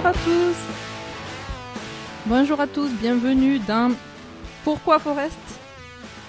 Bonjour 0.00 0.10
à 0.10 0.12
tous 0.12 0.56
Bonjour 2.26 2.60
à 2.60 2.66
tous, 2.68 2.88
bienvenue 3.00 3.58
dans 3.58 3.90
Pourquoi 4.62 5.00
Forest 5.00 5.36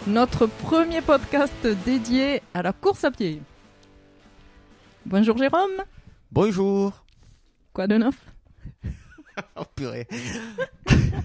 Notre 0.08 0.48
premier 0.48 1.02
podcast 1.02 1.54
dédié 1.86 2.42
à 2.56 2.64
la 2.64 2.74
course 2.74 3.04
à 3.04 3.12
pied. 3.12 3.44
Bonjour 5.06 5.38
Jérôme 5.38 5.84
Bonjour. 6.32 7.06
Quoi 7.72 7.86
de 7.86 7.98
neuf? 7.98 8.16
Oh 9.56 9.62
purée. 9.76 10.08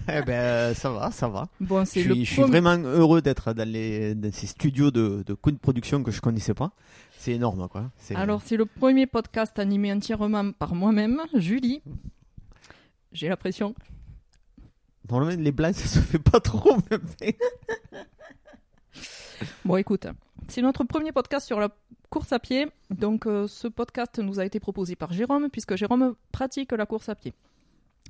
eh 0.09 0.23
ben 0.27 0.73
ça 0.75 0.91
va, 0.91 1.11
ça 1.11 1.27
va. 1.29 1.49
Bon, 1.61 1.81
Je 1.85 1.91
c'est 1.91 2.03
le 2.05 2.15
suis, 2.15 2.25
je 2.27 2.31
suis 2.33 2.43
premier- 2.43 2.61
vraiment 2.61 2.77
heureux 2.89 3.23
d'être 3.23 3.55
dans, 3.55 3.67
les, 3.69 4.15
dans 4.15 4.31
ces 4.33 4.47
studios 4.49 4.91
de, 4.93 5.25
de 5.27 5.33
Queen 5.35 5.57
Production 5.59 6.03
que 6.03 6.11
je 6.13 6.21
connaissais 6.21 6.55
pas. 6.55 6.71
C'est 7.19 7.33
énorme 7.33 7.69
quoi. 7.69 7.91
C'est- 7.97 8.15
Alors, 8.15 8.43
c'est 8.45 8.57
le 8.59 8.67
premier 8.67 9.07
podcast 9.07 9.59
animé 9.59 9.93
entièrement 9.93 10.53
par 10.53 10.75
moi-même, 10.77 11.23
Julie. 11.35 11.83
J'ai 13.15 13.29
la 13.29 13.37
pression. 13.37 13.75
Normalement 15.09 15.41
les 15.43 15.53
blagues 15.53 15.75
ça 15.75 15.87
se 15.87 15.99
fait 16.01 16.19
pas 16.19 16.41
trop. 16.41 16.77
mais- 17.21 17.37
Bon, 19.65 19.77
écoute, 19.77 20.07
c'est 20.49 20.63
notre 20.63 20.85
premier 20.85 21.11
podcast 21.13 21.47
sur 21.47 21.59
la 21.59 21.69
course 22.11 22.33
à 22.33 22.39
pied. 22.39 22.69
Donc, 22.91 23.27
euh, 23.27 23.47
ce 23.49 23.67
podcast 23.69 24.19
nous 24.19 24.39
a 24.39 24.45
été 24.45 24.61
proposé 24.61 24.95
par 24.95 25.13
Jérôme, 25.13 25.49
puisque 25.51 25.75
Jérôme 25.77 26.15
pratique 26.33 26.73
la 26.73 26.87
course 26.87 27.09
à 27.09 27.15
pied. 27.15 27.35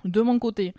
De 0.05 0.21
mon 0.21 0.39
côté, 0.39 0.75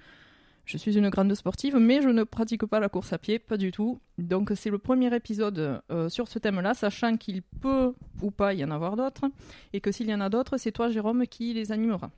je 0.65 0.77
suis 0.77 0.97
une 0.97 1.09
grande 1.09 1.33
sportive, 1.33 1.77
mais 1.77 2.01
je 2.01 2.09
ne 2.09 2.23
pratique 2.23 2.65
pas 2.67 2.79
la 2.79 2.87
course 2.89 3.13
à 3.13 3.17
pied, 3.17 3.39
pas 3.39 3.57
du 3.57 3.71
tout. 3.71 3.99
Donc, 4.19 4.51
c'est 4.55 4.69
le 4.69 4.77
premier 4.77 5.13
épisode 5.15 5.81
euh, 5.91 6.09
sur 6.09 6.27
ce 6.27 6.37
thème-là, 6.39 6.73
sachant 6.75 7.17
qu'il 7.17 7.41
peut 7.41 7.93
ou 8.21 8.29
pas 8.31 8.53
y 8.53 8.63
en 8.63 8.69
avoir 8.71 8.95
d'autres, 8.95 9.25
et 9.73 9.81
que 9.81 9.91
s'il 9.91 10.07
y 10.07 10.13
en 10.13 10.21
a 10.21 10.29
d'autres, 10.29 10.57
c'est 10.57 10.71
toi, 10.71 10.89
Jérôme, 10.89 11.25
qui 11.27 11.53
les 11.53 11.71
animera. 11.71 12.11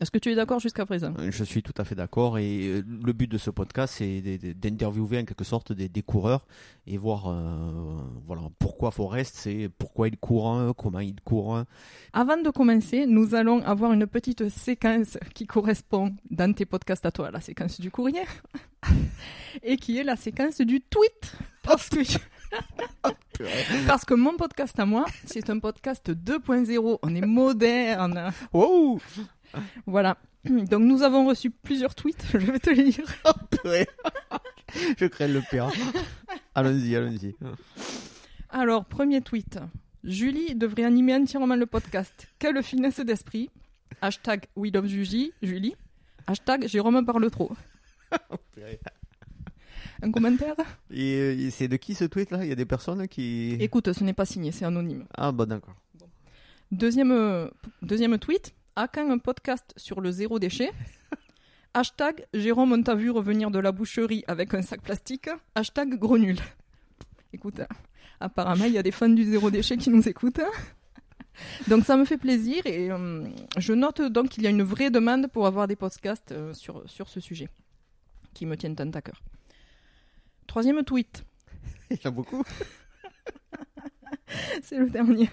Est-ce 0.00 0.10
que 0.10 0.18
tu 0.18 0.32
es 0.32 0.34
d'accord 0.34 0.60
jusqu'à 0.60 0.86
présent? 0.86 1.12
Je 1.28 1.44
suis 1.44 1.62
tout 1.62 1.74
à 1.76 1.84
fait 1.84 1.94
d'accord 1.94 2.38
et 2.38 2.66
euh, 2.68 2.82
le 3.04 3.12
but 3.12 3.30
de 3.30 3.36
ce 3.36 3.50
podcast 3.50 3.96
c'est 3.98 4.22
d'interviewer 4.54 5.18
en 5.18 5.24
quelque 5.26 5.44
sorte 5.44 5.72
des, 5.72 5.90
des 5.90 6.02
coureurs 6.02 6.46
et 6.86 6.96
voir 6.96 7.28
euh, 7.28 8.00
voilà 8.26 8.42
pourquoi 8.58 8.90
Forest, 8.92 9.34
c'est 9.36 9.68
pourquoi 9.78 10.08
il 10.08 10.16
court, 10.16 10.74
comment 10.76 11.00
il 11.00 11.20
court. 11.20 11.64
Avant 12.14 12.38
de 12.38 12.48
commencer, 12.48 13.04
nous 13.06 13.34
allons 13.34 13.62
avoir 13.62 13.92
une 13.92 14.06
petite 14.06 14.48
séquence 14.48 15.18
qui 15.34 15.46
correspond 15.46 16.14
dans 16.30 16.50
tes 16.54 16.64
podcasts 16.64 17.04
à 17.04 17.12
toi 17.12 17.28
à 17.28 17.30
la 17.30 17.42
séquence 17.42 17.78
du 17.78 17.90
courrier 17.90 18.24
et 19.62 19.76
qui 19.76 19.98
est 19.98 20.04
la 20.04 20.16
séquence 20.16 20.62
du 20.62 20.80
tweet. 20.80 21.34
Parce 21.62 21.90
que, 21.90 22.00
parce 23.86 24.04
que 24.06 24.14
mon 24.14 24.36
podcast 24.36 24.78
à 24.80 24.86
moi, 24.86 25.04
c'est 25.26 25.50
un 25.50 25.58
podcast 25.58 26.10
2.0. 26.10 26.98
On 27.02 27.14
est 27.14 27.20
moderne. 27.20 28.32
Wow 28.52 28.98
Voilà. 29.86 30.16
Donc 30.44 30.82
nous 30.82 31.02
avons 31.02 31.26
reçu 31.26 31.50
plusieurs 31.50 31.94
tweets, 31.94 32.24
je 32.32 32.38
vais 32.38 32.58
te 32.58 32.70
les 32.70 32.84
lire. 32.84 33.06
Purée. 33.50 33.88
je 34.98 35.06
crains 35.06 35.28
le 35.28 35.40
pire. 35.50 35.70
Allons-y, 36.54 36.96
allons-y. 36.96 37.34
Alors, 38.50 38.84
premier 38.84 39.20
tweet. 39.20 39.58
Julie 40.02 40.54
devrait 40.54 40.84
animer 40.84 41.14
entièrement 41.14 41.56
le 41.56 41.66
podcast. 41.66 42.28
Quelle 42.38 42.62
finesse 42.62 43.00
d'esprit. 43.00 43.50
Hashtag 44.00 44.46
We 44.56 44.72
Love 44.72 44.86
Julie. 44.86 45.32
Julie. 45.42 45.74
Hashtag 46.26 46.66
Jérôme 46.66 47.04
parle 47.04 47.30
trop. 47.30 47.52
Un 50.02 50.10
commentaire? 50.10 50.54
Et, 50.90 51.46
et 51.46 51.50
c'est 51.50 51.68
de 51.68 51.76
qui 51.76 51.94
ce 51.94 52.04
tweet 52.04 52.30
là? 52.30 52.42
Il 52.42 52.48
y 52.48 52.52
a 52.52 52.54
des 52.54 52.64
personnes 52.64 53.06
qui. 53.08 53.56
Écoute, 53.60 53.92
ce 53.92 54.02
n'est 54.02 54.14
pas 54.14 54.24
signé, 54.24 54.50
c'est 54.52 54.64
anonyme. 54.64 55.04
Ah 55.14 55.30
bah 55.32 55.44
d'accord. 55.44 55.74
Deuxième, 56.72 57.10
euh, 57.12 57.48
deuxième 57.82 58.18
tweet. 58.18 58.54
À 58.80 58.88
quand 58.88 59.10
un 59.10 59.18
podcast 59.18 59.74
sur 59.76 60.00
le 60.00 60.10
zéro 60.10 60.38
déchet 60.38 60.72
Hashtag 61.74 62.24
Jérôme, 62.32 62.72
on 62.72 62.82
t'a 62.82 62.94
vu 62.94 63.10
revenir 63.10 63.50
de 63.50 63.58
la 63.58 63.72
boucherie 63.72 64.24
avec 64.26 64.54
un 64.54 64.62
sac 64.62 64.80
plastique. 64.80 65.28
Hashtag 65.54 65.98
gros 65.98 66.16
nul. 66.16 66.38
Écoute, 67.34 67.60
apparemment, 68.20 68.64
il 68.64 68.72
y 68.72 68.78
a 68.78 68.82
des 68.82 68.90
fans 68.90 69.10
du 69.10 69.24
zéro 69.24 69.50
déchet 69.50 69.76
qui 69.76 69.90
nous 69.90 70.08
écoutent. 70.08 70.40
Donc 71.68 71.84
ça 71.84 71.98
me 71.98 72.06
fait 72.06 72.16
plaisir 72.16 72.64
et 72.64 72.90
euh, 72.90 73.28
je 73.58 73.74
note 73.74 74.00
donc 74.00 74.30
qu'il 74.30 74.44
y 74.44 74.46
a 74.46 74.50
une 74.50 74.62
vraie 74.62 74.90
demande 74.90 75.26
pour 75.26 75.46
avoir 75.46 75.68
des 75.68 75.76
podcasts 75.76 76.32
euh, 76.32 76.54
sur, 76.54 76.88
sur 76.88 77.10
ce 77.10 77.20
sujet 77.20 77.50
qui 78.32 78.46
me 78.46 78.56
tiennent 78.56 78.76
tant 78.76 78.88
à 78.88 79.02
cœur. 79.02 79.20
Troisième 80.46 80.82
tweet. 80.84 81.22
Il 81.90 81.98
y 81.98 82.06
en 82.06 82.08
a 82.08 82.12
beaucoup. 82.12 82.44
C'est 84.62 84.78
le 84.78 84.88
dernier. 84.88 85.28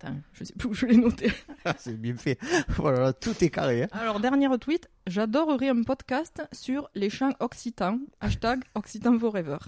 Attends, 0.00 0.14
je 0.32 0.44
sais 0.44 0.52
plus 0.54 0.68
où 0.68 0.74
je 0.74 0.86
l'ai 0.86 0.96
noté. 0.96 1.32
Ah, 1.64 1.74
c'est 1.78 2.00
bien 2.00 2.16
fait. 2.16 2.38
Voilà, 2.68 3.12
tout 3.12 3.34
est 3.42 3.50
carré. 3.50 3.82
hein. 3.84 3.88
Alors, 3.92 4.20
dernier 4.20 4.48
tweet. 4.58 4.88
J'adorerais 5.06 5.70
un 5.70 5.82
podcast 5.82 6.42
sur 6.52 6.88
les 6.94 7.10
chants 7.10 7.32
occitans. 7.40 7.98
Hashtag 8.20 8.62
Occitan 8.74 9.18
Forever. 9.18 9.58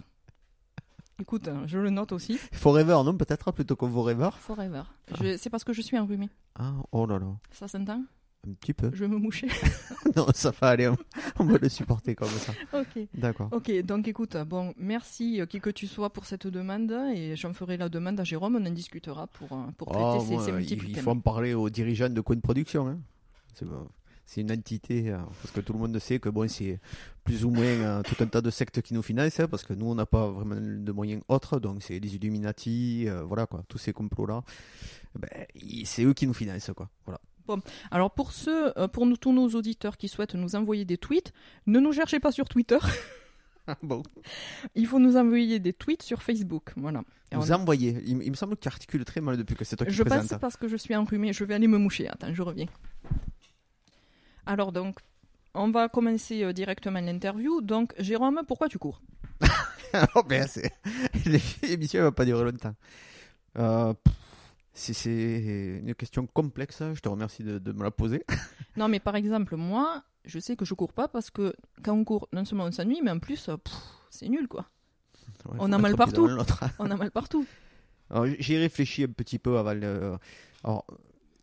Écoute, 1.20 1.48
hein, 1.48 1.64
je 1.66 1.78
le 1.78 1.90
note 1.90 2.12
aussi. 2.12 2.38
Forever, 2.52 3.02
non 3.04 3.16
Peut-être 3.16 3.52
plutôt 3.52 3.76
que 3.76 3.86
Forever. 3.86 4.30
Forever. 4.38 4.82
Je- 5.20 5.36
C'est 5.36 5.50
parce 5.50 5.64
que 5.64 5.72
je 5.72 5.82
suis 5.82 5.98
enrhumée. 5.98 6.30
Ah, 6.58 6.72
oh 6.92 7.06
là 7.06 7.18
là. 7.18 7.26
Ça 7.50 7.68
s'entend? 7.68 8.02
Un 8.48 8.52
petit 8.54 8.72
peu. 8.72 8.90
Je 8.94 9.00
vais 9.04 9.08
me 9.08 9.18
moucher. 9.18 9.48
non, 10.16 10.26
ça 10.34 10.50
va 10.50 10.68
aller. 10.68 10.88
On, 10.88 10.96
on 11.40 11.44
va 11.44 11.58
le 11.58 11.68
supporter 11.68 12.14
comme 12.14 12.28
ça. 12.28 12.52
ok. 12.72 13.06
D'accord. 13.14 13.48
Ok, 13.52 13.70
donc 13.82 14.08
écoute, 14.08 14.36
bon, 14.46 14.72
merci 14.78 15.40
euh, 15.40 15.46
qui 15.46 15.60
que 15.60 15.68
tu 15.70 15.86
sois 15.86 16.10
pour 16.10 16.24
cette 16.24 16.46
demande 16.46 16.90
et 17.14 17.36
j'en 17.36 17.52
ferai 17.52 17.76
la 17.76 17.88
demande 17.90 18.18
à 18.18 18.24
Jérôme, 18.24 18.56
on 18.56 18.64
en 18.66 18.70
discutera 18.70 19.26
pour, 19.26 19.52
euh, 19.52 19.66
pour 19.76 19.88
traiter 19.88 20.04
Oh, 20.06 20.24
ces, 20.26 20.32
moi, 20.34 20.44
ces 20.44 20.52
multiples 20.52 20.86
il 20.88 20.96
faut 20.98 21.10
en 21.10 21.20
parler 21.20 21.52
aux 21.52 21.68
dirigeants 21.68 22.08
de 22.08 22.20
Coin 22.22 22.40
Production. 22.40 22.88
hein. 22.88 22.98
C'est 23.54 23.66
bon. 23.66 23.86
C'est 24.24 24.42
une 24.42 24.52
entité, 24.52 25.10
euh, 25.10 25.18
parce 25.42 25.50
que 25.50 25.60
tout 25.60 25.72
le 25.72 25.80
monde 25.80 25.98
sait 25.98 26.20
que 26.20 26.28
bon, 26.28 26.48
c'est 26.48 26.78
plus 27.24 27.44
ou 27.44 27.50
moins 27.50 27.64
euh, 27.64 28.02
tout 28.02 28.14
un 28.22 28.26
tas 28.28 28.40
de 28.40 28.48
sectes 28.50 28.80
qui 28.80 28.94
nous 28.94 29.02
financent, 29.02 29.40
hein, 29.40 29.48
parce 29.48 29.64
que 29.64 29.72
nous, 29.74 29.86
on 29.86 29.96
n'a 29.96 30.06
pas 30.06 30.30
vraiment 30.30 30.54
de 30.54 30.92
moyens 30.92 31.20
autres, 31.28 31.58
donc 31.58 31.82
c'est 31.82 31.98
les 31.98 32.14
Illuminati, 32.14 33.08
euh, 33.08 33.24
voilà 33.24 33.46
quoi, 33.46 33.64
tous 33.66 33.78
ces 33.78 33.92
complots-là, 33.92 34.44
ben, 35.18 35.28
c'est 35.84 36.04
eux 36.04 36.14
qui 36.14 36.28
nous 36.28 36.32
financent, 36.32 36.70
quoi. 36.76 36.88
Voilà. 37.06 37.20
Alors 37.90 38.10
pour 38.12 38.32
ceux, 38.32 38.76
euh, 38.78 38.88
pour 38.88 39.06
nous, 39.06 39.16
tous 39.16 39.32
nos 39.32 39.48
auditeurs 39.48 39.96
qui 39.96 40.08
souhaitent 40.08 40.34
nous 40.34 40.54
envoyer 40.56 40.84
des 40.84 40.98
tweets, 40.98 41.32
ne 41.66 41.80
nous 41.80 41.92
cherchez 41.92 42.20
pas 42.20 42.32
sur 42.32 42.48
Twitter. 42.48 42.78
bon. 43.82 44.02
Il 44.74 44.86
faut 44.86 44.98
nous 44.98 45.16
envoyer 45.16 45.58
des 45.58 45.72
tweets 45.72 46.02
sur 46.02 46.22
Facebook. 46.22 46.72
Voilà. 46.76 47.02
Et 47.32 47.36
Vous 47.36 47.52
on- 47.52 47.56
envoyez, 47.56 47.96
il, 48.04 48.22
il 48.22 48.30
me 48.30 48.36
semble 48.36 48.56
que 48.56 48.60
tu 48.62 48.68
articules 48.68 49.04
très 49.04 49.20
mal 49.20 49.36
depuis 49.36 49.54
que 49.54 49.64
c'est 49.64 49.76
toi 49.76 49.86
qui 49.86 49.92
Je 49.92 50.02
présente. 50.02 50.28
passe 50.28 50.38
parce 50.40 50.56
que 50.56 50.66
je 50.68 50.76
suis 50.76 50.94
enrhumée. 50.96 51.32
Je 51.32 51.44
vais 51.44 51.54
aller 51.54 51.68
me 51.68 51.78
moucher. 51.78 52.08
Attends, 52.08 52.34
je 52.34 52.42
reviens. 52.42 52.66
Alors 54.46 54.72
donc, 54.72 54.96
on 55.54 55.70
va 55.70 55.88
commencer 55.88 56.42
euh, 56.42 56.52
directement 56.52 57.00
l'interview. 57.00 57.60
Donc, 57.60 57.92
Jérôme, 57.98 58.40
pourquoi 58.46 58.68
tu 58.68 58.78
cours? 58.78 59.00
Oh, 60.14 60.22
ben, 60.22 60.46
c'est... 60.46 60.70
L'émission 61.64 61.98
ne 61.98 62.04
va 62.04 62.12
pas 62.12 62.24
durer 62.24 62.44
longtemps. 62.44 62.76
Euh, 63.58 63.92
pff, 63.92 64.14
c'est, 64.72 65.80
une 65.82 65.94
question 65.94 66.26
complexe, 66.26 66.82
je 66.94 67.00
te 67.00 67.08
remercie 67.08 67.42
de, 67.42 67.58
de 67.58 67.72
me 67.72 67.82
la 67.82 67.90
poser. 67.90 68.24
Non, 68.76 68.86
mais 68.88 69.00
par 69.00 69.16
exemple, 69.16 69.56
moi, 69.56 70.04
je 70.24 70.38
sais 70.38 70.54
que 70.56 70.64
je 70.64 70.74
cours 70.74 70.92
pas 70.92 71.08
parce 71.08 71.30
que 71.30 71.52
quand 71.82 71.92
on 71.92 72.04
court, 72.04 72.28
non 72.32 72.44
seulement 72.44 72.64
on 72.64 72.72
s'ennuie, 72.72 73.00
mais 73.02 73.10
en 73.10 73.18
plus, 73.18 73.48
euh, 73.48 73.56
c'est 74.10 74.28
nul 74.28 74.46
quoi. 74.46 74.66
Ouais, 75.46 75.56
On 75.58 75.72
a 75.72 75.78
mal 75.78 75.96
partout. 75.96 76.28
On 76.78 76.90
a 76.90 76.96
mal 76.96 77.10
partout. 77.10 77.44
Alors, 78.10 78.26
J'ai 78.38 78.58
réfléchi 78.58 79.02
un 79.04 79.08
petit 79.08 79.38
peu 79.40 79.58
avant. 79.58 79.74
le- 79.74 80.16
Alors, 80.62 80.86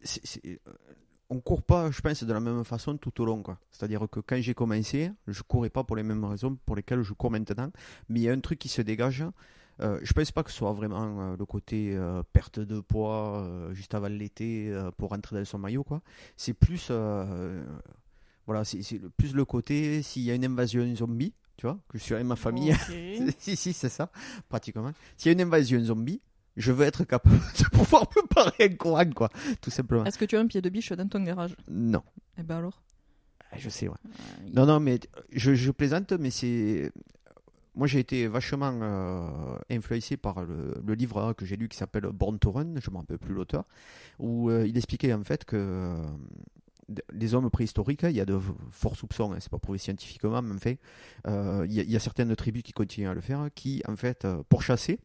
c'est- 0.01 0.25
c'est- 0.25 0.59
on 1.29 1.41
court 1.41 1.63
pas, 1.63 1.91
je 1.91 1.99
pense, 1.99 2.23
de 2.23 2.31
la 2.33 2.39
même 2.39 2.63
façon 2.63 2.95
tout 2.97 3.21
au 3.21 3.25
long. 3.25 3.43
C'est-à-dire 3.71 4.07
que 4.09 4.21
quand 4.21 4.39
j'ai 4.39 4.53
commencé, 4.53 5.11
je 5.27 5.41
courais 5.43 5.69
pas 5.69 5.83
pour 5.83 5.97
les 5.97 6.03
mêmes 6.03 6.23
raisons 6.23 6.57
pour 6.65 6.77
lesquelles 6.77 7.03
je 7.03 7.11
cours 7.13 7.29
maintenant. 7.31 7.71
Mais 8.07 8.21
il 8.21 8.23
y 8.23 8.29
a 8.29 8.31
un 8.33 8.39
truc 8.39 8.57
qui 8.57 8.69
se 8.69 8.81
dégage. 8.81 9.25
Euh, 9.79 9.99
je 10.01 10.11
pense 10.13 10.31
pas 10.31 10.43
que 10.43 10.49
ce 10.51 10.57
soit 10.57 10.73
vraiment 10.73 11.33
euh, 11.33 11.35
le 11.37 11.45
côté 11.45 11.91
euh, 11.95 12.23
perte 12.33 12.59
de 12.59 12.79
poids 12.79 13.47
juste 13.73 13.93
avant 13.93 14.07
l'été 14.07 14.73
pour 14.97 15.09
rentrer 15.11 15.37
dans 15.37 15.45
son 15.45 15.59
maillot. 15.59 15.83
quoi. 15.83 16.01
C'est 16.35 16.53
plus, 16.53 16.91
voilà, 18.45 18.63
c'est 18.63 18.81
plus 19.17 19.33
le 19.33 19.45
côté 19.45 20.01
s'il 20.01 20.23
y 20.23 20.31
a 20.31 20.35
une 20.35 20.45
invasion 20.45 20.95
zombie, 20.95 21.33
tu 21.57 21.65
vois, 21.65 21.77
que 21.89 21.97
je 21.97 22.03
suis 22.03 22.13
avec 22.13 22.25
ma 22.25 22.35
famille. 22.35 22.73
Si, 23.39 23.55
si, 23.55 23.73
c'est 23.73 23.89
ça, 23.89 24.09
pratiquement. 24.49 24.91
S'il 25.17 25.27
y 25.27 25.29
a 25.29 25.33
une 25.33 25.41
invasion 25.47 25.79
zombie, 25.83 26.21
je 26.55 26.71
veux 26.71 26.85
être 26.85 27.03
capable 27.03 27.35
de 27.59 27.63
pouvoir 27.77 28.03
me 28.15 28.25
parer 28.27 28.63
un 28.71 28.75
courant, 28.75 29.09
quoi, 29.11 29.29
tout 29.61 29.69
simplement. 29.69 30.05
Est-ce 30.05 30.17
que 30.17 30.25
tu 30.25 30.37
as 30.37 30.39
un 30.39 30.47
pied 30.47 30.61
de 30.61 30.69
biche 30.69 30.91
dans 30.93 31.07
ton 31.07 31.21
garage? 31.23 31.55
Non, 31.69 32.01
Eh 32.37 32.43
ben 32.43 32.57
alors? 32.57 32.81
Ah, 33.51 33.57
je 33.57 33.69
sais, 33.69 33.87
ouais. 33.87 33.95
Euh, 34.05 34.49
Non, 34.53 34.65
non, 34.65 34.79
mais 34.79 34.99
je, 35.31 35.53
je 35.55 35.71
plaisante, 35.71 36.11
mais 36.13 36.31
c'est. 36.31 36.91
Moi, 37.77 37.85
j'ai 37.85 37.99
été 37.99 38.27
vachement 38.27 38.73
euh, 38.81 39.29
influencé 39.69 40.17
par 40.17 40.43
le, 40.43 40.93
livre 40.95 41.33
que 41.33 41.45
j'ai 41.45 41.55
lu 41.55 41.69
qui 41.69 41.77
s'appelle 41.77 42.07
Born 42.07 42.39
to 42.39 42.49
Run, 42.51 42.73
je 42.81 42.89
ne 42.89 42.93
me 42.93 42.99
rappelle 42.99 43.19
plus 43.19 43.35
l'auteur, 43.35 43.65
où 44.17 44.49
euh, 44.49 44.65
il 44.67 44.75
expliquait 44.77 45.13
en 45.13 45.23
fait 45.23 45.45
que 45.45 45.55
euh, 45.55 46.07
les 47.13 47.35
hommes 47.35 47.51
préhistoriques, 47.51 48.01
il 48.01 48.15
y 48.15 48.19
a 48.19 48.25
de 48.25 48.39
forts 48.71 48.95
soupçons, 48.95 49.31
hein, 49.31 49.37
c'est 49.39 49.51
pas 49.51 49.59
prouvé 49.59 49.77
scientifiquement, 49.77 50.41
mais 50.41 50.55
en 50.55 50.57
fait, 50.57 50.79
euh, 51.27 51.67
il 51.69 51.73
y, 51.73 51.79
a- 51.79 51.83
il 51.83 52.01
certaines 52.01 52.35
tribus 52.35 52.63
qui 52.63 52.73
continuent 52.73 53.09
à 53.09 53.13
le 53.13 53.21
faire, 53.21 53.47
qui 53.53 53.83
en 53.87 53.95
fait, 53.95 54.25
euh, 54.25 54.41
pour 54.49 54.63
chasser, 54.63 54.99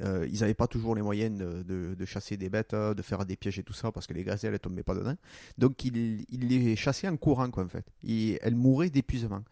euh, 0.00 0.26
ils 0.32 0.40
n'avaient 0.40 0.54
pas 0.54 0.68
toujours 0.68 0.94
les 0.94 1.02
moyens 1.02 1.36
de, 1.38 2.04
chasser 2.06 2.38
des 2.38 2.48
bêtes, 2.48 2.72
euh, 2.72 2.94
de 2.94 3.02
faire 3.02 3.26
des 3.26 3.36
pièges 3.36 3.58
et 3.58 3.62
tout 3.62 3.74
ça, 3.74 3.92
parce 3.92 4.06
que 4.06 4.14
les 4.14 4.24
gazelles 4.24 4.52
ne 4.52 4.56
tombaient 4.56 4.82
pas 4.82 4.94
dedans. 4.94 5.16
Donc 5.58 5.84
ils, 5.84 6.24
ils 6.30 6.48
les 6.48 6.74
chassaient 6.74 7.08
en 7.08 7.18
courant, 7.18 7.50
quoi, 7.50 7.64
en 7.64 7.68
fait. 7.68 7.84
Et 8.02 8.38
elles 8.40 8.56
mouraient 8.56 8.88
d'épuisement. 8.88 9.42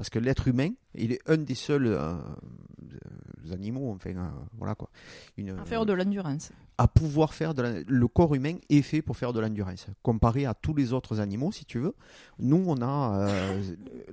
Parce 0.00 0.08
que 0.08 0.18
l'être 0.18 0.48
humain, 0.48 0.70
il 0.94 1.12
est 1.12 1.20
un 1.28 1.36
des 1.36 1.54
seuls 1.54 1.84
euh, 1.86 2.14
euh, 2.14 3.52
animaux, 3.52 3.92
enfin, 3.94 4.10
euh, 4.16 4.28
voilà 4.56 4.74
quoi. 4.74 4.88
Une, 5.36 5.50
À 5.58 5.64
faire 5.66 5.84
de 5.84 5.92
l'endurance. 5.92 6.52
à 6.78 6.88
pouvoir 6.88 7.34
faire 7.34 7.52
de 7.52 7.60
la- 7.60 7.80
le 7.86 8.08
corps 8.08 8.34
humain 8.34 8.54
est 8.70 8.80
fait 8.80 9.02
pour 9.02 9.16
faire 9.18 9.34
de 9.34 9.40
l'endurance 9.40 9.86
comparé 10.02 10.46
à 10.46 10.54
tous 10.54 10.72
les 10.72 10.94
autres 10.94 11.20
animaux 11.20 11.52
si 11.52 11.66
tu 11.66 11.78
veux 11.78 11.94
nous 12.38 12.64
on 12.66 12.80
a 12.80 13.18
euh, 13.28 13.62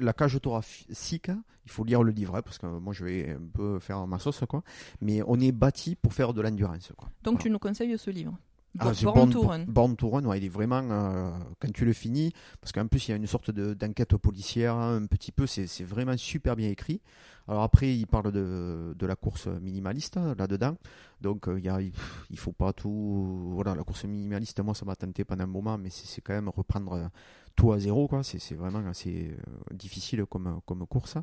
la 0.02 0.12
cage 0.12 0.38
thoracique 0.42 1.32
il 1.66 1.72
faut 1.72 1.86
lire 1.86 2.04
le 2.04 2.12
livre 2.12 2.36
hein, 2.36 2.42
parce 2.42 2.58
que 2.58 2.66
moi 2.66 2.92
je 2.94 3.06
vais 3.06 3.30
un 3.32 3.48
peu 3.54 3.80
faire 3.80 4.06
ma 4.08 4.20
sauce 4.20 4.44
quoi 4.50 4.64
mais 5.00 5.22
on 5.26 5.40
est 5.40 5.54
bâti 5.54 5.96
pour 5.96 6.14
faire 6.14 6.34
de 6.34 6.42
l'endurance 6.42 6.92
quoi 6.98 7.08
Donc 7.24 7.36
Voilà. 7.36 7.44
tu 7.44 7.50
nous 7.50 7.60
conseilles 7.60 7.98
ce 7.98 8.10
livre? 8.12 8.38
Ah, 8.80 8.94
c'est 8.94 9.06
Born 9.06 9.16
Born, 9.18 9.32
to 9.32 9.42
Run. 9.42 9.66
Born 9.68 9.96
to 9.96 10.10
Run, 10.10 10.26
ouais, 10.26 10.38
il 10.40 10.46
est 10.46 10.50
vraiment 10.50 10.82
euh, 10.84 11.32
quand 11.60 11.72
tu 11.74 11.86
le 11.86 11.94
finis, 11.94 12.32
parce 12.62 12.72
qu'en 12.72 12.88
plus 12.88 13.08
il 13.08 13.12
y 13.12 13.14
a 13.14 13.18
une 13.18 13.28
sorte 13.28 13.52
de- 13.52 13.74
d'enquête 13.74 14.16
policière 14.18 14.76
hein, 14.76 15.02
un 15.02 15.06
petit 15.06 15.32
peu, 15.32 15.46
c'est 15.48 15.84
vraiment 15.84 16.16
super 16.18 16.56
bien 16.56 16.70
écrit. 16.70 17.02
Alors 17.50 17.64
après 17.64 17.96
il 17.96 18.06
parle 18.08 18.32
de, 18.34 18.94
de 18.98 19.06
la 19.06 19.16
course 19.16 19.48
minimaliste 19.48 20.18
hein, 20.18 20.36
là-dedans, 20.38 20.76
donc 21.22 21.48
euh, 21.48 21.58
il 21.58 21.66
y 21.66 21.70
a, 21.70 21.80
il 21.82 21.94
il 22.30 22.38
faut 22.38 22.52
pas 22.52 22.74
tout, 22.74 23.52
voilà 23.54 23.74
la 23.74 23.84
course 23.84 24.04
minimaliste 24.04 24.60
moi 24.62 24.74
ça 24.76 24.86
m'a 24.86 24.96
tenté 24.98 25.24
pendant 25.24 25.46
un 25.46 25.48
moment, 25.48 25.78
mais 25.78 25.90
c'est 25.90 26.22
quand 26.22 26.34
même 26.34 26.50
reprendre 26.50 26.94
euh, 26.94 27.08
tout 27.56 27.72
à 27.72 27.80
zéro 27.80 28.08
quoi, 28.10 28.22
c'est 28.22 28.54
vraiment 28.56 28.86
assez 28.88 29.36
difficile 29.74 30.26
comme 30.26 30.60
comme 30.66 30.86
course. 30.86 31.16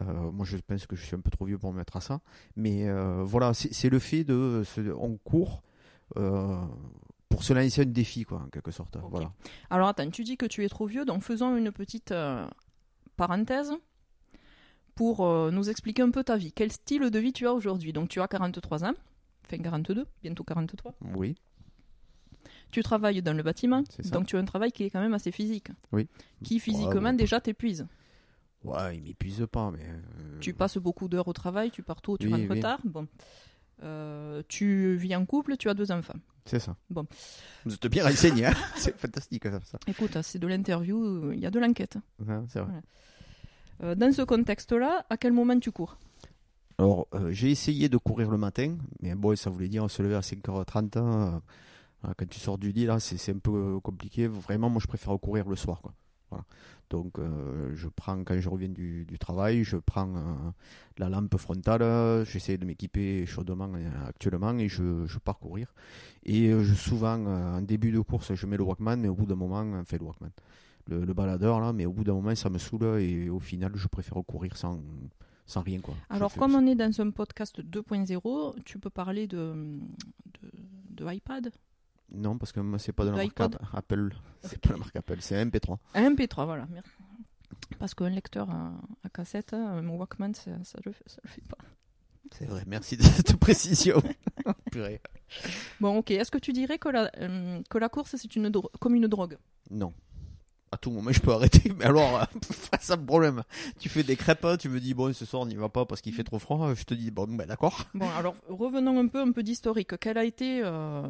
Euh, 0.00 0.32
moi 0.32 0.44
je 0.44 0.56
pense 0.56 0.84
que 0.86 0.96
je 0.96 1.04
suis 1.04 1.14
un 1.16 1.20
peu 1.20 1.30
trop 1.30 1.44
vieux 1.46 1.58
pour 1.58 1.72
me 1.72 1.78
mettre 1.78 1.96
à 1.96 2.00
ça, 2.00 2.20
mais 2.56 2.88
euh, 2.88 3.22
voilà 3.24 3.54
c'est 3.54 3.88
le 3.88 4.00
fait 4.00 4.24
de 4.24 4.64
on 4.98 5.16
court. 5.16 5.62
Euh, 6.16 6.64
pour 7.28 7.42
se 7.44 7.52
lancer 7.52 7.82
un 7.82 7.86
défi, 7.86 8.24
quoi, 8.24 8.38
en 8.40 8.48
quelque 8.48 8.70
sorte. 8.70 8.96
Voilà. 9.10 9.32
Alors 9.70 9.88
attends, 9.88 10.10
tu 10.10 10.24
dis 10.24 10.36
que 10.36 10.46
tu 10.46 10.64
es 10.64 10.68
trop 10.68 10.86
vieux, 10.86 11.04
donc 11.04 11.22
faisons 11.22 11.56
une 11.56 11.72
petite 11.72 12.12
euh, 12.12 12.46
parenthèse 13.16 13.72
pour 14.94 15.24
euh, 15.26 15.50
nous 15.50 15.70
expliquer 15.70 16.02
un 16.02 16.10
peu 16.10 16.22
ta 16.24 16.36
vie. 16.36 16.52
Quel 16.52 16.70
style 16.72 17.10
de 17.10 17.18
vie 17.18 17.32
tu 17.32 17.46
as 17.46 17.52
aujourd'hui? 17.54 17.92
Donc 17.92 18.08
tu 18.10 18.20
as 18.20 18.28
43 18.28 18.84
ans, 18.84 18.92
enfin 19.46 19.58
42, 19.58 20.06
bientôt 20.22 20.44
43. 20.44 20.94
Oui, 21.14 21.34
Tu 22.70 22.82
travailles 22.82 23.22
dans 23.22 23.32
le 23.36 23.42
bâtiment, 23.42 23.82
donc 24.12 24.26
tu 24.26 24.36
as 24.36 24.40
un 24.40 24.44
travail 24.44 24.72
qui 24.72 24.84
est 24.84 24.90
quand 24.90 25.00
même 25.00 25.14
assez 25.14 25.30
physique. 25.32 25.68
Oui. 25.92 26.08
Qui 26.44 26.60
physiquement 26.60 27.12
déjà 27.14 27.40
t'épuise. 27.40 27.86
ouais, 28.64 28.96
il 28.98 29.02
m'épuise 29.02 29.46
pas, 29.50 29.70
mais. 29.70 29.80
euh, 29.84 30.38
Tu 30.40 30.52
passes 30.52 30.76
beaucoup 30.78 31.08
d'heures 31.08 31.28
au 31.28 31.32
travail, 31.32 31.70
tu 31.70 31.82
pars 31.82 32.00
tôt, 32.02 32.18
tu 32.18 32.26
Oui, 32.26 32.32
rentres 32.34 32.50
oui. 32.52 32.60
tard. 32.60 32.78
Bon. 32.84 33.06
Euh, 33.82 34.42
tu 34.48 34.94
vis 34.96 35.14
en 35.16 35.24
couple, 35.26 35.56
tu 35.56 35.68
as 35.68 35.74
deux 35.74 35.90
enfants. 35.90 36.18
C'est 36.44 36.58
ça. 36.60 36.76
Bon. 36.90 37.06
Vous 37.64 37.74
êtes 37.74 37.86
bien 37.86 38.04
renseigné, 38.04 38.46
hein 38.46 38.54
c'est 38.76 38.96
fantastique 38.96 39.44
ça. 39.44 39.60
ça. 39.64 39.78
Écoute, 39.86 40.16
c'est 40.22 40.38
de 40.38 40.46
l'interview, 40.46 41.32
il 41.32 41.40
y 41.40 41.46
a 41.46 41.50
de 41.50 41.58
l'enquête. 41.58 41.96
Ouais, 42.26 42.40
c'est 42.48 42.60
vrai. 42.60 42.72
Euh, 43.82 43.94
dans 43.94 44.12
ce 44.12 44.22
contexte-là, 44.22 45.06
à 45.08 45.16
quel 45.16 45.32
moment 45.32 45.58
tu 45.58 45.72
cours? 45.72 45.96
Alors, 46.78 47.06
euh, 47.14 47.30
j'ai 47.32 47.50
essayé 47.50 47.88
de 47.88 47.96
courir 47.96 48.30
le 48.30 48.38
matin, 48.38 48.76
mais 49.00 49.14
bon, 49.14 49.36
ça 49.36 49.50
voulait 49.50 49.68
dire 49.68 49.88
se 49.90 50.02
lever 50.02 50.14
à 50.14 50.20
5h30. 50.20 50.98
hein, 50.98 51.42
quand 52.16 52.28
tu 52.28 52.40
sors 52.40 52.58
du 52.58 52.72
lit, 52.72 52.86
là, 52.86 52.98
c'est 52.98 53.32
un 53.32 53.38
peu 53.38 53.78
compliqué. 53.80 54.26
Vraiment, 54.26 54.68
moi, 54.68 54.80
je 54.82 54.88
préfère 54.88 55.16
courir 55.20 55.48
le 55.48 55.54
soir. 55.56 55.80
Quoi. 55.80 55.94
Voilà. 56.32 56.44
Donc, 56.88 57.18
euh, 57.18 57.72
je 57.74 57.88
prends, 57.88 58.22
quand 58.24 58.38
je 58.38 58.48
reviens 58.48 58.68
du, 58.68 59.04
du 59.06 59.18
travail, 59.18 59.64
je 59.64 59.76
prends 59.76 60.14
euh, 60.14 60.20
la 60.98 61.08
lampe 61.08 61.36
frontale, 61.38 62.24
j'essaie 62.26 62.58
de 62.58 62.66
m'équiper 62.66 63.24
chaudement 63.26 63.70
euh, 63.74 64.08
actuellement 64.08 64.56
et 64.58 64.68
je, 64.68 65.06
je 65.06 65.18
pars 65.18 65.38
courir. 65.38 65.74
Et 66.24 66.50
je, 66.50 66.74
souvent, 66.74 67.24
en 67.26 67.62
début 67.62 67.92
de 67.92 68.00
course, 68.00 68.34
je 68.34 68.46
mets 68.46 68.56
le 68.56 68.64
Walkman, 68.64 68.96
mais 68.96 69.08
au 69.08 69.14
bout 69.14 69.26
d'un 69.26 69.36
moment, 69.36 69.64
enfin, 69.80 69.96
le 69.98 70.04
Walkman, 70.04 70.30
le, 70.88 71.04
le 71.04 71.14
baladeur, 71.14 71.60
là, 71.60 71.72
mais 71.72 71.86
au 71.86 71.92
bout 71.92 72.04
d'un 72.04 72.14
moment, 72.14 72.34
ça 72.34 72.50
me 72.50 72.58
saoule 72.58 73.00
et 73.00 73.30
au 73.30 73.40
final, 73.40 73.72
je 73.74 73.88
préfère 73.88 74.22
courir 74.26 74.56
sans, 74.56 74.78
sans 75.46 75.62
rien. 75.62 75.80
Quoi. 75.80 75.94
Alors, 76.10 76.34
comme 76.34 76.54
on 76.54 76.66
est 76.66 76.74
dans 76.74 77.00
un 77.00 77.10
podcast 77.10 77.60
2.0, 77.60 78.62
tu 78.64 78.78
peux 78.78 78.90
parler 78.90 79.26
de, 79.26 79.54
de, 80.42 80.50
de 80.90 81.12
iPad? 81.12 81.50
Non, 82.14 82.36
parce 82.38 82.52
que 82.52 82.60
moi, 82.60 82.78
c'est 82.78 82.92
pas 82.92 83.04
de 83.04 83.10
la 83.10 83.16
marque 83.16 83.40
Apple. 83.74 84.14
C'est 84.42 84.60
pas 84.60 84.70
la 84.72 84.76
marque 84.78 84.96
Apple, 84.96 85.16
c'est 85.20 85.36
un 85.36 85.46
MP3. 85.46 85.78
Un 85.94 86.10
MP3, 86.10 86.44
voilà. 86.44 86.66
merci. 86.70 86.90
Parce 87.78 87.94
qu'un 87.94 88.10
lecteur 88.10 88.50
à, 88.50 88.72
à 89.04 89.08
cassette, 89.08 89.54
un 89.54 89.86
Walkman, 89.88 90.34
ça, 90.34 90.50
ça, 90.64 90.78
le, 90.84 90.92
fait- 90.92 91.08
ça 91.08 91.20
le 91.24 91.28
fait 91.30 91.42
pas. 91.48 91.58
C'est 92.32 92.46
vrai, 92.46 92.64
merci 92.66 92.96
de 92.96 93.02
cette 93.02 93.36
précision. 93.36 94.02
Purée. 94.72 95.00
Bon, 95.80 95.98
ok. 95.98 96.10
Est-ce 96.12 96.30
que 96.30 96.38
tu 96.38 96.52
dirais 96.52 96.78
que 96.78 96.88
la, 96.88 97.10
euh, 97.18 97.60
que 97.70 97.78
la 97.78 97.88
course, 97.88 98.16
c'est 98.16 98.36
une 98.36 98.50
comme 98.80 98.94
une 98.94 99.06
drogue? 99.06 99.38
Non. 99.70 99.92
À 100.72 100.78
tout 100.78 100.90
moment, 100.90 101.12
je 101.12 101.20
peux 101.20 101.32
arrêter. 101.32 101.70
Mais 101.78 101.84
alors, 101.84 102.26
ça 102.80 102.96
me 102.96 103.04
problème. 103.04 103.42
Tu 103.78 103.90
fais 103.90 104.02
des 104.02 104.16
crêpes, 104.16 104.46
tu 104.58 104.70
me 104.70 104.80
dis, 104.80 104.94
bon, 104.94 105.12
ce 105.12 105.26
soir, 105.26 105.42
on 105.42 105.46
n'y 105.46 105.54
va 105.54 105.68
pas 105.68 105.84
parce 105.84 106.00
qu'il 106.00 106.14
fait 106.14 106.24
trop 106.24 106.38
froid. 106.38 106.72
Je 106.74 106.84
te 106.84 106.94
dis, 106.94 107.10
bon, 107.10 107.26
ben 107.28 107.46
d'accord. 107.46 107.84
Bon, 107.92 108.08
alors 108.16 108.34
revenons 108.48 108.98
un 108.98 109.06
peu, 109.06 109.20
un 109.20 109.32
peu 109.32 109.42
d'historique. 109.42 109.98
Quel 109.98 110.16
a 110.16 110.24
été 110.24 110.62
euh, 110.64 111.02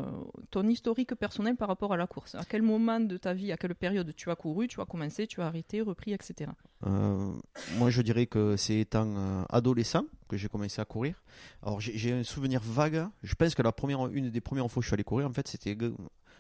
ton 0.50 0.68
historique 0.68 1.14
personnel 1.14 1.54
par 1.54 1.68
rapport 1.68 1.92
à 1.92 1.96
la 1.96 2.08
course? 2.08 2.34
À 2.34 2.44
quel 2.44 2.62
moment 2.62 2.98
de 2.98 3.16
ta 3.16 3.34
vie, 3.34 3.52
à 3.52 3.56
quelle 3.56 3.76
période 3.76 4.12
tu 4.16 4.30
as 4.30 4.36
couru, 4.36 4.66
tu 4.66 4.80
as 4.80 4.84
commencé, 4.84 5.28
tu 5.28 5.40
as 5.40 5.46
arrêté, 5.46 5.80
repris, 5.80 6.12
etc. 6.12 6.50
Euh, 6.84 7.32
moi, 7.78 7.90
je 7.90 8.02
dirais 8.02 8.26
que 8.26 8.56
c'est 8.56 8.80
étant 8.80 9.06
euh, 9.16 9.44
adolescent 9.48 10.04
que 10.28 10.36
j'ai 10.36 10.48
commencé 10.48 10.80
à 10.80 10.84
courir. 10.84 11.22
Alors, 11.62 11.80
j'ai 11.80 12.12
un 12.12 12.24
souvenir 12.24 12.60
vague. 12.64 13.06
Je 13.22 13.34
pense 13.34 13.54
que 13.54 13.62
la 13.62 13.72
première, 13.72 14.06
une 14.08 14.30
des 14.30 14.40
premières 14.40 14.68
fois 14.70 14.80
que 14.80 14.84
je 14.84 14.88
suis 14.88 14.94
allé 14.94 15.04
courir, 15.04 15.28
en 15.28 15.32
fait, 15.32 15.46
c'était 15.46 15.76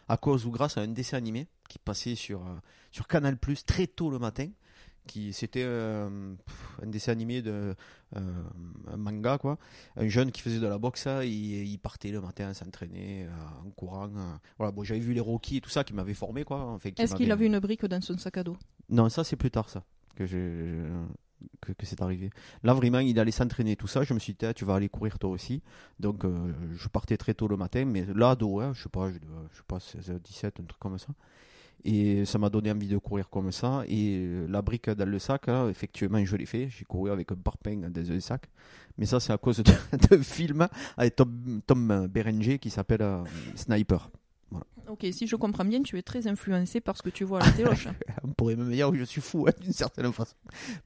à 0.08 0.16
cause 0.16 0.46
ou 0.46 0.50
grâce 0.50 0.78
à 0.78 0.82
un 0.82 0.88
dessin 0.88 1.16
animé 1.16 1.46
qui 1.68 1.78
passait 1.78 2.14
sur, 2.14 2.40
euh, 2.40 2.54
sur 2.90 3.06
Canal 3.06 3.36
Plus 3.36 3.64
très 3.64 3.86
tôt 3.86 4.10
le 4.10 4.18
matin. 4.18 4.48
Qui 5.04 5.32
c'était 5.32 5.64
euh, 5.64 6.32
un 6.80 6.86
dessin 6.86 7.10
animé 7.10 7.42
de 7.42 7.74
euh, 8.14 8.42
un 8.86 8.96
manga 8.96 9.36
quoi, 9.36 9.58
un 9.96 10.06
jeune 10.06 10.30
qui 10.30 10.40
faisait 10.40 10.60
de 10.60 10.66
la 10.68 10.78
boxe, 10.78 11.08
il, 11.24 11.66
il 11.66 11.78
partait 11.78 12.12
le 12.12 12.20
matin 12.20 12.54
s'entraîner 12.54 13.24
euh, 13.24 13.66
en 13.66 13.70
courant. 13.70 14.08
Voilà, 14.58 14.70
bon, 14.70 14.84
j'avais 14.84 15.00
vu 15.00 15.12
les 15.12 15.18
Rocky 15.18 15.56
et 15.56 15.60
tout 15.60 15.70
ça 15.70 15.82
qui 15.82 15.92
m'avait 15.92 16.14
formé 16.14 16.44
quoi. 16.44 16.60
Enfin, 16.66 16.92
qui 16.92 17.02
Est-ce 17.02 17.16
qu'il 17.16 17.32
avait 17.32 17.46
une 17.46 17.58
brique 17.58 17.84
dans 17.84 18.00
son 18.00 18.16
sac 18.16 18.36
à 18.36 18.44
dos? 18.44 18.56
Non, 18.90 19.08
ça 19.08 19.24
c'est 19.24 19.34
plus 19.34 19.50
tard 19.50 19.68
ça 19.68 19.82
que 20.14 20.24
j'ai 20.24 20.78
que, 21.60 21.72
c'est 21.84 22.02
arrivé. 22.02 22.30
Là 22.62 22.74
vraiment, 22.74 22.98
il 22.98 23.18
allait 23.18 23.30
s'entraîner 23.30 23.76
tout 23.76 23.86
ça. 23.86 24.02
Je 24.02 24.14
me 24.14 24.18
suis 24.18 24.34
dit, 24.34 24.46
ah, 24.46 24.54
tu 24.54 24.64
vas 24.64 24.74
aller 24.74 24.88
courir 24.88 25.18
toi 25.18 25.30
aussi. 25.30 25.62
Donc 26.00 26.24
euh, 26.24 26.52
je 26.76 26.88
partais 26.88 27.16
très 27.16 27.34
tôt 27.34 27.48
le 27.48 27.56
matin, 27.56 27.84
mais 27.84 28.04
là 28.14 28.30
ado, 28.30 28.60
hein, 28.60 28.72
je 28.74 28.82
sais 28.82 28.88
pas, 28.88 29.10
je, 29.10 29.18
je 29.52 29.56
sais 29.56 29.64
pas 29.66 29.80
16, 29.80 30.20
17, 30.22 30.60
un 30.60 30.64
truc 30.64 30.78
comme 30.78 30.98
ça. 30.98 31.08
Et 31.84 32.24
ça 32.24 32.38
m'a 32.38 32.48
donné 32.48 32.70
envie 32.70 32.88
de 32.88 32.98
courir 32.98 33.28
comme 33.28 33.50
ça. 33.50 33.82
Et 33.88 34.18
euh, 34.18 34.46
la 34.48 34.62
brique 34.62 34.88
dans 34.90 35.08
le 35.08 35.18
sac, 35.18 35.48
effectivement, 35.70 36.24
je 36.24 36.36
l'ai 36.36 36.46
fait. 36.46 36.68
J'ai 36.68 36.84
couru 36.84 37.10
avec 37.10 37.32
un 37.32 37.36
parpaing 37.36 37.88
dans 37.90 38.12
un 38.12 38.20
sac. 38.20 38.48
Mais 38.98 39.06
ça, 39.06 39.18
c'est 39.20 39.32
à 39.32 39.38
cause 39.38 39.62
d'un 39.62 40.22
film 40.22 40.68
avec 40.96 41.16
Tom, 41.16 41.60
Tom 41.66 42.06
Berenger 42.08 42.58
qui 42.58 42.70
s'appelle 42.70 43.02
euh, 43.02 43.24
Sniper. 43.56 44.10
Ok, 44.88 45.06
si 45.12 45.26
je 45.26 45.36
comprends 45.36 45.64
bien, 45.64 45.82
tu 45.82 45.96
es 45.96 46.02
très 46.02 46.26
influencé 46.26 46.80
par 46.80 46.96
ce 46.96 47.02
que 47.02 47.10
tu 47.10 47.24
vois 47.24 47.40
à 47.40 47.46
la 47.46 47.52
téloche. 47.52 47.88
On 48.24 48.28
pourrait 48.32 48.56
même 48.56 48.70
dire 48.70 48.90
que 48.90 48.96
je 48.96 49.04
suis 49.04 49.20
fou 49.20 49.46
hein, 49.48 49.52
d'une 49.60 49.72
certaine 49.72 50.12
façon. 50.12 50.34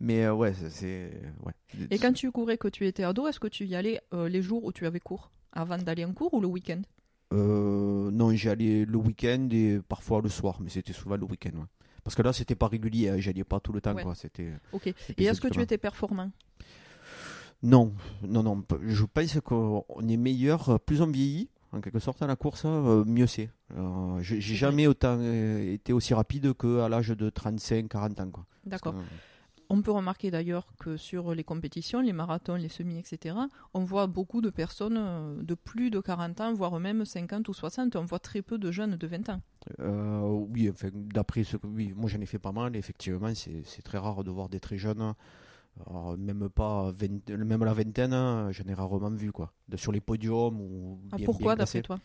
Mais 0.01 0.25
euh, 0.25 0.35
ouais, 0.35 0.53
c'est-. 0.71 1.11
Ouais. 1.45 1.53
Et 1.91 1.99
quand 1.99 2.13
tu 2.13 2.31
courais, 2.31 2.59
que 2.59 2.69
tu 2.69 2.87
étais 2.87 3.05
ado, 3.05 3.27
est-ce 3.27 3.41
que 3.41 3.49
tu 3.49 3.65
y 3.67 3.75
allais 3.75 4.01
euh, 4.13 4.29
les 4.29 4.43
jours 4.43 4.65
où 4.65 4.73
tu 4.73 4.87
avais 4.87 5.01
cours? 5.01 5.31
Avant 5.53 5.79
d'aller 5.79 6.05
en 6.05 6.13
cours 6.13 6.35
ou 6.35 6.41
le 6.41 6.47
week-end? 6.47 6.83
Euh, 7.33 8.11
non, 8.11 8.31
j'y 8.33 8.49
allais 8.49 8.85
le 8.85 8.97
week-end 8.99 9.49
et 9.51 9.81
parfois 9.89 10.21
le 10.23 10.29
soir, 10.29 10.59
mais 10.61 10.71
c'était 10.71 10.93
souvent 10.93 11.17
le 11.17 11.25
week-end. 11.25 11.57
ouais. 11.57 11.67
Parce 12.05 12.15
que 12.15 12.23
là, 12.23 12.33
c'était 12.33 12.55
pas 12.55 12.69
régulier, 12.69 13.09
hein, 13.09 13.19
j'y 13.19 13.31
allais 13.31 13.43
pas 13.43 13.59
tout 13.59 13.73
le 13.73 13.81
temps. 13.81 13.95
Ouais. 13.95 14.03
Quoi. 14.03 14.15
C'était... 14.15 14.53
Ok. 14.73 14.87
et 14.87 15.25
est-ce 15.25 15.41
que 15.41 15.49
tu 15.49 15.61
étais 15.61 15.79
performant? 15.79 16.31
Non, 17.63 17.95
non, 18.23 18.43
non. 18.43 18.63
Je 18.83 19.05
pense 19.05 19.41
qu'on 19.41 19.85
est 20.09 20.17
meilleur, 20.17 20.79
plus 20.81 21.01
on 21.01 21.07
vieillit, 21.07 21.49
en 21.73 21.81
quelque 21.81 21.99
sorte, 21.99 22.23
à 22.23 22.27
la 22.27 22.37
course, 22.37 22.63
euh, 22.65 23.05
mieux 23.05 23.27
c'est. 23.27 23.51
Euh, 23.77 24.19
j'ai 24.21 24.41
jamais 24.41 24.87
autant 24.87 25.17
euh, 25.19 25.73
été 25.73 25.93
aussi 25.93 26.15
rapide 26.15 26.55
qu'à 26.55 26.89
l'âge 26.89 27.09
de 27.09 27.31
35, 27.31 27.89
40 27.89 28.21
ans. 28.21 28.31
D'accord. 28.65 28.95
que, 28.95 28.99
On 29.69 29.83
peut 29.83 29.91
remarquer 29.91 30.31
d'ailleurs 30.31 30.67
que 30.79 30.97
sur 30.97 31.35
les 31.35 31.45
compétitions, 31.45 32.01
les 32.01 32.13
marathons, 32.13 32.55
les 32.55 32.69
semis, 32.69 32.99
etc., 32.99 33.37
on 33.75 33.85
voit 33.85 34.07
beaucoup 34.07 34.41
de 34.41 34.51
personnes 34.51 35.43
de 35.43 35.55
plus 35.55 35.91
de 35.91 36.01
40 36.01 36.41
ans, 36.41 36.55
voire 36.55 36.79
même 36.79 37.05
50 37.05 37.49
ou 37.49 37.55
60. 37.55 37.97
On 37.97 38.05
voit 38.05 38.21
très 38.21 38.43
peu 38.43 38.59
de 38.59 38.71
jeunes 38.71 38.97
de 38.97 39.07
20 39.07 39.29
ans. 39.31 39.41
Oui, 39.79 40.71
enfin, 40.71 40.89
d'après 40.93 41.45
ce 41.45 41.57
que. 41.57 41.67
Oui, 41.67 41.93
moi 41.97 42.09
j'en 42.09 42.21
ai 42.21 42.27
fait 42.27 42.39
pas 42.39 42.53
mal, 42.53 42.77
effectivement, 42.77 43.33
c'est 43.35 43.83
très 43.83 43.99
rare 43.99 44.23
de 44.25 44.31
voir 44.31 44.49
des 44.49 44.61
très 44.61 44.79
jeunes. 44.79 45.15
Alors, 45.85 46.17
même 46.17 46.49
pas 46.49 46.91
20 46.93 47.31
même 47.37 47.63
à 47.63 47.67
la 47.67 47.75
vingtaine, 47.75 48.13
hein, 48.13 48.51
j'en 48.51 48.65
ai 48.65 48.75
rarement 48.75 49.11
vu 49.11 49.33
quoi. 49.33 49.53
De, 49.69 49.77
sur 49.77 49.93
les 49.93 50.01
podiums 50.01 50.61
ou 50.61 51.01
Ah, 51.13 51.17
bien, 51.17 51.27
pourquoi, 51.27 51.55
d'après 51.57 51.83
toi? 51.83 51.99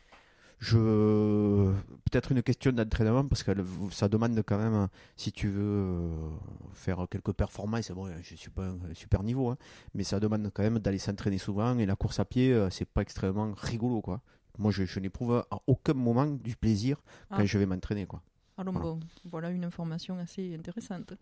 Je 0.60 1.74
peut-être 2.12 2.32
une 2.32 2.44
question 2.44 2.72
d'entraînement 2.72 3.28
parce 3.28 3.42
que 3.42 3.52
ça 3.90 4.08
demande 4.08 4.40
quand 4.46 4.60
même 4.60 4.90
si 5.16 5.32
tu 5.32 5.48
veux 5.48 5.64
euh, 5.64 6.30
faire 6.74 7.08
quelques 7.10 7.32
performances. 7.32 7.90
Bon, 7.92 8.08
je 8.22 8.36
suis 8.36 8.52
pas 8.52 8.66
un 8.66 8.94
super 8.94 9.24
niveau, 9.24 9.50
hein, 9.50 9.58
mais 9.96 10.04
ça 10.04 10.20
demande 10.20 10.52
quand 10.54 10.62
même 10.62 10.78
d'aller 10.78 11.00
s'entraîner 11.00 11.40
souvent 11.40 11.76
et 11.80 11.88
la 11.88 11.96
course 11.96 12.20
à 12.20 12.26
pied, 12.26 12.54
euh, 12.54 12.70
c'est 12.70 12.86
pas 12.86 13.02
extrêmement 13.02 13.54
rigolo, 13.58 14.02
quoi. 14.02 14.22
Moi, 14.60 14.72
je, 14.72 15.00
n'éprouve 15.00 15.44
à 15.50 15.60
aucun 15.66 15.94
moment 15.94 16.28
du 16.28 16.56
plaisir 16.56 17.02
quand 17.30 17.38
ah. 17.38 17.46
je 17.46 17.58
vais 17.58 17.66
m'entraîner, 17.66 18.06
quoi. 18.06 18.22
Alors 18.58 18.74
voilà. 18.74 18.90
bon, 18.90 19.00
voilà 19.32 19.50
une 19.50 19.64
information 19.64 20.20
assez 20.20 20.54
intéressante. 20.54 21.14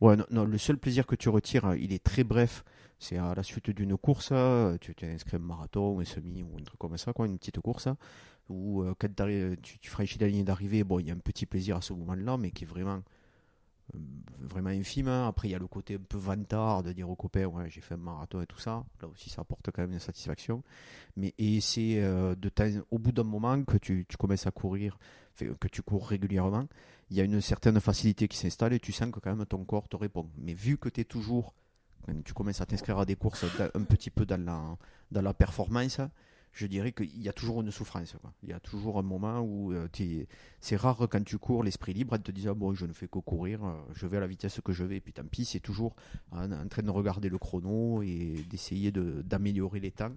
Ouais, 0.00 0.16
non, 0.30 0.44
le 0.44 0.58
seul 0.58 0.76
plaisir 0.76 1.06
que 1.06 1.16
tu 1.16 1.28
retires, 1.28 1.74
il 1.74 1.92
est 1.92 2.02
très 2.02 2.24
bref. 2.24 2.64
C'est 2.98 3.18
à 3.18 3.34
la 3.34 3.42
suite 3.42 3.70
d'une 3.70 3.96
course, 3.96 4.32
tu 4.80 4.94
t'es 4.94 5.10
inscrit 5.10 5.36
un 5.36 5.40
marathon, 5.40 6.00
un 6.00 6.04
semi 6.04 6.42
ou 6.42 6.56
un 6.58 6.62
truc 6.62 6.78
comme 6.78 6.96
ça, 6.96 7.12
quoi, 7.12 7.26
une 7.26 7.38
petite 7.38 7.60
course. 7.60 7.88
Ou 8.48 8.82
euh, 8.82 8.94
quand 8.98 9.08
tu, 9.62 9.78
tu 9.80 9.90
franchis 9.90 10.18
la 10.18 10.28
ligne 10.28 10.44
d'arrivée, 10.44 10.84
bon, 10.84 11.00
il 11.00 11.08
y 11.08 11.10
a 11.10 11.14
un 11.14 11.18
petit 11.18 11.46
plaisir 11.46 11.76
à 11.76 11.80
ce 11.80 11.92
moment-là, 11.94 12.36
mais 12.36 12.52
qui 12.52 12.64
est 12.64 12.66
vraiment, 12.66 13.02
euh, 13.94 13.98
vraiment 14.38 14.70
infime. 14.70 15.08
Hein. 15.08 15.26
Après, 15.28 15.48
il 15.48 15.50
y 15.50 15.54
a 15.54 15.58
le 15.58 15.66
côté 15.66 15.96
un 15.96 16.04
peu 16.08 16.16
vantard 16.16 16.82
de 16.82 16.92
dire 16.92 17.10
aux 17.10 17.16
copains, 17.16 17.46
ouais, 17.46 17.68
j'ai 17.70 17.80
fait 17.80 17.94
un 17.94 17.98
marathon 17.98 18.40
et 18.40 18.46
tout 18.46 18.58
ça. 18.58 18.84
Là 19.02 19.08
aussi, 19.08 19.30
ça 19.30 19.42
apporte 19.42 19.70
quand 19.72 19.82
même 19.82 19.92
une 19.92 19.98
satisfaction. 19.98 20.62
Mais 21.16 21.34
et 21.38 21.60
c'est 21.60 22.02
euh, 22.02 22.34
au 22.90 22.98
bout 22.98 23.12
d'un 23.12 23.24
moment 23.24 23.62
que 23.64 23.78
tu 23.78 24.06
commences 24.18 24.46
à 24.46 24.52
courir, 24.52 24.98
que 25.36 25.68
tu 25.68 25.82
cours 25.82 26.06
régulièrement 26.08 26.66
il 27.10 27.16
y 27.16 27.20
a 27.20 27.24
une 27.24 27.40
certaine 27.40 27.80
facilité 27.80 28.28
qui 28.28 28.36
s'installe 28.36 28.72
et 28.72 28.80
tu 28.80 28.92
sens 28.92 29.10
que 29.10 29.20
quand 29.20 29.34
même 29.34 29.46
ton 29.46 29.64
corps 29.64 29.88
te 29.88 29.96
répond. 29.96 30.28
Mais 30.38 30.54
vu 30.54 30.76
que 30.76 30.88
tu 30.88 31.00
es 31.00 31.04
toujours, 31.04 31.54
quand 32.04 32.14
tu 32.24 32.32
commences 32.32 32.60
à 32.60 32.66
t'inscrire 32.66 32.98
à 32.98 33.06
des 33.06 33.16
courses 33.16 33.44
un 33.74 33.84
petit 33.84 34.10
peu 34.10 34.26
dans 34.26 34.44
la, 34.44 34.76
dans 35.12 35.22
la 35.22 35.34
performance, 35.34 36.00
je 36.56 36.66
dirais 36.66 36.92
qu'il 36.92 37.22
y 37.22 37.28
a 37.28 37.34
toujours 37.34 37.60
une 37.60 37.70
souffrance. 37.70 38.16
Il 38.42 38.48
y 38.48 38.52
a 38.52 38.60
toujours 38.60 38.98
un 38.98 39.02
moment 39.02 39.40
où 39.40 39.72
euh, 39.72 39.88
c'est 40.60 40.76
rare 40.76 41.06
quand 41.10 41.22
tu 41.22 41.36
cours 41.36 41.62
l'esprit 41.62 41.92
libre 41.92 42.16
de 42.16 42.22
te 42.22 42.32
dire 42.32 42.56
bon 42.56 42.72
je 42.74 42.86
ne 42.86 42.94
fais 42.94 43.08
que 43.08 43.18
courir, 43.18 43.62
euh, 43.62 43.74
je 43.92 44.06
vais 44.06 44.16
à 44.16 44.20
la 44.20 44.26
vitesse 44.26 44.60
que 44.64 44.72
je 44.72 44.82
vais, 44.82 44.96
et 44.96 45.00
puis 45.00 45.12
tant 45.12 45.24
pis, 45.24 45.44
c'est 45.44 45.60
toujours 45.60 45.94
en, 46.32 46.66
train 46.68 46.82
de 46.82 46.90
regarder 46.90 47.28
le 47.28 47.36
chrono 47.36 48.02
et 48.02 48.42
d'essayer 48.48 48.90
d'améliorer 48.90 49.80
les 49.80 49.90
temps. 49.90 50.16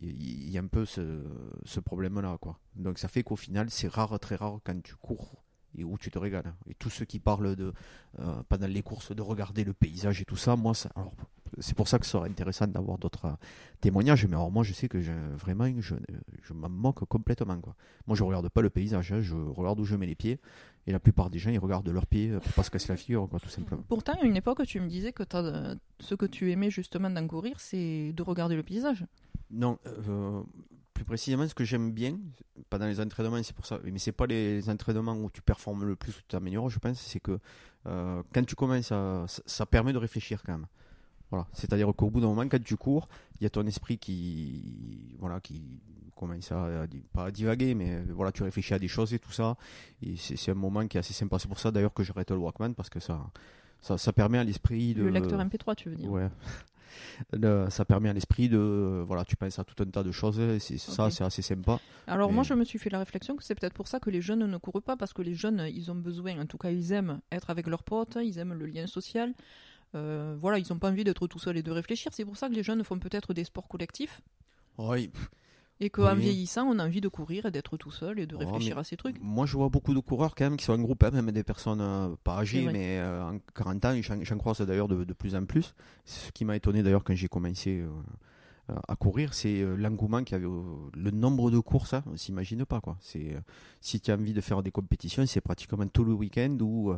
Il 0.00 0.48
y 0.48 0.58
a 0.58 0.60
un 0.60 0.66
peu 0.68 0.84
ce, 0.84 1.22
ce 1.64 1.80
problème-là. 1.80 2.38
Donc 2.76 2.98
ça 2.98 3.08
fait 3.08 3.24
qu'au 3.24 3.36
final, 3.36 3.68
c'est 3.68 3.88
rare, 3.88 4.18
très 4.20 4.36
rare 4.36 4.60
quand 4.64 4.80
tu 4.80 4.94
cours 4.94 5.44
et 5.76 5.84
où 5.84 5.98
tu 5.98 6.10
te 6.10 6.18
régales. 6.18 6.54
Et 6.68 6.74
tous 6.74 6.90
ceux 6.90 7.04
qui 7.04 7.18
parlent 7.18 7.56
de 7.56 7.72
euh, 8.20 8.42
pendant 8.48 8.66
les 8.66 8.82
courses 8.82 9.14
de 9.14 9.22
regarder 9.22 9.64
le 9.64 9.72
paysage 9.72 10.20
et 10.20 10.24
tout 10.24 10.36
ça, 10.36 10.56
moi, 10.56 10.72
c'est 11.58 11.74
pour 11.76 11.88
ça 11.88 11.98
que 11.98 12.06
ce 12.06 12.12
serait 12.12 12.28
intéressant 12.28 12.66
d'avoir 12.66 12.98
d'autres 12.98 13.26
euh, 13.26 13.36
témoignages. 13.80 14.26
Mais 14.26 14.34
alors 14.34 14.50
moi, 14.50 14.62
je 14.62 14.72
sais 14.72 14.88
que 14.88 14.98
vraiment, 15.36 15.68
je, 15.78 15.94
je 16.42 16.52
m'en 16.52 16.68
moque 16.68 17.04
complètement. 17.06 17.60
Quoi. 17.60 17.74
Moi, 18.06 18.16
je 18.16 18.22
regarde 18.22 18.48
pas 18.48 18.62
le 18.62 18.70
paysage, 18.70 19.12
hein, 19.12 19.20
je 19.20 19.36
regarde 19.36 19.80
où 19.80 19.84
je 19.84 19.96
mets 19.96 20.06
les 20.06 20.14
pieds. 20.14 20.40
Et 20.86 20.92
la 20.92 21.00
plupart 21.00 21.30
des 21.30 21.38
gens, 21.38 21.50
ils 21.50 21.58
regardent 21.58 21.88
leurs 21.88 22.06
pieds 22.06 22.30
pour 22.30 22.52
pas 22.52 22.62
se 22.62 22.70
casser 22.70 22.88
la 22.88 22.98
figure, 22.98 23.26
quoi, 23.28 23.40
tout 23.40 23.48
simplement. 23.48 23.82
Pourtant, 23.88 24.12
à 24.20 24.24
une 24.24 24.36
époque, 24.36 24.66
tu 24.66 24.80
me 24.80 24.88
disais 24.88 25.12
que 25.12 25.22
ce 25.98 26.14
que 26.14 26.26
tu 26.26 26.52
aimais 26.52 26.70
justement 26.70 27.08
d'en 27.08 27.26
courir, 27.26 27.58
c'est 27.58 28.12
de 28.12 28.22
regarder 28.22 28.54
le 28.54 28.62
paysage. 28.62 29.06
Non, 29.50 29.78
euh, 29.86 30.42
plus 31.04 31.12
précisément, 31.12 31.46
ce 31.46 31.54
que 31.54 31.64
j'aime 31.64 31.92
bien, 31.92 32.18
pendant 32.70 32.86
les 32.86 33.00
entraînements, 33.00 33.42
c'est 33.42 33.54
pour 33.54 33.66
ça, 33.66 33.78
mais 33.84 33.98
c'est 33.98 34.12
pas 34.12 34.26
les 34.26 34.68
entraînements 34.68 35.14
où 35.14 35.30
tu 35.30 35.42
performes 35.42 35.84
le 35.84 35.96
plus, 35.96 36.12
où 36.12 36.20
tu 36.20 36.28
t'améliores, 36.28 36.70
je 36.70 36.78
pense, 36.78 37.00
c'est 37.00 37.20
que 37.20 37.38
euh, 37.86 38.22
quand 38.32 38.44
tu 38.44 38.54
commences, 38.54 38.90
à, 38.92 39.26
ça, 39.28 39.66
permet 39.66 39.92
de 39.92 39.98
réfléchir 39.98 40.42
quand 40.44 40.52
même. 40.52 40.66
Voilà. 41.30 41.46
C'est-à-dire 41.52 41.92
qu'au 41.94 42.10
bout 42.10 42.20
d'un 42.20 42.28
moment, 42.28 42.48
quand 42.48 42.62
tu 42.62 42.76
cours, 42.76 43.08
il 43.38 43.44
y 43.44 43.46
a 43.46 43.50
ton 43.50 43.66
esprit 43.66 43.98
qui, 43.98 45.16
voilà, 45.18 45.40
qui 45.40 45.80
commence 46.16 46.50
à, 46.52 46.86
pas 47.12 47.26
à 47.26 47.30
divaguer, 47.30 47.74
mais 47.74 48.02
voilà, 48.04 48.32
tu 48.32 48.42
réfléchis 48.42 48.74
à 48.74 48.78
des 48.78 48.88
choses 48.88 49.12
et 49.12 49.18
tout 49.18 49.32
ça. 49.32 49.56
Et 50.02 50.16
c'est 50.16 50.50
un 50.50 50.54
moment 50.54 50.86
qui 50.86 50.96
est 50.96 51.00
assez 51.00 51.12
sympa. 51.14 51.38
C'est 51.38 51.48
pour 51.48 51.58
ça 51.58 51.70
d'ailleurs 51.70 51.92
que 51.92 52.02
j'arrête 52.02 52.30
le 52.30 52.38
Walkman 52.38 52.74
parce 52.74 52.88
que 52.88 53.00
ça, 53.00 53.30
ça, 53.80 53.98
ça 53.98 54.12
permet 54.12 54.38
à 54.38 54.44
l'esprit 54.44 54.94
de. 54.94 55.02
Le 55.02 55.10
lecteur 55.10 55.40
MP3, 55.40 55.74
tu 55.74 55.90
veux 55.90 55.96
dire. 55.96 56.10
Ouais 56.10 56.28
ça 57.70 57.84
permet 57.84 58.08
à 58.08 58.12
l'esprit 58.12 58.48
de 58.48 59.04
voilà 59.06 59.24
tu 59.24 59.36
penses 59.36 59.58
à 59.58 59.64
tout 59.64 59.80
un 59.82 59.86
tas 59.86 60.02
de 60.02 60.12
choses 60.12 60.40
et 60.40 60.58
ça 60.58 61.10
c'est 61.10 61.24
assez 61.24 61.42
sympa. 61.42 61.80
Alors 62.06 62.32
moi 62.32 62.42
je 62.42 62.54
me 62.54 62.64
suis 62.64 62.78
fait 62.78 62.90
la 62.90 62.98
réflexion 62.98 63.36
que 63.36 63.44
c'est 63.44 63.54
peut-être 63.54 63.74
pour 63.74 63.88
ça 63.88 64.00
que 64.00 64.10
les 64.10 64.20
jeunes 64.20 64.46
ne 64.46 64.56
courent 64.56 64.82
pas 64.82 64.96
parce 64.96 65.12
que 65.12 65.22
les 65.22 65.34
jeunes 65.34 65.68
ils 65.72 65.90
ont 65.90 65.96
besoin 65.96 66.40
en 66.40 66.46
tout 66.46 66.58
cas 66.58 66.70
ils 66.70 66.92
aiment 66.92 67.20
être 67.32 67.50
avec 67.50 67.66
leurs 67.66 67.82
potes 67.82 68.18
ils 68.22 68.38
aiment 68.38 68.54
le 68.54 68.66
lien 68.66 68.86
social. 68.86 69.32
Euh, 69.94 70.34
voilà 70.38 70.58
ils 70.58 70.66
n'ont 70.70 70.78
pas 70.78 70.90
envie 70.90 71.04
d'être 71.04 71.26
tout 71.26 71.38
seuls 71.38 71.56
et 71.56 71.62
de 71.62 71.70
réfléchir. 71.70 72.12
C'est 72.12 72.24
pour 72.24 72.36
ça 72.36 72.48
que 72.48 72.54
les 72.54 72.62
jeunes 72.62 72.82
font 72.84 72.98
peut-être 72.98 73.32
des 73.34 73.44
sports 73.44 73.68
collectifs. 73.68 74.20
Oui 74.78 75.10
et 75.80 75.90
qu'en 75.90 76.14
vieillissant, 76.14 76.66
on 76.66 76.78
a 76.78 76.84
envie 76.84 77.00
de 77.00 77.08
courir 77.08 77.46
et 77.46 77.50
d'être 77.50 77.76
tout 77.76 77.90
seul 77.90 78.18
et 78.18 78.26
de 78.26 78.36
oh, 78.36 78.38
réfléchir 78.38 78.78
à 78.78 78.84
ces 78.84 78.96
trucs. 78.96 79.16
Moi, 79.20 79.44
je 79.46 79.56
vois 79.56 79.68
beaucoup 79.68 79.92
de 79.92 80.00
coureurs 80.00 80.34
quand 80.34 80.44
même 80.44 80.56
qui 80.56 80.64
sont 80.64 80.72
en 80.72 80.78
groupe, 80.78 81.02
hein, 81.02 81.10
même 81.10 81.30
des 81.32 81.42
personnes 81.42 81.80
euh, 81.80 82.14
pas 82.22 82.38
âgées, 82.38 82.68
mais 82.72 82.98
euh, 82.98 83.24
en 83.24 83.38
40 83.54 83.84
ans, 83.84 84.00
j'en 84.00 84.38
croise 84.38 84.60
d'ailleurs 84.60 84.88
de, 84.88 85.04
de, 85.04 85.12
plus 85.12 85.34
en 85.34 85.44
plus. 85.44 85.74
Ce 86.04 86.30
qui 86.30 86.44
m'a 86.44 86.56
étonné 86.56 86.82
d'ailleurs 86.82 87.02
quand 87.02 87.14
j'ai 87.14 87.28
commencé 87.28 87.80
euh, 87.80 88.74
à 88.86 88.94
courir, 88.94 89.34
c'est 89.34 89.62
l'engouement 89.76 90.22
qu'il 90.22 90.38
y 90.38 90.40
avait, 90.40 90.46
le 90.46 91.10
nombre 91.10 91.50
de 91.50 91.58
courses, 91.58 91.94
hein, 91.94 92.04
on 92.06 92.16
s'imagine 92.16 92.64
pas. 92.64 92.80
quoi. 92.80 92.96
C'est 93.00 93.36
Si 93.80 94.00
tu 94.00 94.10
as 94.10 94.14
envie 94.14 94.32
de 94.32 94.40
faire 94.40 94.62
des 94.62 94.70
compétitions, 94.70 95.26
c'est 95.26 95.40
pratiquement 95.40 95.86
tout 95.88 96.04
le 96.04 96.12
week-end 96.12 96.56
où 96.60 96.94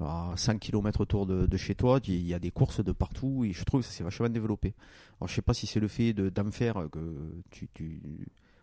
à 0.00 0.32
5 0.36 0.60
km 0.60 1.00
autour 1.00 1.26
de, 1.26 1.56
chez 1.56 1.74
toi, 1.74 2.00
il 2.06 2.26
y 2.26 2.34
a 2.34 2.38
des 2.38 2.50
courses 2.50 2.82
de 2.84 2.92
partout 2.92 3.44
et 3.44 3.52
je 3.52 3.64
trouve 3.64 3.80
que 3.80 3.86
ça 3.86 3.92
s'est 3.92 4.04
vachement 4.04 4.28
développé. 4.28 4.74
Alors 5.20 5.28
je 5.28 5.34
sais 5.34 5.42
pas 5.42 5.54
si 5.54 5.66
c'est 5.66 5.80
le 5.80 5.88
fait 5.88 6.12
d'en 6.12 6.50
faire 6.50 6.88
que 6.90 7.42
tu, 7.50 7.68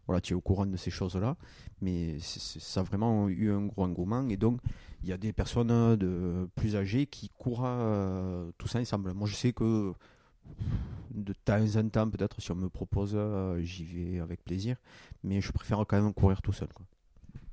voilà, 0.08 0.22
tu 0.22 0.34
es 0.34 0.36
au 0.36 0.42
courant 0.42 0.65
de 0.65 0.77
ces 0.77 0.92
choses-là, 0.92 1.36
mais 1.82 2.18
ça 2.20 2.80
a 2.80 2.84
vraiment 2.84 3.27
eu 3.27 3.51
un 3.51 3.65
gros 3.65 3.84
engouement 3.84 4.27
et 4.30 4.38
donc 4.38 4.60
il 5.04 5.10
y 5.10 5.13
a 5.13 5.18
des 5.18 5.34
personnes 5.34 5.96
de 5.98 6.48
plus 6.56 6.75
âgées 6.75 7.06
qui 7.06 7.30
courent 7.30 7.63
euh, 7.65 8.50
tout 8.58 8.68
ça 8.68 8.80
ensemble. 8.80 9.13
Moi 9.13 9.27
je 9.27 9.36
sais 9.36 9.54
que 9.54 9.94
de 11.12 11.34
temps 11.34 11.75
en 11.77 11.89
temps, 11.89 12.10
peut-être 12.10 12.42
si 12.42 12.51
on 12.51 12.56
me 12.56 12.70
propose, 12.70 13.13
euh, 13.15 13.62
j'y 13.62 13.84
vais 13.84 14.20
avec 14.20 14.44
plaisir, 14.44 14.77
mais 15.24 15.42
je 15.42 15.51
préfère 15.51 15.80
quand 15.88 16.01
même 16.01 16.13
courir 16.13 16.42
tout 16.42 16.54
seul. 16.54 16.68
Quoi. 16.74 16.86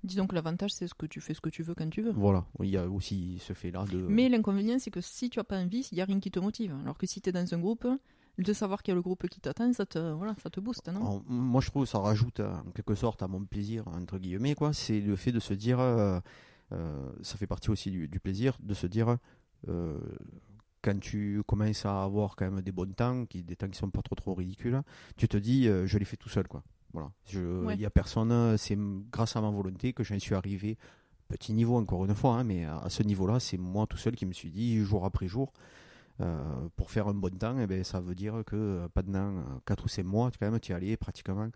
Disons 0.04 0.26
que 0.26 0.34
l'avantage, 0.34 0.72
c'est 0.72 0.88
ce 0.88 0.94
que 0.94 1.06
tu 1.06 1.20
fais 1.20 1.34
ce 1.34 1.40
que 1.40 1.48
tu 1.48 1.62
veux 1.62 1.74
quand 1.74 1.88
tu 1.88 2.02
veux. 2.02 2.12
Voilà, 2.12 2.44
il 2.60 2.70
y 2.70 2.76
a 2.76 2.88
aussi 2.88 3.38
ce 3.40 3.52
fait-là 3.52 3.84
de. 3.84 3.98
Mais 3.98 4.28
l'inconvénient, 4.28 4.78
c'est 4.78 4.90
que 4.90 5.00
si 5.00 5.30
tu 5.30 5.38
as 5.38 5.44
pas 5.44 5.58
envie, 5.58 5.86
il 5.92 5.94
n'y 5.94 6.00
a 6.00 6.04
rien 6.04 6.18
qui 6.18 6.30
te 6.30 6.40
motive. 6.40 6.74
Alors 6.82 6.98
que 6.98 7.06
si 7.06 7.20
tu 7.20 7.28
es 7.28 7.32
dans 7.32 7.54
un 7.54 7.58
groupe, 7.58 7.86
de 8.38 8.52
savoir 8.52 8.82
qu'il 8.82 8.92
y 8.92 8.94
a 8.94 8.94
le 8.96 9.02
groupe 9.02 9.28
qui 9.28 9.40
t'attend, 9.40 9.72
ça 9.72 9.86
te, 9.86 9.98
voilà, 9.98 10.34
ça 10.42 10.50
te 10.50 10.60
booste, 10.60 10.88
non? 10.88 11.22
Moi, 11.26 11.60
je 11.60 11.68
trouve 11.68 11.84
que 11.84 11.88
ça 11.88 11.98
rajoute 11.98 12.40
en 12.40 12.70
quelque 12.74 12.94
sorte 12.94 13.22
à 13.22 13.28
mon 13.28 13.44
plaisir, 13.44 13.86
entre 13.88 14.18
guillemets, 14.18 14.54
quoi. 14.54 14.72
C'est 14.72 15.00
le 15.00 15.16
fait 15.16 15.32
de 15.32 15.40
se 15.40 15.54
dire. 15.54 15.80
Euh, 15.80 16.18
euh, 16.72 17.12
ça 17.20 17.36
fait 17.36 17.46
partie 17.46 17.70
aussi 17.70 17.90
du, 17.90 18.20
plaisir 18.20 18.56
de 18.62 18.74
se 18.74 18.86
dire. 18.86 19.18
Euh, 19.68 19.98
quand 20.80 20.98
tu 20.98 21.42
commences 21.46 21.86
à 21.86 22.02
avoir 22.02 22.34
quand 22.34 22.50
même 22.50 22.60
des 22.60 22.72
bons 22.72 22.92
temps, 22.92 23.24
qui, 23.26 23.44
des 23.44 23.54
temps 23.54 23.68
qui 23.68 23.78
sont 23.78 23.90
pas 23.90 24.02
trop 24.02 24.16
trop 24.16 24.34
ridicules, 24.34 24.82
tu 25.16 25.28
te 25.28 25.36
dis, 25.36 25.66
je 25.66 25.98
les 25.98 26.04
fais 26.04 26.16
tout 26.16 26.28
seul, 26.28 26.48
quoi. 26.48 26.64
Voilà. 26.92 27.10
Il 27.32 27.78
n'y 27.78 27.86
a 27.86 27.90
personne, 27.90 28.56
c'est 28.58 28.78
grâce 29.10 29.36
à 29.36 29.40
ma 29.40 29.50
volonté 29.50 29.92
que 29.92 30.04
j'en 30.04 30.18
suis 30.18 30.34
arrivé. 30.34 30.78
Petit 31.28 31.54
niveau, 31.54 31.76
encore 31.78 32.04
une 32.04 32.14
fois, 32.14 32.34
hein, 32.34 32.44
mais 32.44 32.64
à 32.66 32.88
ce 32.88 33.02
niveau-là, 33.02 33.40
c'est 33.40 33.56
moi 33.56 33.86
tout 33.86 33.96
seul 33.96 34.14
qui 34.14 34.26
me 34.26 34.32
suis 34.32 34.50
dit, 34.50 34.78
jour 34.80 35.06
après 35.06 35.28
jour, 35.28 35.52
euh, 36.20 36.68
pour 36.76 36.90
faire 36.90 37.08
un 37.08 37.14
bon 37.14 37.36
temps, 37.36 37.58
et 37.58 37.62
eh 37.62 37.66
ben, 37.66 37.82
ça 37.84 38.00
veut 38.00 38.14
dire 38.14 38.42
que 38.44 38.54
euh, 38.54 38.88
pendant 38.92 39.42
4 39.64 39.80
euh, 39.80 39.84
ou 39.84 39.88
5 39.88 40.04
mois, 40.04 40.30
quand 40.30 40.50
même, 40.50 40.60
tu 40.60 40.72
y 40.72 40.74
allais 40.74 40.96
pratiquement 40.96 41.40
euh, 41.40 41.48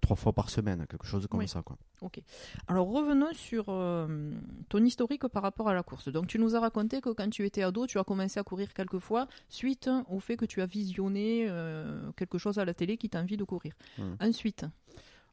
trois 0.00 0.16
fois 0.16 0.32
par 0.32 0.50
semaine, 0.50 0.86
quelque 0.88 1.06
chose 1.06 1.26
comme 1.26 1.46
ça. 1.46 1.62
Quoi. 1.62 1.76
Ok. 2.00 2.20
Alors 2.68 2.88
revenons 2.90 3.32
sur 3.32 3.66
euh, 3.68 4.32
ton 4.68 4.84
historique 4.84 5.26
par 5.28 5.42
rapport 5.42 5.68
à 5.68 5.74
la 5.74 5.82
course. 5.82 6.08
Donc 6.08 6.26
tu 6.26 6.38
nous 6.38 6.54
as 6.54 6.60
raconté 6.60 7.00
que 7.00 7.10
quand 7.10 7.28
tu 7.30 7.44
étais 7.44 7.62
ado, 7.62 7.86
tu 7.86 7.98
as 7.98 8.04
commencé 8.04 8.38
à 8.38 8.42
courir 8.42 8.72
quelques 8.72 8.98
fois 8.98 9.26
suite 9.48 9.90
au 10.08 10.20
fait 10.20 10.36
que 10.36 10.44
tu 10.44 10.62
as 10.62 10.66
visionné 10.66 11.46
euh, 11.48 12.10
quelque 12.16 12.38
chose 12.38 12.58
à 12.58 12.64
la 12.64 12.74
télé 12.74 12.96
qui 12.96 13.08
t'a 13.08 13.20
envie 13.20 13.36
de 13.36 13.44
courir. 13.44 13.72
Hum. 13.98 14.16
Ensuite. 14.20 14.64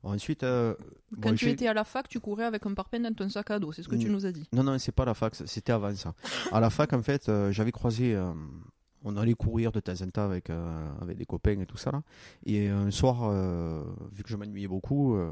Ensuite, 0.02 0.46
quand 1.22 1.36
tu 1.36 1.50
étais 1.50 1.68
à 1.68 1.74
la 1.74 1.84
fac, 1.84 2.08
tu 2.08 2.22
courais 2.22 2.46
avec 2.46 2.66
un 2.66 2.74
parpaing 2.74 3.02
dans 3.02 3.14
ton 3.14 3.28
sac 3.28 3.52
à 3.52 3.60
dos, 3.60 3.74
c'est 3.74 3.84
ce 3.84 3.90
que 3.90 3.98
tu 3.98 4.10
nous 4.10 4.26
as 4.26 4.32
dit. 4.32 4.48
Non, 4.54 4.64
non, 4.64 4.80
c'est 4.80 4.94
pas 4.94 5.04
la 5.04 5.14
fac, 5.14 5.36
c'était 5.36 5.74
avant 5.74 5.94
ça. 5.94 6.14
à 6.54 6.62
la 6.62 6.70
fac, 6.70 6.94
en 6.94 7.04
fait, 7.04 7.30
j'avais 7.52 7.74
croisé 7.74 8.18
on 9.04 9.18
allait 9.18 9.34
courir 9.34 9.72
de 9.72 9.80
temps 9.80 10.02
en 10.02 10.10
temps 10.10 10.24
avec, 10.24 10.50
euh, 10.50 10.90
avec 11.02 11.18
des 11.18 11.26
copains 11.26 11.60
et 11.60 11.66
tout 11.66 11.78
ça. 11.78 11.92
Là. 11.92 12.04
Et 12.46 12.68
un 12.68 12.92
soir, 12.92 13.24
euh, 13.24 13.84
vu 14.12 14.24
que 14.24 14.30
je 14.30 14.36
m'ennuyais 14.36 14.68
beaucoup, 14.68 15.16
euh, 15.16 15.32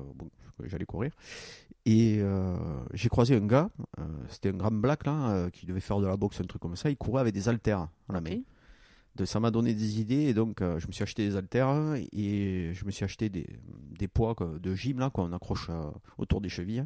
j'allais 0.64 0.86
courir. 0.86 1.12
Et 1.86 2.22
j'ai 2.94 3.08
croisé 3.08 3.34
un 3.38 3.46
gars, 3.46 3.70
c'était 4.28 4.50
un 4.50 4.58
grand 4.58 4.72
black 4.72 5.06
là, 5.06 5.50
qui 5.52 5.66
devait 5.66 5.80
faire 5.80 6.00
de 6.00 6.06
la 6.06 6.18
boxe, 6.18 6.42
un 6.42 6.44
truc 6.44 6.62
comme 6.62 6.76
ça. 6.76 6.90
Il 6.90 6.98
courait 6.98 7.22
avec 7.22 7.34
des 7.34 7.48
haltères 7.48 7.88
à 8.10 8.14
la 8.14 8.20
main. 8.20 8.42
Ça 9.24 9.40
m'a 9.40 9.52
donné 9.52 9.74
des 9.74 10.02
idées 10.02 10.24
et 10.24 10.34
donc 10.34 10.58
je 10.60 10.86
me 10.86 10.92
suis 10.92 11.04
acheté 11.04 11.26
des 11.26 11.38
haltères 11.38 11.96
et 12.12 12.72
je 12.74 12.84
me 12.84 12.92
suis 12.92 13.06
acheté 13.06 13.30
des, 13.30 13.48
des 13.98 14.10
poids 14.10 14.36
de 14.62 14.76
gym 14.76 15.00
là 15.00 15.10
qu'on 15.10 15.32
accroche 15.32 15.70
autour 16.18 16.42
des 16.42 16.50
chevilles 16.50 16.84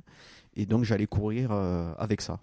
et 0.55 0.67
donc 0.67 0.83
j'allais 0.83 1.07
courir 1.07 1.51
avec 1.51 2.21
ça 2.21 2.39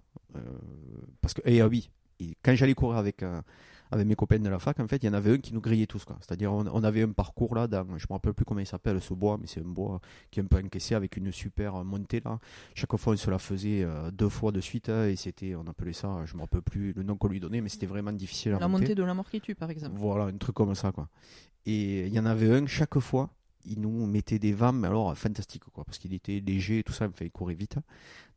parce 1.23 1.33
que 1.33 1.41
et 1.45 1.61
ah 1.61 1.69
oui 1.69 1.91
et 2.19 2.35
quand 2.43 2.57
j'allais 2.57 2.75
courir 2.75 2.99
avec 2.99 3.23
avec 3.91 4.07
mes 4.07 4.15
copains 4.15 4.39
de 4.39 4.49
la 4.49 4.59
fac, 4.59 4.79
en 4.81 4.89
fait, 4.89 5.03
il 5.03 5.07
y 5.07 5.09
en 5.09 5.15
avait 5.15 5.33
un 5.35 5.39
qui 5.39 5.55
nous 5.55 5.61
grillait 5.61 5.87
tous. 5.87 6.05
C'est-à-dire, 6.21 6.53
on, 6.53 6.67
on 6.67 6.85
avait 6.85 7.03
un 7.03 7.13
parcours 7.13 7.55
là, 7.55 7.67
dans, 7.67 7.85
je 7.97 8.07
me 8.09 8.13
rappelle 8.15 8.35
plus 8.35 8.45
comment 8.45 8.61
il 8.61 8.67
s'appelle 8.67 9.01
ce 9.01 9.15
bois, 9.15 9.39
mais 9.41 9.47
c'est 9.47 9.61
un 9.61 9.69
bois 9.69 10.01
qui 10.31 10.41
est 10.41 10.43
un 10.43 10.47
peu 10.47 10.59
encaissé 10.59 10.95
avec 10.95 11.17
une 11.17 11.33
super 11.33 11.85
montée 11.85 12.21
là. 12.25 12.39
Chaque 12.75 12.95
fois, 12.97 13.13
on 13.13 13.17
se 13.17 13.31
la 13.31 13.39
faisait 13.39 13.83
euh, 13.83 14.11
deux 14.11 14.29
fois 14.29 14.53
de 14.53 14.61
suite 14.61 14.89
hein, 14.89 15.07
et 15.07 15.17
c'était, 15.17 15.55
on 15.55 15.67
appelait 15.67 15.93
ça, 15.93 16.25
je 16.25 16.35
me 16.35 16.41
rappelle 16.43 16.63
plus 16.63 16.93
le 16.93 17.03
nom 17.03 17.17
qu'on 17.17 17.29
lui 17.29 17.41
donnait, 17.41 17.61
mais 17.61 17.69
c'était 17.69 17.87
vraiment 17.87 18.13
difficile 18.13 18.53
à 18.55 18.59
La 18.59 18.69
monter. 18.69 18.83
montée 18.83 18.95
de 18.95 19.03
la 19.03 19.15
mort 19.15 19.29
qui 19.31 19.41
tue, 19.41 19.55
par 19.55 19.71
exemple. 19.71 19.97
Voilà, 19.97 20.25
un 20.25 20.37
truc 20.37 20.55
comme 20.55 20.75
ça, 20.75 20.93
quoi. 20.93 21.09
Et 21.67 22.07
il 22.07 22.15
y 22.15 22.21
en 22.21 22.27
avait 22.27 22.51
un 22.55 22.67
chaque 22.67 22.99
fois. 22.99 23.31
Il 23.65 23.81
nous 23.81 24.07
mettait 24.07 24.39
des 24.39 24.53
vannes, 24.53 24.79
mais 24.79 24.89
alors 24.89 25.17
fantastique, 25.17 25.65
quoi, 25.65 25.85
parce 25.85 25.99
qu'il 25.99 26.15
était 26.15 26.41
léger 26.41 26.79
et 26.79 26.83
tout 26.83 26.93
ça, 26.93 27.05
il 27.07 27.09
me 27.09 27.13
fait 27.13 27.29
courir 27.31 27.57
vite. 27.59 27.77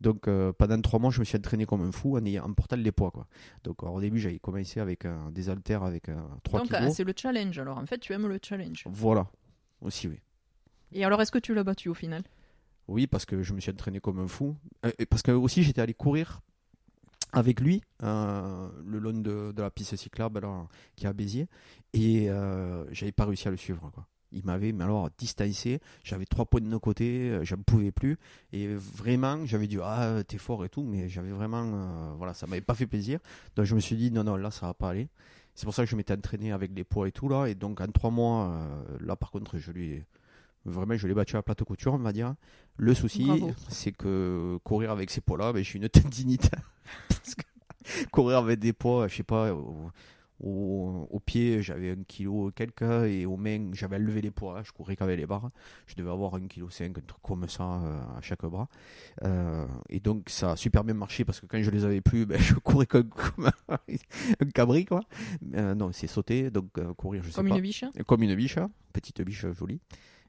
Donc 0.01 0.27
euh, 0.27 0.51
pendant 0.51 0.81
trois 0.81 0.99
mois, 0.99 1.11
je 1.11 1.19
me 1.19 1.25
suis 1.25 1.37
entraîné 1.37 1.65
comme 1.65 1.81
un 1.81 1.91
fou 1.91 2.17
en, 2.17 2.25
ayant- 2.25 2.43
en 2.45 2.53
portant 2.53 2.75
les 2.75 2.91
poids, 2.91 3.11
quoi. 3.11 3.27
Donc 3.63 3.77
alors, 3.83 3.93
au 3.95 4.01
début, 4.01 4.19
j'avais 4.19 4.39
commencé 4.39 4.79
avec 4.79 5.05
euh, 5.05 5.29
des 5.31 5.47
haltères 5.49 5.83
avec 5.83 6.09
euh, 6.09 6.19
3 6.43 6.61
Donc, 6.61 6.69
ah, 6.73 6.79
kilos. 6.79 6.95
c'est 6.95 7.03
le 7.03 7.13
challenge. 7.15 7.57
Alors, 7.59 7.77
en 7.77 7.85
fait, 7.85 7.99
tu 7.99 8.13
aimes 8.13 8.27
le 8.27 8.39
challenge. 8.43 8.83
Voilà, 8.89 9.27
aussi, 9.81 10.07
oui. 10.07 10.19
Et 10.91 11.05
alors, 11.05 11.21
est-ce 11.21 11.31
que 11.31 11.39
tu 11.39 11.53
l'as 11.53 11.63
battu 11.63 11.87
au 11.89 11.93
final? 11.93 12.23
Oui, 12.87 13.07
parce 13.07 13.25
que 13.25 13.41
je 13.43 13.53
me 13.53 13.61
suis 13.61 13.71
entraîné 13.71 13.99
comme 14.01 14.19
un 14.19 14.27
fou. 14.27 14.57
Euh, 14.85 14.91
Et 14.99 15.05
parce 15.05 15.21
que 15.21 15.31
aussi, 15.31 15.63
j'étais 15.63 15.81
allé 15.81 15.93
courir 15.93 16.41
avec 17.31 17.61
lui 17.61 17.81
euh, 18.03 18.67
le 18.85 18.99
long 18.99 19.13
de, 19.13 19.53
de 19.55 19.61
la 19.61 19.71
piste 19.71 19.95
cyclable 19.95 20.41
là, 20.41 20.67
qui 20.97 21.05
est 21.05 21.07
à 21.07 21.13
Béziers. 21.13 21.47
Et 21.93 22.29
euh, 22.29 22.83
j'avais 22.91 23.13
pas 23.13 23.25
réussi 23.25 23.47
à 23.47 23.51
le 23.51 23.57
suivre. 23.57 23.89
Quoi. 23.93 24.05
Il 24.33 24.45
m'avait, 24.45 24.71
mais 24.71 24.83
alors, 24.85 25.09
distancé. 25.17 25.79
J'avais 26.03 26.25
trois 26.25 26.45
points 26.45 26.61
de 26.61 26.65
nos 26.67 26.79
côtés, 26.79 27.29
euh, 27.29 27.43
je 27.43 27.55
ne 27.55 27.63
pouvais 27.63 27.91
plus. 27.91 28.17
Et 28.53 28.67
vraiment, 28.75 29.45
j'avais 29.45 29.67
dit, 29.67 29.77
ah, 29.83 30.23
t'es 30.27 30.37
fort 30.37 30.63
et 30.63 30.69
tout, 30.69 30.83
mais 30.83 31.09
j'avais 31.09 31.31
vraiment, 31.31 31.63
euh, 31.65 32.13
voilà, 32.17 32.33
ça 32.33 32.47
m'avait 32.47 32.61
pas 32.61 32.73
fait 32.75 32.87
plaisir. 32.87 33.19
Donc 33.55 33.65
je 33.65 33.75
me 33.75 33.79
suis 33.79 33.95
dit, 33.95 34.09
non, 34.11 34.23
non, 34.23 34.35
là, 34.37 34.49
ça 34.51 34.67
va 34.67 34.73
pas 34.73 34.89
aller. 34.91 35.07
C'est 35.53 35.65
pour 35.65 35.73
ça 35.73 35.83
que 35.83 35.89
je 35.89 35.95
m'étais 35.97 36.13
entraîné 36.13 36.53
avec 36.53 36.71
les 36.73 36.85
poids 36.85 37.07
et 37.07 37.11
tout 37.11 37.27
là. 37.27 37.47
Et 37.47 37.55
donc 37.55 37.81
en 37.81 37.87
trois 37.87 38.09
mois, 38.09 38.47
euh, 38.51 38.97
là 39.01 39.17
par 39.17 39.31
contre, 39.31 39.57
je 39.57 39.71
lui 39.71 39.87
ai- 39.91 40.05
vraiment, 40.63 40.95
je 40.95 41.07
l'ai 41.07 41.13
battu 41.13 41.35
à 41.35 41.39
la 41.39 41.43
plate 41.43 41.63
couture, 41.65 41.93
on 41.93 41.97
va 41.97 42.13
dire. 42.13 42.33
Le 42.77 42.93
souci, 42.93 43.25
c'est 43.67 43.91
que 43.91 44.57
courir 44.63 44.91
avec 44.91 45.09
ces 45.11 45.19
poids-là, 45.19 45.51
ben, 45.51 45.61
j'ai 45.63 45.77
une 45.77 45.89
tendinite. 45.89 46.49
Parce 47.09 47.35
que 47.35 48.05
courir 48.11 48.37
avec 48.37 48.59
des 48.59 48.71
poids, 48.71 49.09
je 49.09 49.15
sais 49.17 49.23
pas, 49.23 49.53
au, 50.43 51.21
pied, 51.23 51.61
j'avais 51.61 51.91
un 51.91 52.03
kilo 52.07 52.51
quelques, 52.55 52.81
et 52.81 53.25
aux 53.25 53.37
mains, 53.37 53.69
j'avais 53.73 53.99
levé 53.99 54.21
les 54.21 54.31
poids, 54.31 54.61
je 54.63 54.71
courais 54.71 54.95
qu'avec 54.95 55.17
les 55.17 55.25
barres. 55.25 55.51
Je 55.87 55.95
devais 55.95 56.09
avoir 56.09 56.35
un 56.35 56.47
kilo 56.47 56.69
cinq, 56.69 56.97
un 56.97 57.01
truc 57.01 57.21
comme 57.21 57.47
ça 57.47 57.63
euh, 57.63 57.99
à 58.17 58.21
chaque 58.21 58.43
bras. 58.45 58.67
Euh, 59.23 59.67
et 59.89 59.99
donc, 59.99 60.29
ça 60.29 60.51
a 60.51 60.55
super 60.55 60.83
bien 60.83 60.95
marché 60.95 61.25
parce 61.25 61.39
que 61.39 61.45
quand 61.45 61.61
je 61.61 61.71
les 61.71 61.85
avais 61.85 62.01
plus, 62.01 62.25
ben, 62.27 62.39
je 62.39 62.55
courais 62.55 62.87
comme, 62.87 63.09
comme 63.09 63.51
un, 63.69 64.45
cabri, 64.53 64.85
quoi. 64.85 65.01
Euh, 65.53 65.75
non, 65.75 65.91
c'est 65.91 66.07
sauter, 66.07 66.49
donc 66.49 66.71
courir, 66.95 67.23
je 67.23 67.29
sais 67.29 67.35
Comme 67.35 67.49
pas. 67.49 67.55
une 67.55 67.61
biche 67.61 67.85
Comme 68.07 68.23
une 68.23 68.35
biche, 68.35 68.57
hein. 68.57 68.69
petite 68.93 69.21
biche 69.21 69.45
jolie. 69.51 69.79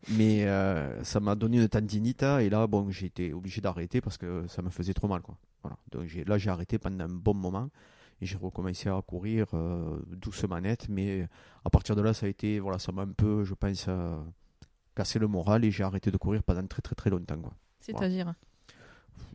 Mais 0.09 0.45
euh, 0.45 1.03
ça 1.05 1.21
m'a 1.21 1.35
donné 1.35 1.59
une 1.59 1.69
tendinite 1.69 2.25
et 2.25 2.51
là, 2.51 2.67
bon, 2.67 2.91
j'ai 2.91 3.07
été 3.07 3.33
obligé 3.33 3.61
d'arrêter 3.61 4.01
parce 4.01 4.19
que 4.19 4.47
ça 4.49 4.61
me 4.63 4.71
faisait 4.71 4.95
trop 4.95 5.07
mal. 5.07 5.23
Quoi. 5.23 5.37
Voilà. 5.63 5.77
Donc 5.93 6.09
là, 6.27 6.39
j'ai 6.39 6.51
arrêté 6.51 6.79
pendant 6.79 7.05
un 7.05 7.09
bon 7.09 7.35
moment 7.35 7.71
et 8.23 8.27
j'ai 8.27 8.37
recommencé 8.37 8.89
à 8.89 9.03
courir 9.05 9.47
euh, 9.53 9.99
doucement 10.07 10.61
net. 10.61 10.87
Mais 10.89 11.29
à 11.65 11.71
partir 11.71 11.97
de 11.97 12.03
là, 12.03 12.15
ça 12.15 12.27
a 12.27 12.29
été, 12.29 12.61
voilà, 12.61 12.79
ça 12.79 12.93
m'a 12.93 13.03
un 13.03 13.09
peu, 13.09 13.43
je 13.43 13.53
pense, 13.53 13.87
euh, 13.89 14.17
cassé 14.95 15.19
le 15.19 15.27
moral 15.27 15.65
et 15.65 15.73
j'ai 15.73 15.83
arrêté 15.83 16.13
de 16.13 16.17
courir 16.17 16.45
pendant 16.45 16.65
très 16.67 16.83
très 16.83 16.95
très 16.95 17.11
longtemps. 17.11 17.43
C'est-à-dire 17.81 18.33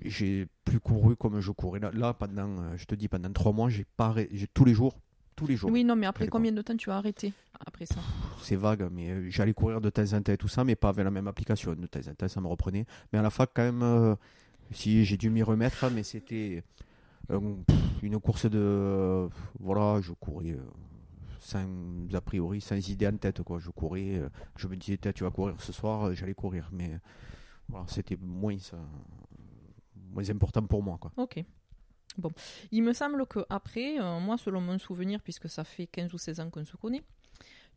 J'ai 0.06 0.48
plus 0.64 0.80
couru 0.80 1.18
comme 1.18 1.42
je 1.42 1.52
courais 1.52 1.80
là, 1.82 1.92
là 1.94 2.14
pendant, 2.14 2.48
euh, 2.62 2.78
je 2.78 2.86
te 2.86 2.96
dis, 2.96 3.10
pendant 3.10 3.32
trois 3.34 3.52
mois, 3.52 3.70
j'ai 3.70 3.86
pas, 3.98 4.08
arrêté- 4.08 4.30
j'ai 4.38 4.48
tous 4.48 4.64
les 4.64 4.74
jours, 4.74 4.98
tous 5.36 5.48
les 5.48 5.58
jours. 5.58 5.70
Oui, 5.70 5.84
non, 5.84 5.98
mais 5.98 6.06
après 6.06 6.24
Après, 6.26 6.30
combien 6.32 6.54
de 6.54 6.62
temps 6.62 6.78
tu 6.78 6.90
as 6.90 6.96
arrêté 6.96 7.34
après 7.66 7.86
ça? 7.86 8.00
C'est 8.42 8.56
vague, 8.56 8.88
mais 8.90 9.30
j'allais 9.30 9.54
courir 9.54 9.82
de 9.82 9.90
temps 9.90 10.14
en 10.14 10.22
temps 10.22 10.32
et 10.32 10.38
tout 10.38 10.48
ça, 10.48 10.64
mais 10.64 10.78
pas 10.78 10.90
avec 10.90 11.04
la 11.04 11.12
même 11.12 11.28
application. 11.28 11.74
De 11.76 11.88
temps 11.88 12.00
en 12.10 12.14
temps, 12.14 12.28
ça 12.30 12.40
me 12.40 12.48
reprenait. 12.48 12.86
Mais 13.12 13.20
à 13.20 13.22
la 13.22 13.30
fac, 13.32 13.50
quand 13.54 13.64
même, 13.64 13.84
euh, 13.84 14.16
si 14.72 15.04
j'ai 15.04 15.18
dû 15.18 15.30
m'y 15.30 15.44
remettre, 15.44 15.90
mais 15.92 16.04
c'était 16.04 16.64
euh, 17.32 17.40
une 18.04 18.20
course 18.20 18.46
de. 18.46 18.60
euh, 18.60 19.30
voilà, 19.60 20.02
je 20.02 20.14
courais 20.14 20.52
euh, 20.52 20.70
sans, 21.40 21.66
a 22.14 22.22
priori, 22.22 22.62
sans 22.62 22.76
idée 22.90 23.08
en 23.08 23.18
tête. 23.18 23.42
Quoi. 23.44 23.60
Je 23.60 23.70
courais, 23.70 24.18
euh, 24.18 24.30
je 24.56 24.68
me 24.68 24.76
disais, 24.76 24.98
tu 24.98 25.24
vas 25.24 25.32
courir 25.32 25.56
ce 25.60 25.72
soir, 25.72 26.14
j'allais 26.14 26.34
courir. 26.34 26.70
Mais 26.72 27.00
voilà, 27.68 27.86
c'était 27.88 28.18
moins, 28.20 28.58
moins 30.12 30.30
important 30.30 30.66
pour 30.66 30.84
moi. 30.84 30.98
Quoi. 31.00 31.12
Ok. 31.18 31.44
Bon. 32.18 32.32
Il 32.72 32.84
me 32.84 32.94
semble 32.94 33.26
que 33.28 33.46
après, 33.50 33.98
moi, 34.20 34.38
selon 34.38 34.62
mon 34.62 34.78
souvenir, 34.80 35.22
puisque 35.22 35.50
ça 35.50 35.64
fait 35.64 35.88
15 35.88 36.14
ou 36.14 36.18
16 36.18 36.40
ans 36.40 36.50
qu'on 36.50 36.66
se 36.66 36.76
connaît, 36.76 37.04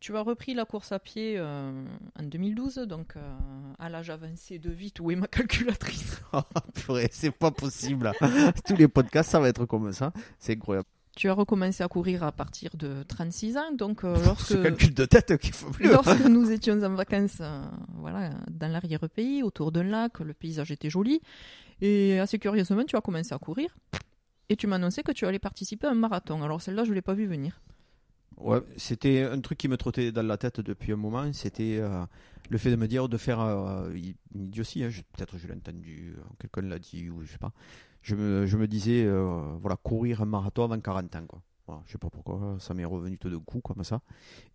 tu 0.01 0.17
as 0.17 0.21
repris 0.21 0.55
la 0.55 0.65
course 0.65 0.91
à 0.91 0.99
pied 0.99 1.35
euh, 1.37 1.71
en 2.19 2.23
2012, 2.23 2.79
donc 2.79 3.15
euh, 3.15 3.37
à 3.79 3.87
l'âge 3.87 4.09
avancé 4.09 4.57
de 4.57 4.71
vite, 4.71 4.99
où 4.99 5.11
est 5.11 5.15
ma 5.15 5.27
calculatrice 5.27 6.19
Purée, 6.73 7.07
c'est 7.11 7.31
pas 7.31 7.51
possible. 7.51 8.11
Tous 8.65 8.75
les 8.75 8.87
podcasts, 8.87 9.29
ça 9.29 9.39
va 9.39 9.47
être 9.47 9.65
comme 9.65 9.93
ça. 9.93 10.11
C'est 10.39 10.53
incroyable. 10.53 10.87
Tu 11.15 11.29
as 11.29 11.33
recommencé 11.33 11.83
à 11.83 11.87
courir 11.87 12.23
à 12.23 12.31
partir 12.31 12.71
de 12.73 13.03
36 13.03 13.57
ans, 13.57 13.71
donc 13.73 14.03
euh, 14.03 14.15
Ce 14.15 14.25
lorsque, 14.25 14.63
calcul 14.63 14.93
de 14.93 15.05
tête 15.05 15.37
qu'il 15.37 15.53
faut 15.53 15.69
plus. 15.69 15.87
lorsque 15.87 16.25
nous 16.25 16.49
étions 16.49 16.81
en 16.81 16.95
vacances 16.95 17.37
euh, 17.39 17.61
voilà, 17.97 18.31
dans 18.49 18.71
l'arrière-pays, 18.71 19.43
autour 19.43 19.71
d'un 19.71 19.83
lac, 19.83 20.19
le 20.19 20.33
paysage 20.33 20.71
était 20.71 20.89
joli, 20.89 21.21
et 21.79 22.19
assez 22.19 22.39
curieusement, 22.39 22.83
tu 22.85 22.95
as 22.95 23.01
commencé 23.01 23.35
à 23.35 23.37
courir, 23.37 23.75
et 24.49 24.55
tu 24.55 24.65
m'as 24.65 24.77
annoncé 24.77 25.03
que 25.03 25.11
tu 25.11 25.27
allais 25.27 25.37
participer 25.37 25.85
à 25.85 25.91
un 25.91 25.95
marathon. 25.95 26.41
Alors 26.41 26.59
celle-là, 26.59 26.85
je 26.85 26.89
ne 26.89 26.95
l'ai 26.95 27.01
pas 27.03 27.13
vu 27.13 27.25
venir. 27.25 27.61
Ouais, 28.43 28.61
c'était 28.77 29.23
un 29.23 29.39
truc 29.41 29.57
qui 29.57 29.67
me 29.67 29.77
trottait 29.77 30.11
dans 30.11 30.25
la 30.25 30.37
tête 30.37 30.59
depuis 30.61 30.91
un 30.91 30.95
moment. 30.97 31.31
C'était 31.33 31.77
euh, 31.79 32.05
le 32.49 32.57
fait 32.57 32.71
de 32.71 32.75
me 32.75 32.87
dire 32.87 33.07
de 33.09 33.17
faire 33.17 33.39
euh, 33.39 33.91
une 34.33 34.45
idiotie. 34.45 34.83
hein, 34.83 34.89
je- 34.89 35.01
Peut-être 35.13 35.37
je 35.37 35.47
l'ai 35.47 35.53
entendu, 35.53 36.15
euh, 36.17 36.21
quelqu'un 36.39 36.61
l'a 36.61 36.79
dit 36.79 37.09
ou 37.09 37.23
je 37.23 37.31
sais 37.31 37.37
pas. 37.37 37.51
Je 38.01 38.15
me, 38.15 38.45
je 38.47 38.57
me 38.57 38.67
disais, 38.67 39.03
euh, 39.05 39.55
voilà, 39.59 39.75
courir 39.77 40.21
un 40.21 40.25
marathon 40.25 40.63
avant 40.63 40.79
40 40.79 41.15
ans. 41.15 41.25
Quoi. 41.27 41.41
Voilà, 41.67 41.83
je 41.85 41.91
sais 41.91 41.97
pas 41.99 42.09
pourquoi, 42.09 42.57
ça 42.59 42.73
m'est 42.73 42.85
revenu 42.85 43.17
tout 43.17 43.29
d'un 43.29 43.39
coup 43.39 43.61
comme 43.61 43.83
ça. 43.83 44.01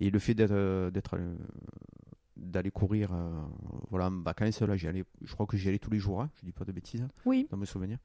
Et 0.01 0.11
le 0.11 0.18
fait 0.18 0.35
d'être, 0.35 0.51
euh, 0.53 0.90
d'être, 0.90 1.16
euh, 1.16 1.37
d'aller 2.37 2.70
courir, 2.70 3.11
euh, 3.14 3.42
voilà, 3.90 4.09
en 4.09 4.20
vacances, 4.22 4.61
là, 4.62 4.77
j'y 4.77 4.88
allais, 4.88 5.05
je 5.22 5.33
crois 5.33 5.46
que 5.46 5.57
j'y 5.57 5.68
allais 5.68 5.79
tous 5.79 5.90
les 5.90 5.99
jours. 5.99 6.20
hein, 6.22 6.31
je 6.35 6.44
dis 6.44 6.53
pas 6.53 6.64
de 6.64 6.72
bêtises 6.72 7.07
Oui, 7.25 7.46
dans 7.51 7.57
mes 7.57 7.66
souvenirs. 7.66 7.99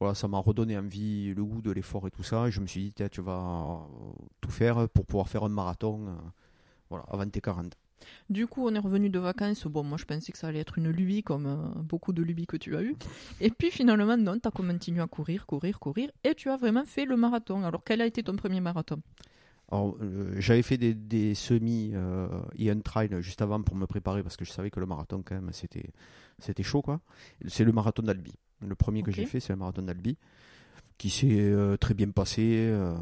Voilà, 0.00 0.14
ça 0.14 0.28
m'a 0.28 0.38
redonné 0.38 0.78
envie, 0.78 1.34
le 1.34 1.44
goût 1.44 1.60
de 1.60 1.70
l'effort 1.72 2.06
et 2.06 2.10
tout 2.10 2.22
ça. 2.22 2.48
Et 2.48 2.50
je 2.50 2.60
me 2.60 2.66
suis 2.66 2.92
dit, 2.92 3.08
tu 3.10 3.20
vas 3.20 3.32
euh, 3.32 4.12
tout 4.40 4.50
faire 4.50 4.88
pour 4.88 5.06
pouvoir 5.06 5.28
faire 5.28 5.42
un 5.44 5.48
marathon 5.48 6.06
euh, 6.06 6.12
voilà, 6.88 7.04
avant 7.10 7.28
tes 7.28 7.40
40. 7.40 7.76
Du 8.30 8.46
coup, 8.46 8.66
on 8.66 8.74
est 8.74 8.78
revenu 8.78 9.10
de 9.10 9.18
vacances. 9.18 9.66
Bon, 9.66 9.82
moi, 9.82 9.98
je 9.98 10.04
pensais 10.04 10.32
que 10.32 10.38
ça 10.38 10.48
allait 10.48 10.60
être 10.60 10.78
une 10.78 10.90
lubie, 10.90 11.22
comme 11.22 11.46
euh, 11.46 11.82
beaucoup 11.82 12.12
de 12.12 12.22
lubies 12.22 12.46
que 12.46 12.56
tu 12.56 12.76
as 12.76 12.82
eues. 12.82 12.96
Et 13.40 13.50
puis, 13.50 13.70
finalement, 13.70 14.16
non, 14.16 14.38
tu 14.38 14.48
as 14.48 14.50
continué 14.50 15.00
à 15.00 15.06
courir, 15.06 15.46
courir, 15.46 15.78
courir. 15.78 16.10
Et 16.24 16.34
tu 16.34 16.50
as 16.50 16.56
vraiment 16.56 16.84
fait 16.84 17.04
le 17.04 17.16
marathon. 17.16 17.64
Alors, 17.64 17.82
quel 17.84 18.00
a 18.00 18.06
été 18.06 18.22
ton 18.22 18.36
premier 18.36 18.60
marathon? 18.60 19.00
Alors, 19.70 19.96
euh, 20.00 20.34
j'avais 20.38 20.62
fait 20.62 20.78
des, 20.78 20.94
des 20.94 21.34
semis 21.34 21.90
euh, 21.94 22.28
et 22.56 22.70
un 22.70 22.80
trail 22.80 23.10
juste 23.20 23.42
avant 23.42 23.62
pour 23.62 23.76
me 23.76 23.86
préparer 23.86 24.22
parce 24.22 24.36
que 24.36 24.44
je 24.44 24.50
savais 24.50 24.70
que 24.70 24.80
le 24.80 24.86
marathon, 24.86 25.22
quand 25.24 25.34
même, 25.34 25.50
c'était, 25.52 25.90
c'était 26.38 26.62
chaud. 26.62 26.82
quoi. 26.82 27.00
C'est 27.46 27.64
le 27.64 27.72
marathon 27.72 28.02
d'Albi. 28.02 28.32
Le 28.66 28.74
premier 28.74 29.02
que 29.02 29.10
j'ai 29.12 29.26
fait, 29.26 29.40
c'est 29.40 29.52
le 29.52 29.58
marathon 29.58 29.82
d'Albi 29.82 30.16
qui 30.96 31.10
s'est 31.10 31.28
euh, 31.30 31.76
très 31.76 31.94
bien 31.94 32.10
passé. 32.10 32.66
euh, 32.70 32.94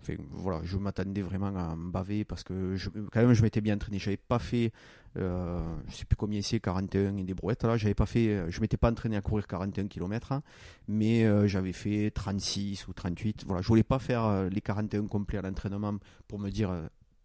Enfin, 0.00 0.14
voilà, 0.32 0.60
je 0.64 0.76
m'attendais 0.78 1.22
vraiment 1.22 1.54
à 1.56 1.76
me 1.76 1.92
baver 1.92 2.24
parce 2.24 2.42
que 2.42 2.74
je, 2.74 2.90
quand 2.90 3.20
même 3.20 3.34
je 3.34 3.42
m'étais 3.42 3.60
bien 3.60 3.76
entraîné. 3.76 4.00
J'avais 4.00 4.16
pas 4.16 4.40
fait, 4.40 4.72
euh, 5.16 5.62
je 5.88 5.94
sais 5.94 6.04
plus 6.04 6.16
combien 6.16 6.42
c'est, 6.42 6.58
41 6.58 7.16
et 7.18 7.22
des 7.22 7.34
brouettes 7.34 7.62
là. 7.62 7.76
J'avais 7.76 7.94
pas 7.94 8.06
fait, 8.06 8.26
euh, 8.30 8.50
je 8.50 8.60
m'étais 8.60 8.76
pas 8.76 8.90
entraîné 8.90 9.16
à 9.16 9.20
courir 9.20 9.46
41 9.46 9.86
km, 9.86 10.40
mais 10.88 11.24
euh, 11.24 11.46
j'avais 11.46 11.72
fait 11.72 12.10
36 12.12 12.88
ou 12.88 12.92
38. 12.94 13.44
Voilà, 13.46 13.62
je 13.62 13.68
voulais 13.68 13.84
pas 13.84 14.00
faire 14.00 14.48
les 14.50 14.60
41 14.60 15.06
complets 15.06 15.38
à 15.38 15.42
l'entraînement 15.42 15.94
pour 16.26 16.40
me 16.40 16.50
dire 16.50 16.72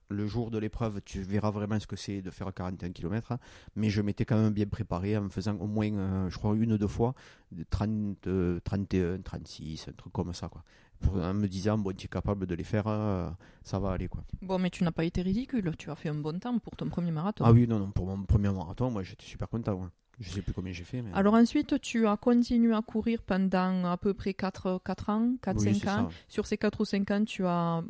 le 0.10 0.26
jour 0.28 0.52
de 0.52 0.58
l'épreuve, 0.58 1.02
tu 1.04 1.22
verras 1.22 1.52
vraiment 1.52 1.80
ce 1.80 1.88
que 1.88 1.96
c'est 1.96 2.22
de 2.22 2.30
faire 2.32 2.54
41 2.54 2.92
km. 2.92 3.38
Mais 3.76 3.90
je 3.90 4.02
m'étais 4.02 4.26
quand 4.26 4.38
même 4.42 4.54
bien 4.54 4.66
préparé 4.68 5.18
en 5.18 5.24
me 5.24 5.30
faisant 5.30 5.56
au 5.58 5.68
moins, 5.68 5.92
euh, 5.94 6.30
je 6.30 6.38
crois, 6.38 6.56
une 6.56 6.74
ou 6.74 6.78
deux 6.78 6.88
fois, 6.88 7.14
de 7.52 7.64
30, 7.70 8.28
euh, 8.28 8.60
31, 8.64 9.20
36, 9.22 9.88
un 9.90 9.92
truc 9.94 10.14
comme 10.14 10.34
ça 10.34 10.48
quoi. 10.50 10.64
Pour, 11.00 11.16
en 11.22 11.34
me 11.36 11.48
disant, 11.48 11.78
bon, 11.78 11.96
tu 11.96 12.06
es 12.06 12.08
capable 12.08 12.48
de 12.48 12.56
les 12.56 12.64
faire, 12.64 12.88
euh, 12.88 13.30
ça 13.64 13.78
va 13.78 13.92
aller 13.92 14.08
quoi. 14.08 14.24
Bon, 14.42 14.58
mais 14.58 14.72
tu 14.72 14.84
n'as 14.84 14.92
pas 14.92 15.04
été 15.04 15.22
ridicule. 15.22 15.72
Tu 15.78 15.92
as 15.92 15.96
fait 15.96 16.10
un 16.10 16.16
bon 16.16 16.40
temps 16.40 16.58
pour 16.58 16.76
ton 16.76 16.90
premier 16.90 17.12
marathon. 17.12 17.44
Ah 17.46 17.52
oui, 17.52 17.68
non, 17.68 17.78
non, 17.78 17.92
pour 17.92 18.08
mon 18.08 18.24
premier 18.24 18.50
marathon, 18.50 18.90
moi 18.90 19.04
j'étais 19.04 19.26
super 19.26 19.48
content. 19.48 19.74
ouais. 19.74 19.88
Je 20.20 20.32
sais 20.32 20.42
plus 20.42 20.54
combien 20.54 20.74
j'ai 20.74 20.84
fait. 20.84 21.04
Mais... 21.04 21.12
Alors 21.14 21.36
ensuite, 21.36 21.80
tu 21.82 22.08
as 22.08 22.18
continué 22.18 22.74
à 22.74 22.82
courir 22.82 23.22
pendant 23.22 23.86
à 23.86 23.98
peu 23.98 24.16
près 24.16 24.34
4, 24.34 24.82
4 24.84 25.10
ans, 25.12 25.34
4-5 25.44 25.54
Oui, 25.60 25.80
c'est 25.80 25.88
ans. 25.90 26.10
ça. 26.10 26.16
Sur 26.28 26.48
ces 26.48 26.58
4 26.58 26.82
ou 26.82 26.86
5 26.86 27.12
ans, 27.12 27.24
tu 27.24 27.46
as, 27.46 27.84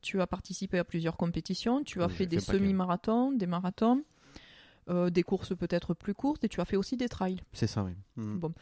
tu 0.00 0.20
as 0.20 0.26
participé 0.26 0.78
à 0.78 0.84
plusieurs 0.84 1.16
compétitions. 1.16 1.82
Tu 1.84 2.02
as 2.02 2.06
Oui, 2.06 2.12
fait 2.12 2.26
des 2.26 2.40
semi-marathons, 2.40 3.32
des 3.32 3.46
marathons, 3.46 4.02
euh, 4.88 5.10
des 5.10 5.22
courses 5.22 5.56
peut-être 5.56 5.94
plus 5.94 6.14
courtes 6.14 6.44
et 6.44 6.48
tu 6.48 6.60
as 6.60 6.64
fait 6.64 6.76
aussi 6.76 6.96
des 6.96 7.08
trails. 7.08 7.40
C'est 7.52 7.66
ça, 7.66 7.84
oui. 7.84 7.92
Mm. 8.16 8.38
Bon. 8.38 8.52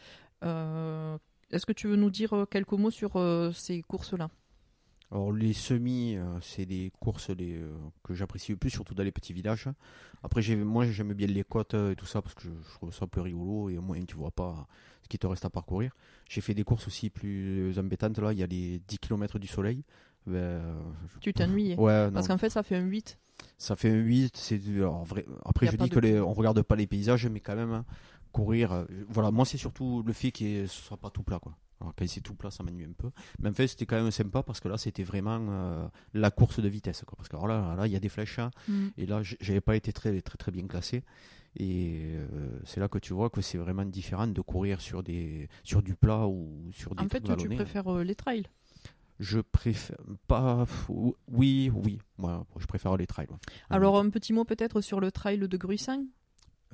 Euh, 0.44 1.18
Est-ce 1.50 1.66
que 1.66 1.72
tu 1.72 1.86
veux 1.88 1.96
nous 1.96 2.10
dire 2.10 2.32
euh, 2.34 2.46
quelques 2.46 2.72
mots 2.72 2.90
sur 2.90 3.16
euh, 3.16 3.52
ces 3.52 3.82
courses-là? 3.82 4.28
Alors 5.12 5.30
les 5.30 5.52
semis, 5.52 6.16
euh, 6.16 6.40
c'est 6.40 6.66
des 6.66 6.90
courses 6.98 7.30
les, 7.30 7.54
euh, 7.58 7.70
que 8.02 8.12
j'apprécie 8.14 8.50
le 8.50 8.58
plus, 8.58 8.70
surtout 8.70 8.92
dans 8.94 9.04
les 9.04 9.12
petits 9.12 9.32
villages. 9.32 9.68
Après, 10.24 10.42
j'ai- 10.42 10.56
moi 10.56 10.84
j'aime 10.90 11.12
bien 11.12 11.28
les 11.28 11.44
côtes 11.44 11.74
et 11.74 11.94
tout 11.96 12.06
ça 12.06 12.20
parce 12.22 12.34
que 12.34 12.42
je, 12.42 12.48
je 12.50 12.74
trouve 12.74 12.92
ça 12.92 13.04
un 13.04 13.08
peu 13.08 13.20
rigolo 13.20 13.68
et 13.70 13.78
au 13.78 13.82
moins 13.82 14.04
tu 14.04 14.16
vois 14.16 14.32
pas 14.32 14.66
ce 15.04 15.08
qui 15.08 15.16
te 15.18 15.26
reste 15.28 15.44
à 15.44 15.50
parcourir. 15.50 15.94
J'ai 16.28 16.40
fait 16.40 16.54
des 16.54 16.64
courses 16.64 16.88
aussi 16.88 17.08
plus 17.08 17.78
embêtantes 17.78 18.18
là, 18.18 18.32
il 18.32 18.40
y 18.40 18.42
a 18.42 18.48
les 18.48 18.80
10 18.88 18.98
km 18.98 19.38
du 19.38 19.46
soleil. 19.46 19.84
Ben, 20.26 20.60
je- 21.14 21.18
Tu 21.20 21.32
t'ennuyais. 21.32 21.76
Ouais, 21.76 22.06
non, 22.06 22.12
Parce 22.12 22.28
qu'en 22.28 22.38
fait, 22.38 22.50
ça 22.50 22.62
fait 22.62 22.76
un 22.76 22.84
8. 22.84 23.18
ça 23.58 23.76
fait 23.76 23.90
un 23.90 23.94
8. 23.96 24.36
C'est, 24.36 24.58
vrai, 24.58 25.24
après, 25.44 25.66
je 25.66 25.76
dis 25.76 25.88
que 25.90 25.98
les, 26.00 26.20
on 26.20 26.32
regarde 26.32 26.60
pas 26.62 26.76
les 26.76 26.86
paysages, 26.86 27.26
mais 27.28 27.40
quand 27.40 27.56
même, 27.56 27.72
hein, 27.72 27.84
courir. 28.32 28.72
euh, 28.72 28.84
voilà, 29.08 29.30
moi, 29.30 29.44
c'est 29.44 29.58
surtout 29.58 30.02
le 30.06 30.12
fait 30.12 30.32
que 30.32 30.66
ce 30.66 30.82
soit 30.82 30.96
pas 30.96 31.10
tout 31.10 31.22
plat. 31.22 31.38
Quoi. 31.38 31.56
Alors, 31.80 31.94
quand 31.96 32.06
c'est 32.08 32.20
tout 32.22 32.34
plat, 32.34 32.50
ça 32.50 32.62
m'ennuie 32.64 32.84
un 32.86 32.92
peu. 32.96 33.10
Mais 33.38 33.50
en 33.50 33.52
fait, 33.54 33.66
c'était 33.68 33.86
quand 33.86 33.96
même 34.02 34.10
sympa 34.10 34.42
parce 34.42 34.60
que 34.60 34.68
là, 34.68 34.78
c'était 34.78 35.02
vraiment 35.04 35.38
euh, 35.50 35.86
la 36.14 36.30
course 36.30 36.58
de 36.60 36.68
vitesse. 36.68 37.02
Quoi. 37.06 37.16
Parce 37.16 37.28
que 37.28 37.36
alors 37.36 37.48
là, 37.48 37.74
là, 37.76 37.86
il 37.86 37.92
y 37.92 37.96
a 37.96 38.00
des 38.00 38.08
flèches. 38.08 38.38
hein, 38.38 38.50
Mm. 38.68 38.86
et 38.96 39.06
là, 39.06 39.20
j'avais 39.22 39.60
pas 39.60 39.76
été 39.76 39.92
très, 39.92 40.20
très, 40.22 40.36
très 40.38 40.50
bien 40.52 40.66
classé. 40.66 41.02
Et 41.58 42.02
euh, 42.14 42.48
c'est 42.64 42.80
là 42.80 42.88
que 42.88 42.98
tu 42.98 43.14
vois 43.14 43.30
que 43.30 43.40
c'est 43.40 43.56
vraiment 43.58 43.84
différent 43.86 44.26
de 44.26 44.40
courir 44.42 44.80
sur, 44.80 45.02
des, 45.02 45.48
sur 45.64 45.82
du 45.82 45.94
plat 45.94 46.26
ou 46.26 46.70
sur 46.72 46.94
des 46.94 47.02
En 47.04 47.08
fait, 47.08 47.22
tu 47.36 47.48
préfères 47.48 47.88
les 48.04 48.14
trails. 48.14 48.46
Je 49.18 49.40
préfère 49.40 49.96
pas. 50.26 50.66
Oui, 51.28 51.70
oui. 51.74 51.98
Moi, 52.18 52.46
je 52.58 52.66
préfère 52.66 52.96
les 52.96 53.06
trails. 53.06 53.28
ouais. 53.30 53.36
Alors, 53.70 53.98
un 53.98 54.10
petit 54.10 54.32
mot 54.32 54.44
peut-être 54.44 54.80
sur 54.80 55.00
le 55.00 55.10
trail 55.10 55.38
de 55.38 55.56
Gruissan? 55.56 56.04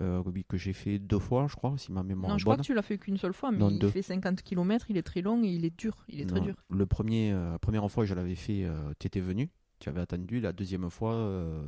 Euh, 0.01 0.23
oui, 0.27 0.45
que 0.49 0.57
j'ai 0.57 0.73
fait 0.73 0.99
deux 0.99 1.19
fois, 1.19 1.47
je 1.49 1.55
crois, 1.55 1.75
si 1.77 1.93
ma 1.93 2.03
mémoire 2.03 2.31
non, 2.31 2.37
est 2.37 2.39
je 2.39 2.45
crois 2.45 2.57
bonne. 2.57 2.63
que 2.63 2.67
tu 2.67 2.75
l'as 2.75 2.83
fait 2.83 2.97
qu'une 2.99 3.19
seule 3.19 3.35
fois, 3.35 3.53
mais 3.53 3.59
Non, 3.59 3.69
il 3.71 3.79
deux. 3.79 3.91
fait 3.91 4.01
50 4.03 4.43
km, 4.43 4.87
il 4.89 4.97
est 4.97 5.03
très 5.03 5.21
long 5.21 5.45
et 5.45 5.49
il 5.49 5.65
est 5.67 5.79
dur. 5.79 6.05
Il 6.09 6.21
est 6.21 6.27
très 6.27 6.41
dur. 6.41 6.55
Le 6.71 6.87
premier, 6.87 7.31
euh, 7.33 7.59
première 7.59 7.89
fois, 7.91 8.05
je 8.07 8.15
l'avais 8.15 8.35
fait, 8.35 8.67
tu 8.99 9.07
étais 9.07 9.21
venu, 9.21 9.51
tu 9.81 9.89
avais 9.91 10.01
attendu. 10.01 10.41
La 10.41 10.53
deuxième 10.55 10.89
fois, 10.91 11.13
euh, 11.15 11.63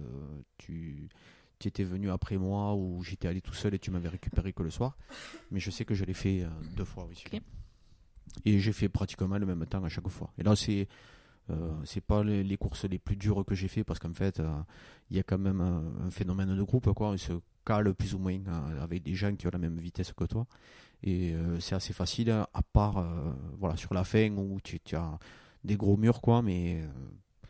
tu 0.58 1.08
étais 1.64 1.84
venu 1.84 2.10
après 2.10 2.36
moi 2.38 2.74
ou 2.74 3.02
j'étais 3.02 3.28
allé 3.28 3.40
tout 3.40 3.54
seul 3.54 3.74
et 3.74 3.78
tu 3.78 3.90
m'avais 3.90 4.08
récupéré 4.08 4.52
que 4.52 4.62
le 4.62 4.70
soir. 4.70 4.96
Mais 5.50 5.60
je 5.60 5.70
sais 5.70 5.84
que 5.84 5.94
je 5.94 6.04
l'ai 6.04 6.14
fait 6.14 6.42
euh, 6.42 6.48
deux 6.76 6.84
fois, 6.84 7.06
oui. 7.08 7.22
Et 8.44 8.58
j'ai 8.58 8.72
fait 8.72 8.88
pratiquement 8.88 9.38
le 9.38 9.46
même 9.46 9.64
temps 9.66 9.82
à 9.84 9.88
chaque 9.88 10.08
fois. 10.08 10.30
Et 10.38 10.42
là, 10.42 10.54
c'est. 10.56 10.88
Euh, 11.50 11.70
c'est 11.84 12.00
pas 12.00 12.24
les, 12.24 12.42
les 12.42 12.56
courses 12.56 12.86
les 12.86 12.98
plus 12.98 13.16
dures 13.16 13.44
que 13.44 13.54
j'ai 13.54 13.68
fait 13.68 13.84
parce 13.84 13.98
qu'en 13.98 14.14
fait 14.14 14.40
euh, 14.40 14.50
il 15.10 15.18
y 15.18 15.20
a 15.20 15.22
quand 15.22 15.36
même 15.36 15.60
un, 15.60 16.06
un 16.06 16.10
phénomène 16.10 16.56
de 16.56 16.62
groupe 16.62 16.90
quoi. 16.94 17.08
On 17.10 17.18
se 17.18 17.34
cale 17.66 17.92
plus 17.92 18.14
ou 18.14 18.18
moins 18.18 18.38
euh, 18.48 18.82
avec 18.82 19.02
des 19.02 19.12
gens 19.14 19.36
qui 19.36 19.46
ont 19.46 19.50
la 19.52 19.58
même 19.58 19.76
vitesse 19.76 20.14
que 20.14 20.24
toi. 20.24 20.46
Et 21.02 21.34
euh, 21.34 21.60
c'est 21.60 21.74
assez 21.74 21.92
facile 21.92 22.30
à 22.30 22.62
part 22.72 23.06
voilà 23.58 23.76
sur 23.76 23.92
la 23.92 24.04
fin 24.04 24.30
où 24.38 24.58
tu, 24.62 24.80
tu 24.80 24.96
as 24.96 25.18
des 25.62 25.76
gros 25.76 25.98
murs 25.98 26.22
quoi 26.22 26.40
mais 26.40 26.82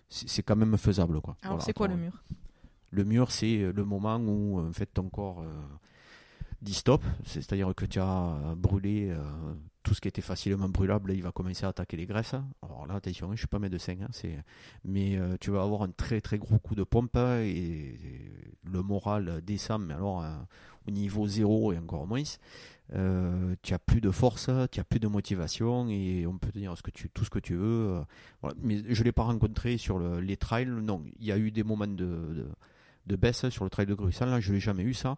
c'est 0.09 0.43
quand 0.43 0.57
même 0.57 0.77
faisable 0.77 1.21
quoi. 1.21 1.37
Alors, 1.43 1.53
Voilà, 1.59 1.65
c'est 1.65 1.73
quoi 1.73 1.87
le 1.87 1.95
mur? 1.97 2.25
Le 2.91 3.05
mur, 3.05 3.31
c'est 3.31 3.71
le 3.73 3.85
moment 3.85 4.17
où 4.17 4.59
en 4.59 4.73
fait 4.73 4.87
ton 4.87 5.09
corps 5.09 5.45
dit 6.61 6.75
stop, 6.75 7.05
c'est-à-dire 7.25 7.73
que 7.77 7.85
tu 7.85 8.01
as 8.01 8.55
brûlé 8.57 9.15
tout 9.85 9.95
ce 9.95 10.01
qui 10.01 10.09
était 10.09 10.23
facilement 10.23 10.69
brûlable, 10.69 11.13
il 11.13 11.23
va 11.23 11.31
commencer 11.31 11.65
à 11.65 11.69
attaquer 11.69 11.97
les 11.97 12.07
graisses. 12.07 12.35
Alors 12.63 12.87
là, 12.87 12.95
attention, 12.95 13.31
je 13.33 13.37
suis 13.37 13.47
pas 13.47 13.59
médecin, 13.61 13.97
hein, 14.03 14.09
c'est... 14.11 14.37
mais 14.85 15.17
euh, 15.17 15.37
tu 15.39 15.51
vas 15.51 15.63
avoir 15.63 15.83
un 15.83 15.91
très 15.91 16.21
très 16.21 16.39
gros 16.39 16.59
coup 16.59 16.75
de 16.75 16.83
pompe 16.85 17.17
et, 17.17 17.51
et 17.51 18.31
le 18.65 18.83
moral 18.83 19.43
descend, 19.43 19.85
mais 19.87 19.95
alors 19.95 20.23
euh, 20.23 20.33
au 20.89 20.91
niveau 20.91 21.29
zéro 21.29 21.73
et 21.73 21.79
encore 21.79 22.07
moins. 22.07 22.23
Euh, 22.93 23.55
tu 23.63 23.73
as 23.75 23.79
plus 23.79 24.01
de 24.01 24.11
force, 24.11 24.51
tu 24.71 24.81
as 24.81 24.85
plus 24.85 25.01
de 25.01 25.07
motivation 25.07 25.89
et 25.89 26.27
on 26.27 26.37
peut 26.39 26.51
te 26.51 26.59
dire 26.59 26.75
ce 26.77 26.83
tout 27.09 27.25
ce 27.25 27.31
que 27.31 27.39
tu 27.39 27.55
veux. 27.55 28.03
Mais 28.63 28.83
je 28.89 29.05
l'ai 29.05 29.13
pas 29.13 29.23
rencontré 29.25 29.77
sur 29.79 29.99
le- 29.99 30.21
les 30.21 30.37
trails. 30.37 30.67
Non, 30.67 31.03
il 31.19 31.27
y 31.27 31.33
a 31.33 31.39
eu 31.39 31.51
des 31.51 31.63
moments 31.63 31.87
de, 31.87 32.47
de, 33.07 33.17
baisse 33.17 33.49
sur 33.49 33.65
le 33.65 33.71
trail 33.71 33.87
de 33.87 33.95
Gruissan. 33.95 34.27
Là, 34.27 34.41
je 34.41 34.53
l'ai 34.53 34.61
jamais 34.61 34.83
eu 34.83 34.95
ça. 34.95 35.17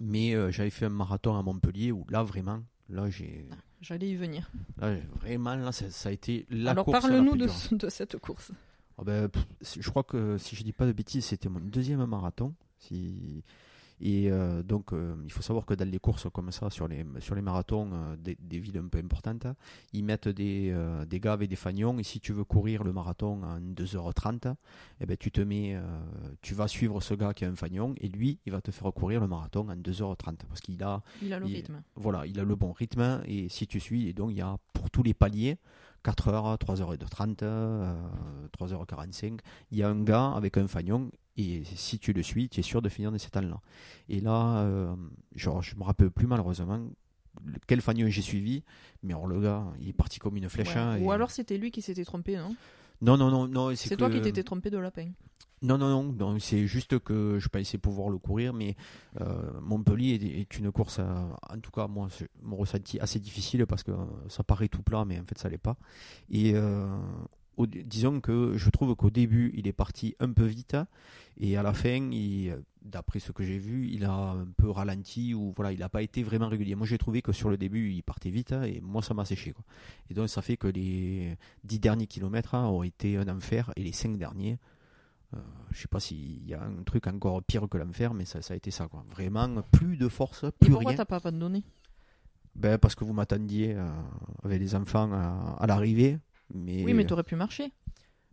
Mais 0.00 0.34
j'avais 0.50 0.70
fait 0.70 0.86
un 0.86 0.90
marathon 0.90 1.36
à 1.36 1.42
Montpellier 1.42 1.92
où 1.92 2.06
là 2.08 2.22
vraiment, 2.22 2.62
là 2.88 3.08
j'ai, 3.10 3.46
J'allais 3.80 4.10
y 4.10 4.14
venir. 4.14 4.50
là 4.78 4.94
vraiment 5.20 5.56
là 5.56 5.72
ça, 5.72 5.90
ça 5.90 6.08
a 6.08 6.12
été 6.12 6.46
la 6.50 6.70
Alors, 6.70 6.84
course 6.84 7.02
la 7.02 7.08
parle-nous 7.08 7.36
de, 7.36 7.88
cette 7.88 8.16
course. 8.18 8.52
Ah 8.98 9.02
ben, 9.04 9.28
pff, 9.28 9.44
je 9.80 9.90
crois 9.90 10.04
que 10.04 10.38
si 10.38 10.54
je 10.54 10.62
dis 10.62 10.72
pas 10.72 10.86
de 10.86 10.92
bêtises, 10.92 11.24
c'était 11.26 11.48
mon 11.48 11.60
deuxième 11.60 12.04
marathon. 12.06 12.54
Si... 12.78 13.42
Et 14.04 14.30
euh, 14.32 14.62
donc, 14.64 14.92
euh, 14.92 15.14
il 15.24 15.30
faut 15.30 15.42
savoir 15.42 15.64
que 15.64 15.74
dans 15.74 15.88
les 15.88 15.98
courses 16.00 16.26
comme 16.32 16.50
ça, 16.50 16.68
sur 16.70 16.88
les, 16.88 17.06
sur 17.20 17.34
les 17.36 17.40
marathons 17.42 17.88
euh, 17.92 18.16
des, 18.16 18.36
des 18.40 18.58
villes 18.58 18.78
un 18.78 18.88
peu 18.88 18.98
importantes, 18.98 19.46
ils 19.92 20.04
mettent 20.04 20.28
des, 20.28 20.74
des 21.08 21.20
gars 21.20 21.34
avec 21.34 21.48
des 21.48 21.56
fagnons. 21.56 21.98
Et 21.98 22.02
si 22.02 22.18
tu 22.18 22.32
veux 22.32 22.44
courir 22.44 22.82
le 22.82 22.92
marathon 22.92 23.42
en 23.44 23.60
2h30, 23.60 24.54
eh 25.00 25.06
ben, 25.06 25.16
tu 25.16 25.30
te 25.30 25.40
mets, 25.40 25.78
tu 26.40 26.54
vas 26.54 26.66
suivre 26.68 27.00
ce 27.00 27.14
gars 27.14 27.32
qui 27.32 27.44
a 27.44 27.48
un 27.48 27.54
fagnon 27.56 27.94
et 28.00 28.08
lui, 28.08 28.40
il 28.44 28.52
va 28.52 28.60
te 28.60 28.70
faire 28.72 28.92
courir 28.92 29.20
le 29.20 29.28
marathon 29.28 29.68
en 29.68 29.76
2h30 29.76 30.36
parce 30.48 30.60
qu'il 30.60 30.82
a 30.82 31.00
Il 31.22 31.32
a 31.32 31.38
le 31.38 31.46
Il- 31.46 31.54
rythme. 31.54 31.82
voilà, 31.94 32.26
il 32.26 32.38
a 32.40 32.44
le 32.44 32.56
bon 32.56 32.72
rythme 32.72 33.22
et 33.26 33.48
si 33.48 33.66
tu 33.68 33.78
suis, 33.78 34.08
et 34.08 34.12
donc 34.12 34.30
il 34.32 34.36
y 34.38 34.40
a 34.42 34.56
pour 34.72 34.90
tous 34.90 35.02
les 35.04 35.14
paliers, 35.14 35.58
4h, 36.04 36.58
3h30, 36.58 37.42
euh, 37.42 37.94
3h45, 38.58 39.38
il 39.70 39.78
y 39.78 39.82
a 39.82 39.88
un 39.88 40.02
gars 40.02 40.32
avec 40.32 40.56
un 40.58 40.66
fagnon 40.66 41.10
et 41.36 41.64
si 41.64 41.98
tu 41.98 42.12
le 42.12 42.22
suis, 42.22 42.48
tu 42.48 42.60
es 42.60 42.62
sûr 42.62 42.82
de 42.82 42.88
finir 42.88 43.10
dans 43.12 43.18
ces 43.18 43.30
temps-là. 43.30 43.60
Et 44.08 44.20
là, 44.20 44.58
euh, 44.62 44.94
genre, 45.34 45.62
je 45.62 45.74
me 45.76 45.82
rappelle 45.82 46.10
plus 46.10 46.26
malheureusement 46.26 46.80
quel 47.66 47.80
fagnon 47.80 48.08
j'ai 48.10 48.20
suivi, 48.22 48.62
mais 49.02 49.14
alors 49.14 49.26
le 49.26 49.40
gars, 49.40 49.64
il 49.80 49.88
est 49.88 49.92
parti 49.94 50.18
comme 50.18 50.36
une 50.36 50.48
flèche. 50.50 50.68
Ouais. 50.74 50.76
hein, 50.76 50.96
et- 50.96 51.02
Ou 51.02 51.10
alors 51.12 51.30
c'était 51.30 51.56
lui 51.56 51.70
qui 51.70 51.80
s'était 51.80 52.04
trompé, 52.04 52.36
non? 52.36 52.54
Non, 53.00 53.16
non, 53.16 53.30
non, 53.30 53.48
non. 53.48 53.74
C'est 53.74 53.96
toi 53.96 54.10
qui 54.10 54.20
t'étais 54.20 54.44
trompé 54.44 54.70
de 54.70 54.76
lapin. 54.78 55.08
non, 55.62 55.78
non, 55.78 55.88
non, 55.88 56.12
non, 56.12 56.38
c'est 56.38 56.66
juste 56.66 56.98
que 57.00 57.38
je 57.40 57.48
pensais 57.48 57.78
pouvoir 57.78 58.10
le 58.10 58.18
courir, 58.18 58.52
mais 58.52 58.76
euh, 59.20 59.58
Montpellier 59.60 60.14
est, 60.22 60.40
est 60.40 60.58
une 60.58 60.70
course, 60.70 60.98
en 61.00 61.58
tout 61.60 61.70
cas, 61.70 61.86
moi, 61.88 62.08
mon 62.42 62.56
ressenti 62.56 63.00
assez 63.00 63.18
difficile 63.18 63.64
parce 63.66 63.82
que 63.82 63.92
ça 64.28 64.44
paraît 64.44 64.68
tout 64.68 64.82
plat, 64.82 65.04
mais 65.04 65.18
en 65.18 65.24
fait, 65.24 65.38
ça 65.38 65.48
l'est 65.48 65.58
pas. 65.58 65.76
Et 66.30 66.52
euh, 66.54 66.96
au- 67.56 67.66
disons 67.66 68.20
que 68.20 68.56
je 68.56 68.70
trouve 68.70 68.94
qu'au 68.94 69.10
début, 69.10 69.52
il 69.54 69.66
est 69.66 69.72
parti 69.72 70.14
un 70.20 70.32
peu 70.32 70.44
vite, 70.44 70.76
et 71.38 71.56
à 71.56 71.62
la 71.62 71.72
fin, 71.72 72.10
d'après 72.82 73.20
ce 73.20 73.32
que 73.32 73.44
j'ai 73.44 73.58
vu, 73.58 73.88
il 73.88 74.04
a 74.04 74.12
un 74.12 74.46
peu 74.56 74.70
ralenti, 74.70 75.34
ou 75.34 75.52
voilà, 75.56 75.72
il 75.72 75.78
n'a 75.78 75.88
pas 75.88 76.02
été 76.02 76.22
vraiment 76.22 76.48
régulier. 76.48 76.74
Moi, 76.74 76.86
j'ai 76.86 76.98
trouvé 76.98 77.22
que 77.22 77.32
sur 77.32 77.50
le 77.50 77.56
début, 77.56 77.90
il 77.92 78.02
partait 78.02 78.30
vite, 78.30 78.52
et 78.52 78.80
moi, 78.80 79.02
ça 79.02 79.14
m'a 79.14 79.24
séché. 79.24 79.52
Quoi. 79.52 79.64
Et 80.10 80.14
donc, 80.14 80.28
ça 80.28 80.42
fait 80.42 80.56
que 80.56 80.68
les 80.68 81.36
dix 81.64 81.78
derniers 81.78 82.06
kilomètres 82.06 82.54
hein, 82.54 82.66
ont 82.68 82.82
été 82.82 83.16
un 83.16 83.28
enfer, 83.28 83.70
et 83.76 83.82
les 83.82 83.92
cinq 83.92 84.16
derniers, 84.18 84.58
euh, 85.34 85.38
je 85.70 85.80
sais 85.80 85.88
pas 85.88 86.00
s'il 86.00 86.46
y 86.46 86.52
a 86.54 86.62
un 86.62 86.82
truc 86.82 87.06
encore 87.06 87.42
pire 87.42 87.66
que 87.68 87.78
l'enfer, 87.78 88.12
mais 88.14 88.24
ça, 88.26 88.42
ça 88.42 88.54
a 88.54 88.56
été 88.56 88.70
ça. 88.70 88.88
Quoi. 88.88 89.04
Vraiment, 89.10 89.62
plus 89.72 89.96
de 89.96 90.08
force, 90.08 90.44
Et 90.44 90.50
plus 90.60 90.70
pourquoi 90.72 90.90
rien. 90.90 90.96
t'as 90.98 91.04
pas 91.06 91.16
abandonné? 91.16 91.62
Ben, 92.54 92.76
parce 92.76 92.94
que 92.94 93.04
vous 93.04 93.14
m'attendiez 93.14 93.74
euh, 93.74 93.88
avec 94.42 94.60
les 94.60 94.74
enfants 94.74 95.10
à, 95.12 95.56
à 95.58 95.66
l'arrivée. 95.66 96.18
Mais, 96.54 96.84
Oui, 96.84 96.94
mais 96.94 97.04
t'aurais 97.04 97.22
pu 97.24 97.36
marcher. 97.36 97.72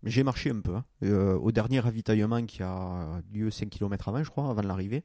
j'ai 0.03 0.23
marché 0.23 0.49
un 0.51 0.59
peu. 0.61 0.75
hein. 0.75 0.85
Euh, 1.03 1.35
au 1.37 1.51
dernier 1.51 1.79
ravitaillement 1.79 2.45
qui 2.45 2.63
a 2.63 3.21
lieu 3.33 3.49
5 3.51 3.69
km 3.69 4.09
avant, 4.09 4.23
je 4.23 4.29
crois, 4.29 4.49
avant 4.49 4.61
l'arrivée, 4.61 5.03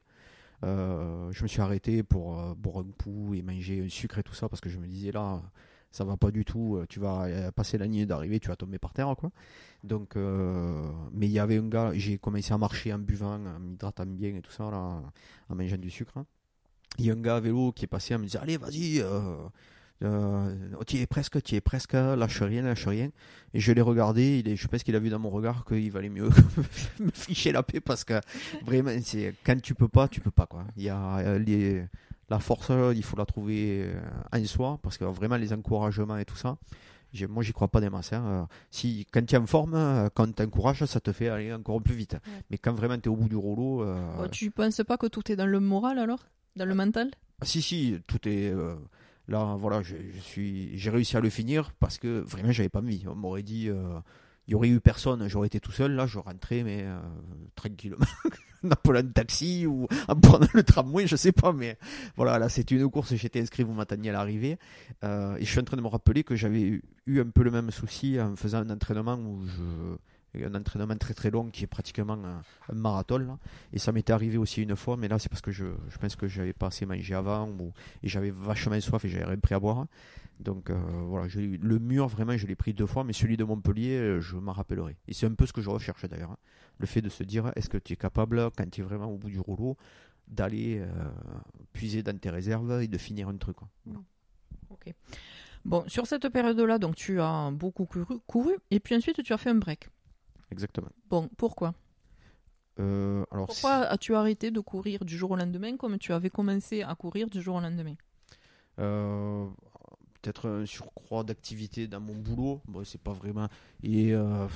euh, 0.63 1.31
je 1.31 1.43
me 1.43 1.47
suis 1.47 1.61
arrêté 1.61 2.03
pour 2.03 2.39
euh, 2.39 2.53
boire 2.55 2.79
un 2.79 2.91
coup 3.03 3.33
et 3.33 3.41
manger 3.41 3.83
un 3.85 3.89
sucre 3.89 4.19
et 4.19 4.23
tout 4.23 4.33
ça 4.33 4.47
parce 4.49 4.61
que 4.61 4.69
je 4.69 4.77
me 4.77 4.87
disais 4.87 5.11
là, 5.11 5.41
ça 5.91 6.03
va 6.05 6.17
pas 6.17 6.31
du 6.31 6.43
tout. 6.45 6.77
euh, 6.77 6.85
Tu 6.87 6.99
vas 6.99 7.23
euh, 7.25 7.51
passer 7.51 7.77
la 7.77 7.85
ligne 7.87 8.05
d'arrivée, 8.05 8.39
tu 8.39 8.47
vas 8.47 8.55
tomber 8.55 8.79
par 8.79 8.93
terre, 8.93 9.13
quoi. 9.17 9.31
Donc, 9.83 10.15
euh, 10.15 10.89
mais 11.11 11.27
il 11.27 11.31
y 11.31 11.39
avait 11.39 11.57
un 11.57 11.67
gars, 11.67 11.91
j'ai 11.93 12.17
commencé 12.17 12.53
à 12.53 12.57
marcher 12.57 12.91
en 12.93 12.99
buvant, 12.99 13.35
en 13.45 13.59
m'hydratant 13.59 14.05
bien 14.07 14.35
et 14.35 14.41
tout 14.41 14.51
ça, 14.51 14.69
là, 14.71 15.01
en 15.49 15.55
mangeant 15.55 15.77
du 15.77 15.89
sucre. 15.89 16.17
hein. 16.17 16.25
Il 16.97 17.05
y 17.05 17.11
a 17.11 17.13
un 17.13 17.21
gars 17.21 17.35
à 17.35 17.39
vélo 17.41 17.71
qui 17.73 17.83
est 17.85 17.87
passé 17.89 18.13
à 18.13 18.17
me 18.17 18.25
dire 18.25 18.41
Allez, 18.41 18.57
vas-y, 18.57 19.03
euh, 20.05 20.55
tu 20.87 20.97
es 20.97 21.05
presque, 21.07 21.41
tu 21.43 21.55
es 21.55 21.61
presque, 21.61 21.93
lâche 21.93 22.41
rien, 22.41 22.61
lâche 22.63 22.87
rien. 22.87 23.09
Et 23.53 23.59
je 23.59 23.71
l'ai 23.71 23.81
regardé, 23.81 24.39
il 24.39 24.47
est, 24.47 24.55
je 24.55 24.67
pense 24.67 24.83
qu'il 24.83 24.95
a 24.95 24.99
vu 24.99 25.09
dans 25.09 25.19
mon 25.19 25.29
regard 25.29 25.65
qu'il 25.65 25.91
valait 25.91 26.09
mieux 26.09 26.29
me 26.99 27.11
ficher 27.13 27.51
la 27.51 27.63
paix 27.63 27.79
parce 27.79 28.03
que 28.03 28.19
vraiment, 28.65 28.91
c'est 29.03 29.33
quand 29.45 29.59
tu 29.61 29.73
peux 29.75 29.87
pas, 29.87 30.07
tu 30.07 30.21
peux 30.21 30.31
pas. 30.31 30.45
Quoi. 30.45 30.63
Il 30.77 30.83
y 30.83 30.89
a 30.89 31.17
euh, 31.19 31.39
les, 31.39 31.83
la 32.29 32.39
force, 32.39 32.71
il 32.95 33.03
faut 33.03 33.17
la 33.17 33.25
trouver 33.25 33.83
euh, 33.85 33.99
en 34.33 34.45
soi 34.45 34.79
parce 34.81 34.97
que 34.97 35.05
vraiment 35.05 35.37
les 35.37 35.51
encouragements 35.53 36.17
et 36.17 36.25
tout 36.25 36.35
ça. 36.37 36.57
Moi, 37.29 37.43
j'y 37.43 37.53
crois 37.53 37.69
pas 37.69 37.79
des 37.79 37.89
masses. 37.89 38.11
hein. 38.11 38.45
Si, 38.71 39.07
quand 39.09 39.25
tu 39.25 39.35
es 39.35 39.37
en 39.37 39.45
forme, 39.45 40.09
quand 40.15 40.35
tu 40.35 40.43
encourages, 40.43 40.83
ça 40.83 40.99
te 40.99 41.13
fait 41.13 41.29
aller 41.29 41.53
encore 41.53 41.81
plus 41.81 41.95
vite. 41.95 42.17
Mais 42.51 42.57
quand 42.57 42.73
vraiment 42.73 42.97
tu 42.97 43.03
es 43.03 43.07
au 43.07 43.15
bout 43.15 43.29
du 43.29 43.37
rouleau. 43.37 43.83
euh, 43.83 43.97
Oh, 44.21 44.27
tu 44.27 44.51
penses 44.51 44.81
pas 44.85 44.97
que 44.97 45.07
tout 45.07 45.31
est 45.31 45.37
dans 45.37 45.45
le 45.45 45.61
moral 45.61 45.97
alors? 45.97 46.25
Dans 46.57 46.65
le 46.65 46.75
mental? 46.75 47.11
Ah, 47.39 47.45
si, 47.45 47.61
si, 47.61 47.97
tout 48.05 48.27
est. 48.27 48.49
euh, 48.51 48.75
là, 49.27 49.55
voilà, 49.59 49.81
je, 49.81 49.95
je 50.13 50.19
suis, 50.19 50.77
j'ai 50.77 50.89
réussi 50.89 51.17
à 51.17 51.19
le 51.19 51.29
finir 51.29 51.71
parce 51.79 51.97
que 51.97 52.19
vraiment, 52.19 52.51
j'avais 52.51 52.69
pas 52.69 52.79
envie. 52.79 53.05
On 53.07 53.15
m'aurait 53.15 53.43
dit, 53.43 53.69
euh, 53.69 53.99
il 54.47 54.51
y 54.51 54.55
aurait 54.55 54.69
eu 54.69 54.79
personne, 54.79 55.27
j'aurais 55.27 55.47
été 55.47 55.59
tout 55.59 55.71
seul, 55.71 55.93
là, 55.93 56.05
je 56.05 56.19
rentrais, 56.19 56.63
mais 56.63 56.83
euh, 56.83 56.99
tranquillement, 57.55 58.05
en 58.63 58.69
appelant 58.71 58.99
un 58.99 59.07
taxi 59.07 59.65
ou 59.65 59.87
en 60.07 60.15
prenant 60.15 60.47
le 60.53 60.63
tramway, 60.63 61.07
je 61.07 61.15
sais 61.15 61.31
pas, 61.31 61.51
mais 61.51 61.77
voilà, 62.15 62.37
là, 62.37 62.49
c'est 62.49 62.69
une 62.71 62.89
course, 62.89 63.15
j'étais 63.15 63.41
inscrit, 63.41 63.63
vous 63.63 63.73
m'attendiez 63.73 64.11
à 64.11 64.13
l'arrivée, 64.13 64.57
euh, 65.03 65.35
et 65.37 65.45
je 65.45 65.49
suis 65.49 65.59
en 65.59 65.63
train 65.63 65.77
de 65.77 65.81
me 65.81 65.87
rappeler 65.87 66.23
que 66.23 66.35
j'avais 66.35 66.81
eu 67.07 67.19
un 67.19 67.29
peu 67.29 67.43
le 67.43 67.51
même 67.51 67.71
souci 67.71 68.19
en 68.21 68.35
faisant 68.35 68.59
un 68.59 68.69
entraînement 68.69 69.15
où 69.15 69.45
je 69.47 69.97
un 70.43 70.55
entraînement 70.55 70.95
très 70.97 71.13
très 71.13 71.31
long 71.31 71.49
qui 71.49 71.63
est 71.63 71.67
pratiquement 71.67 72.17
un, 72.69 72.73
marathon 72.73 73.37
et 73.73 73.79
ça 73.79 73.91
m'était 73.91 74.13
arrivé 74.13 74.37
aussi 74.37 74.63
une 74.63 74.75
fois 74.75 74.97
mais 74.97 75.07
là 75.07 75.19
c'est 75.19 75.29
parce 75.29 75.41
que 75.41 75.51
je, 75.51 75.65
je 75.89 75.97
pense 75.97 76.15
que 76.15 76.27
j'avais 76.27 76.53
pas 76.53 76.67
assez 76.67 76.85
mangé 76.85 77.13
avant 77.13 77.49
ou, 77.49 77.71
et 78.03 78.07
j'avais 78.07 78.31
vachement 78.31 78.79
soif 78.81 79.05
et 79.05 79.09
j'avais 79.09 79.25
rien 79.25 79.37
pris 79.37 79.55
à 79.55 79.59
boire 79.59 79.85
donc 80.39 80.69
euh, 80.69 80.75
voilà, 81.05 81.27
le 81.33 81.79
mur, 81.79 82.07
vraiment, 82.07 82.35
je 82.35 82.45
l'ai 82.45 82.55
pris 82.55 82.73
deux 82.73 82.85
fois, 82.85 83.03
mais 83.03 83.13
celui 83.13 83.37
de 83.37 83.43
Montpellier, 83.43 83.97
euh, 83.97 84.21
je 84.21 84.35
m'en 84.35 84.51
rappellerai. 84.51 84.97
Et 85.07 85.13
c'est 85.13 85.25
un 85.25 85.33
peu 85.33 85.45
ce 85.45 85.53
que 85.53 85.61
je 85.61 85.69
recherche 85.69 86.05
d'ailleurs. 86.05 86.31
hein. 86.31 86.37
Le 86.77 86.85
fait 86.87 87.01
de 87.01 87.09
se 87.09 87.23
dire, 87.23 87.51
est-ce 87.55 87.69
que 87.69 87.77
tu 87.77 87.93
es 87.93 87.95
capable, 87.95 88.49
quand 88.57 88.69
tu 88.69 88.81
es 88.81 88.83
vraiment 88.83 89.05
au 89.05 89.17
bout 89.17 89.29
du 89.29 89.39
rouleau, 89.39 89.77
d'aller 90.27 90.79
euh, 90.79 90.87
puiser 91.71 92.03
dans 92.03 92.17
tes 92.17 92.29
réserves 92.29 92.81
et 92.81 92.87
de 92.87 92.97
finir 92.97 93.29
un 93.29 93.37
truc. 93.37 93.57
Ok. 94.69 94.93
Bon, 95.63 95.83
sur 95.87 96.05
cette 96.05 96.27
période-là, 96.29 96.77
donc 96.79 96.95
tu 96.95 97.19
as 97.21 97.49
beaucoup 97.51 97.85
couru, 97.85 98.19
couru, 98.27 98.55
et 98.71 98.79
puis 98.79 98.95
ensuite 98.95 99.23
tu 99.23 99.33
as 99.33 99.37
fait 99.37 99.51
un 99.51 99.55
break. 99.55 99.89
Exactement. 100.51 100.89
Bon, 101.09 101.29
pourquoi? 101.37 101.73
Euh, 102.79 103.23
alors, 103.31 103.47
Pourquoi 103.47 103.71
as-tu 103.87 104.15
arrêté 104.15 104.51
de 104.51 104.59
courir 104.59 105.05
du 105.05 105.17
jour 105.17 105.31
au 105.31 105.35
lendemain 105.35 105.77
comme 105.77 105.97
tu 105.97 106.13
avais 106.13 106.29
commencé 106.29 106.81
à 106.83 106.95
courir 106.95 107.29
du 107.29 107.41
jour 107.41 107.55
au 107.55 107.61
lendemain? 107.61 107.95
Euh, 108.79 109.47
peut-être 110.21 110.49
un 110.49 110.65
surcroît 110.65 111.23
d'activité 111.23 111.87
dans 111.87 112.01
mon 112.01 112.15
boulot. 112.15 112.61
Bon, 112.67 112.83
c'est 112.83 113.01
pas 113.01 113.13
vraiment. 113.13 113.47
Et 113.83 114.13
euh, 114.13 114.47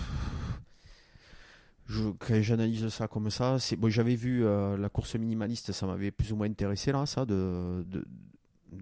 je, 1.87 2.09
quand 2.19 2.41
j'analyse 2.41 2.87
ça 2.89 3.07
comme 3.07 3.29
ça, 3.29 3.57
c'est 3.59 3.75
bon, 3.75 3.89
j'avais 3.89 4.15
vu 4.15 4.43
la 4.43 4.89
course 4.89 5.15
minimaliste, 5.15 5.71
ça 5.71 5.87
m'avait 5.87 6.11
plus 6.11 6.31
ou 6.31 6.35
moins 6.35 6.47
intéressé 6.47 6.91
là, 6.91 7.05
ça, 7.05 7.25
de, 7.25 7.83
de- 7.87 8.05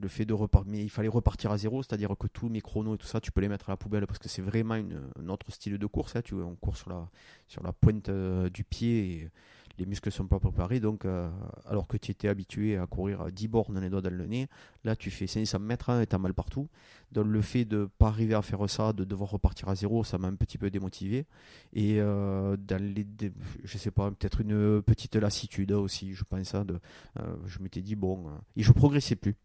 le 0.01 0.07
fait 0.07 0.25
de 0.25 0.33
repartir. 0.33 0.71
Mais 0.71 0.83
il 0.83 0.89
fallait 0.89 1.07
repartir 1.07 1.51
à 1.51 1.57
zéro, 1.57 1.83
c'est-à-dire 1.83 2.15
que 2.19 2.27
tous 2.27 2.49
mes 2.49 2.61
chronos 2.61 2.95
et 2.95 2.97
tout 2.97 3.07
ça, 3.07 3.19
tu 3.21 3.31
peux 3.31 3.41
les 3.41 3.49
mettre 3.49 3.69
à 3.69 3.73
la 3.73 3.77
poubelle 3.77 4.05
parce 4.07 4.19
que 4.19 4.29
c'est 4.29 4.41
vraiment 4.41 4.75
une, 4.75 5.01
un 5.19 5.29
autre 5.29 5.51
style 5.51 5.77
de 5.77 5.85
course. 5.85 6.15
hein, 6.15 6.21
tu 6.21 6.35
on 6.35 6.55
court 6.55 6.77
sur 6.77 6.89
la, 6.89 7.09
sur 7.47 7.63
la 7.63 7.71
pointe 7.73 8.09
euh, 8.09 8.49
du 8.49 8.63
pied 8.63 9.11
et 9.11 9.29
les 9.79 9.85
muscles 9.85 10.11
sont 10.11 10.27
pas 10.27 10.39
préparés. 10.39 10.79
Donc, 10.79 11.05
euh, 11.05 11.29
alors 11.65 11.87
que 11.87 11.97
tu 11.97 12.11
étais 12.11 12.27
habitué 12.27 12.77
à 12.77 12.87
courir 12.87 13.21
à 13.21 13.31
10 13.31 13.47
bornes 13.47 13.79
les 13.79 13.89
doigts 13.89 14.01
dans 14.01 14.09
le 14.13 14.25
nez, 14.25 14.47
Là, 14.83 14.95
tu 14.95 15.11
fais 15.11 15.27
500 15.27 15.59
mètres 15.59 15.89
hein, 15.89 16.01
et 16.01 16.07
t'as 16.07 16.17
mal 16.17 16.33
partout. 16.33 16.67
Donc, 17.11 17.27
le 17.27 17.41
fait 17.41 17.65
de 17.65 17.89
pas 17.97 18.07
arriver 18.07 18.33
à 18.33 18.41
faire 18.41 18.67
ça, 18.69 18.93
de 18.93 19.03
devoir 19.03 19.29
repartir 19.31 19.69
à 19.69 19.75
zéro, 19.75 20.03
ça 20.03 20.17
m'a 20.17 20.27
un 20.27 20.35
petit 20.35 20.57
peu 20.57 20.69
démotivé. 20.69 21.25
Et 21.73 21.99
euh, 21.99 22.57
dans 22.57 22.81
les, 22.81 23.05
je 23.63 23.77
sais 23.77 23.91
pas, 23.91 24.09
peut-être 24.11 24.41
une 24.41 24.81
petite 24.81 25.15
lassitude 25.15 25.71
aussi, 25.73 26.13
je 26.13 26.23
pense. 26.23 26.55
hein, 26.55 26.65
de, 26.65 26.79
je 27.45 27.59
m'étais 27.59 27.81
dit, 27.81 27.95
bon, 27.95 28.25
et 28.55 28.63
je 28.63 28.71
progressais 28.71 29.15
plus. 29.15 29.35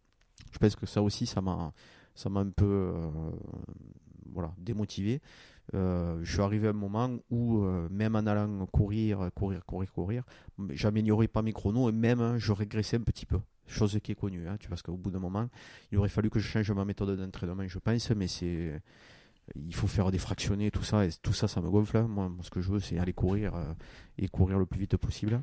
Je 0.52 0.58
pense 0.58 0.76
que 0.76 0.86
ça 0.86 1.02
aussi, 1.02 1.26
ça 1.26 1.40
m'a, 1.40 1.72
ça 2.14 2.28
m'a 2.28 2.40
un 2.40 2.50
peu 2.50 2.64
euh, 2.64 3.10
voilà, 4.32 4.52
démotivé. 4.58 5.20
Euh, 5.74 6.18
je 6.22 6.32
suis 6.32 6.42
arrivé 6.42 6.66
à 6.66 6.70
un 6.70 6.74
moment 6.74 7.08
où, 7.30 7.62
euh, 7.62 7.88
même 7.90 8.16
en 8.16 8.26
allant 8.26 8.66
courir, 8.66 9.30
courir, 9.34 9.64
courir, 9.64 9.92
courir, 9.92 10.24
j'améliorais 10.70 11.28
pas 11.28 11.42
mes 11.42 11.52
chronos 11.52 11.88
et 11.88 11.92
même 11.92 12.20
hein, 12.20 12.36
je 12.36 12.52
régressais 12.52 12.96
un 12.96 13.02
petit 13.02 13.26
peu. 13.26 13.38
Chose 13.66 13.98
qui 14.02 14.12
est 14.12 14.16
connue, 14.16 14.48
hein, 14.48 14.56
tu 14.58 14.68
parce 14.68 14.82
qu'au 14.82 14.96
bout 14.96 15.10
d'un 15.10 15.20
moment, 15.20 15.48
il 15.90 15.98
aurait 15.98 16.08
fallu 16.08 16.28
que 16.30 16.40
je 16.40 16.46
change 16.46 16.70
ma 16.72 16.84
méthode 16.84 17.16
d'entraînement, 17.18 17.66
je 17.66 17.78
pense, 17.78 18.10
mais 18.10 18.26
c'est. 18.26 18.82
Il 19.56 19.74
faut 19.74 19.86
faire 19.86 20.10
des 20.10 20.18
fractionnés, 20.18 20.70
tout 20.70 20.82
ça, 20.82 21.06
et 21.06 21.10
tout 21.22 21.32
ça, 21.32 21.48
ça 21.48 21.60
me 21.60 21.70
gonfle. 21.70 21.96
hein. 21.96 22.06
Moi, 22.08 22.30
ce 22.42 22.50
que 22.50 22.60
je 22.60 22.70
veux, 22.70 22.80
c'est 22.80 22.98
aller 22.98 23.12
courir 23.12 23.54
et 24.18 24.28
courir 24.28 24.58
le 24.58 24.66
plus 24.66 24.80
vite 24.80 24.96
possible. 24.96 25.42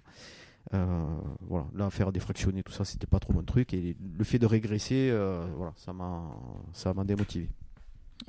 Euh, 0.73 1.19
voilà, 1.41 1.65
là, 1.73 1.89
faire 1.89 2.11
des 2.11 2.19
fractionnés, 2.19 2.61
tout 2.63 2.71
ça, 2.71 2.85
c'était 2.85 3.07
pas 3.07 3.19
trop 3.19 3.33
mon 3.33 3.43
truc. 3.43 3.73
Et 3.73 3.95
le 3.99 4.23
fait 4.23 4.37
de 4.39 4.45
régresser, 4.45 5.09
euh, 5.11 5.45
voilà, 5.55 5.73
ça 5.75 5.93
m'a, 5.93 6.29
ça 6.73 6.93
m'a 6.93 7.03
démotivé. 7.03 7.49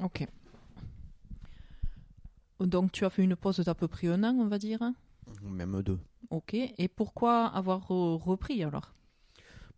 Ok. 0.02 0.26
Donc 2.60 2.92
tu 2.92 3.04
as 3.04 3.10
fait 3.10 3.22
une 3.24 3.36
pause 3.36 3.60
d'à 3.60 3.74
peu 3.74 3.88
près 3.88 4.08
un 4.08 4.22
an, 4.24 4.34
on 4.38 4.46
va 4.48 4.58
dire. 4.58 4.82
hein? 4.82 4.94
Même 5.42 5.82
deux. 5.82 5.98
Ok. 6.30 6.54
Et 6.54 6.88
pourquoi 6.88 7.46
avoir 7.46 7.80
re- 7.88 8.18
repris 8.22 8.62
alors? 8.64 8.92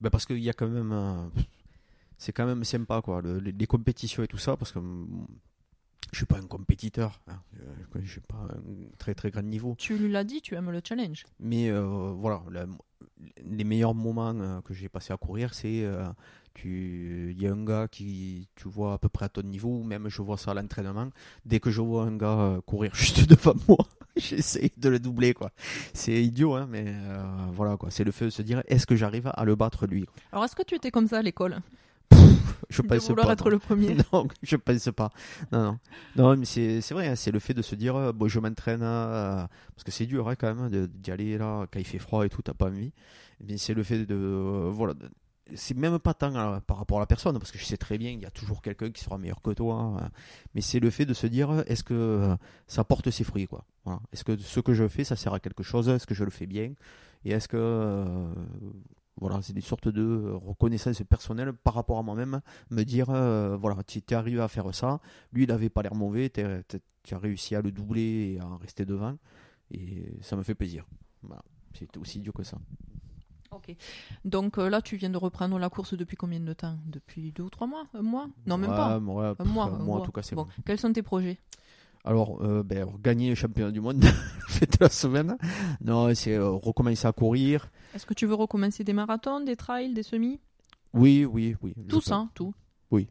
Ben 0.01 0.11
parce 0.11 0.27
qu'il 0.27 0.39
y 0.39 0.51
a 0.51 0.53
quand 0.53 0.69
même. 0.69 1.31
c'est 2.19 2.33
quand 2.33 2.47
même 2.47 2.65
sympa, 2.65 3.01
quoi. 3.03 3.21
le- 3.23 3.39
les, 3.39 3.53
les 3.53 3.67
compétitions 3.67 4.23
et 4.23 4.29
tout 4.29 4.39
ça, 4.39 4.57
parce 4.57 4.73
que 4.73 4.81
je 6.13 6.19
suis 6.19 6.27
pas 6.27 6.37
un 6.39 6.47
compétiteur. 6.47 7.21
hein. 7.29 7.41
Je, 7.95 8.01
je 8.03 8.11
suis 8.11 8.21
pas 8.21 8.37
un 8.37 8.61
très 8.99 9.15
très 9.15 9.31
grand 9.31 9.43
niveau. 9.43 9.75
Tu 9.79 10.09
l'as 10.09 10.25
dit, 10.25 10.41
tu 10.43 10.55
aimes 10.55 10.71
le 10.71 10.81
challenge. 10.87 11.25
Mais 11.41 11.71
euh, 11.71 12.13
voilà, 12.17 12.43
la- 12.51 12.67
les 13.45 13.65
meilleurs 13.65 13.95
moments 13.95 14.35
euh, 14.35 14.61
que 14.63 14.75
j'ai 14.75 14.89
passé 14.89 15.13
à 15.13 15.17
courir, 15.17 15.55
c'est. 15.55 15.83
euh, 15.85 16.09
tu 16.55 17.35
il 17.35 17.43
y 17.43 17.47
a 17.47 17.53
un 17.53 17.65
gars 17.65 17.89
qui 17.89 18.47
tu 18.57 18.69
vois 18.69 18.93
à 18.93 18.99
peu 18.99 19.09
près 19.09 19.25
à 19.25 19.29
ton 19.31 19.41
niveau 19.43 19.71
ou 19.79 19.83
même 19.85 20.11
je 20.11 20.21
vois 20.21 20.37
ça 20.37 20.51
à 20.51 20.55
l'entraînement 20.55 21.09
dès 21.47 21.61
que 21.61 21.71
je 21.71 21.81
vois 21.81 22.05
un 22.05 22.15
gars 22.19 22.39
euh, 22.41 22.61
courir 22.61 22.95
juste 22.95 23.27
devant 23.27 23.55
moi 23.69 23.79
j'essaie 24.17 24.71
de 24.77 24.89
le 24.91 24.99
doubler 24.99 25.33
quoi 25.33 25.51
c'est 25.95 26.23
idiot 26.23 26.53
hein 26.55 26.67
mais 26.69 26.95
voilà 27.55 27.79
quoi 27.79 27.91
c'est 27.91 28.05
le 28.05 28.11
fait 28.13 28.27
de 28.27 28.31
se 28.31 28.43
dire 28.43 28.63
est-ce 28.67 28.85
que 28.87 28.97
j'arrive 28.97 29.31
à 29.33 29.47
le 29.47 29.55
battre 29.55 29.87
lui 29.87 30.05
quoi. 30.05 30.13
Alors 30.31 30.45
est-ce 30.45 30.55
que 30.55 30.63
tu 30.63 30.75
étais 30.75 30.91
comme 30.91 31.07
ça 31.09 31.21
à 31.21 31.23
l'école? 31.23 31.57
Je 32.71 32.83
De 32.83 32.87
pense 32.89 33.09
vouloir 33.09 33.27
pas 33.27 33.33
être 33.35 33.45
non. 33.45 33.51
le 33.51 33.59
premier 33.59 33.97
non 34.13 34.27
je 34.43 34.57
pense 34.57 34.89
pas 34.97 35.11
non 35.53 35.63
non 35.63 35.79
non 36.17 36.37
mais 36.37 36.45
c'est 36.47 36.81
c'est 36.81 36.95
vrai 36.95 37.09
hein, 37.09 37.17
c'est 37.17 37.31
le 37.33 37.39
fait 37.39 37.55
de 37.55 37.63
se 37.63 37.75
dire 37.75 37.97
euh, 37.97 38.13
bon 38.13 38.29
je 38.29 38.41
m'entraîne 38.41 38.81
euh, 38.83 39.45
parce 39.75 39.85
que 39.85 39.91
c'est 39.91 40.07
dur 40.07 40.29
hein, 40.29 40.35
quand 40.37 40.55
même 40.55 40.71
de- 40.71 40.87
d'y 40.87 41.11
aller 41.11 41.37
là 41.39 41.67
quand 41.71 41.79
il 41.79 41.87
fait 41.87 41.99
froid 41.99 42.25
et 42.25 42.29
tout 42.31 42.43
t'as 42.43 42.55
pas 42.55 42.67
envie 42.67 42.93
mais 43.47 43.59
c'est 43.59 43.75
le 43.75 43.83
fait 43.83 44.07
de 44.07 44.15
euh, 44.15 44.71
voilà 44.73 44.95
c'est 45.55 45.77
même 45.77 45.99
pas 45.99 46.15
tant 46.15 46.33
par 46.63 46.79
rapport 46.79 46.97
à 46.97 47.01
la 47.01 47.07
personne 47.07 47.39
parce 47.39 47.51
que 47.51 47.59
je 47.59 47.65
sais 47.65 47.77
très 47.77 47.99
bien 47.99 48.11
il 48.11 48.21
y 48.21 48.25
a 48.25 48.31
toujours 48.31 48.63
quelqu'un 48.63 48.91
qui 48.91 49.03
sera 49.05 49.19
meilleur 49.19 49.43
que 49.43 49.51
toi 49.51 49.97
euh, 50.01 50.07
mais 50.55 50.63
c'est 50.63 50.81
le 50.81 50.89
fait 50.89 51.05
de 51.05 51.13
se 51.13 51.27
dire 51.27 51.63
est-ce 51.67 51.85
que 51.85 52.35
ça 52.69 52.85
porte 52.85 53.11
ses 53.11 53.25
fruits 53.25 53.49
quoi 53.49 53.67
voilà. 53.85 54.01
est-ce 54.15 54.25
que 54.25 54.37
ce 54.37 54.61
que 54.61 54.73
je 54.73 54.89
fais 54.89 55.05
ça 55.05 55.17
sert 55.17 55.35
à 55.35 55.41
quelque 55.41 55.63
chose 55.63 55.89
est-ce 55.91 56.07
que 56.07 56.15
je 56.15 56.25
le 56.25 56.31
fais 56.31 56.47
bien 56.47 56.73
et 57.25 57.33
est-ce 57.33 57.49
que 57.49 58.07
voilà 59.21 59.43
c'est 59.43 59.53
des 59.53 59.61
sortes 59.61 59.89
de 59.89 60.31
reconnaissance 60.45 61.03
personnelle 61.03 61.53
par 61.53 61.75
rapport 61.75 61.99
à 61.99 62.03
moi-même 62.03 62.41
me 62.71 62.83
dire 62.85 63.11
euh, 63.11 63.57
voilà 63.61 63.83
tu 63.87 63.99
es 63.99 64.15
arrivé 64.15 64.41
à 64.41 64.49
faire 64.49 64.75
ça 64.75 65.01
lui 65.33 65.45
il 65.45 65.53
avait 65.53 65.69
pas 65.71 65.83
l'air 65.83 65.95
mauvais 65.95 66.31
tu 66.31 66.41
as 67.15 67.19
réussi 67.19 67.55
à 67.55 67.61
le 67.63 67.71
doubler 67.73 68.35
et 68.37 68.41
à 68.41 68.47
en 68.47 68.57
rester 68.57 68.85
devant 68.85 69.17
et 69.71 70.13
ça 70.23 70.37
me 70.37 70.43
fait 70.43 70.55
plaisir 70.55 70.87
voilà. 71.23 71.43
c'est 71.79 71.95
aussi 71.99 72.19
idiot 72.19 72.33
que 72.33 72.43
ça 72.43 72.59
Ok. 73.55 73.77
Donc 74.25 74.57
euh, 74.57 74.71
là, 74.71 74.81
tu 74.81 74.97
viens 74.97 75.11
de 75.11 75.19
reprendre 75.19 75.59
la 75.59 75.69
course 75.69 75.93
depuis 75.93 76.17
combien 76.17 76.41
de 76.41 76.55
temps? 76.55 76.79
Depuis 76.87 77.33
deux 77.33 77.43
ou 77.43 77.51
trois 77.51 77.67
mois? 77.67 77.85
Un 77.93 78.01
mois? 78.01 78.27
Non, 78.47 78.57
même 78.57 78.71
Ouais, 78.71 78.77
pas. 78.77 78.99
ouais, 78.99 79.35
Un 79.39 79.45
mois. 79.45 79.67
un 79.67 79.79
mois, 79.79 79.99
en 79.99 80.01
tout 80.01 80.11
cas 80.11 80.23
c'est 80.23 80.35
Bon, 80.35 80.45
bon. 80.45 80.49
quels 80.65 80.79
sont 80.79 80.91
tes 80.91 81.03
projets? 81.03 81.39
Alors, 82.05 82.43
euh, 82.43 82.63
ben, 82.63 82.89
gagner 83.03 83.29
le 83.29 83.35
championnat 83.35 83.71
du 83.71 83.83
monde 83.83 84.03
la 84.83 84.89
semaine 84.91 85.37
non 85.85 86.15
c'est 86.15 86.35
euh, 86.35 86.51
recommencer 86.51 87.07
à 87.07 87.13
courir 87.13 87.71
Est-ce 87.95 88.07
que 88.07 88.15
tu 88.15 88.27
veux 88.27 88.35
recommencer 88.35 88.85
des 88.85 88.93
marathons, 88.93 89.41
des 89.41 89.57
trails, 89.57 89.93
des 89.95 90.03
semis? 90.03 90.41
Oui 90.95 91.25
oui 91.25 91.57
oui 91.63 91.75
Tout 91.89 92.01
ça, 92.01 92.29
tout 92.35 92.55
Oui. 92.91 93.09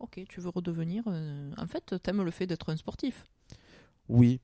Ok, 0.00 0.20
tu 0.28 0.40
veux 0.40 0.48
redevenir. 0.50 1.04
euh, 1.06 1.50
En 1.56 1.66
fait, 1.66 1.94
t'aimes 2.02 2.22
le 2.22 2.30
fait 2.32 2.46
d'être 2.46 2.68
un 2.70 2.76
sportif. 2.76 3.24
Oui. 4.08 4.40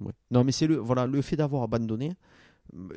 Ouais. 0.00 0.12
Non, 0.30 0.44
mais 0.44 0.52
c'est 0.52 0.66
le, 0.68 0.76
voilà, 0.76 1.06
le 1.06 1.20
fait 1.20 1.36
d'avoir 1.36 1.62
abandonné. 1.64 2.12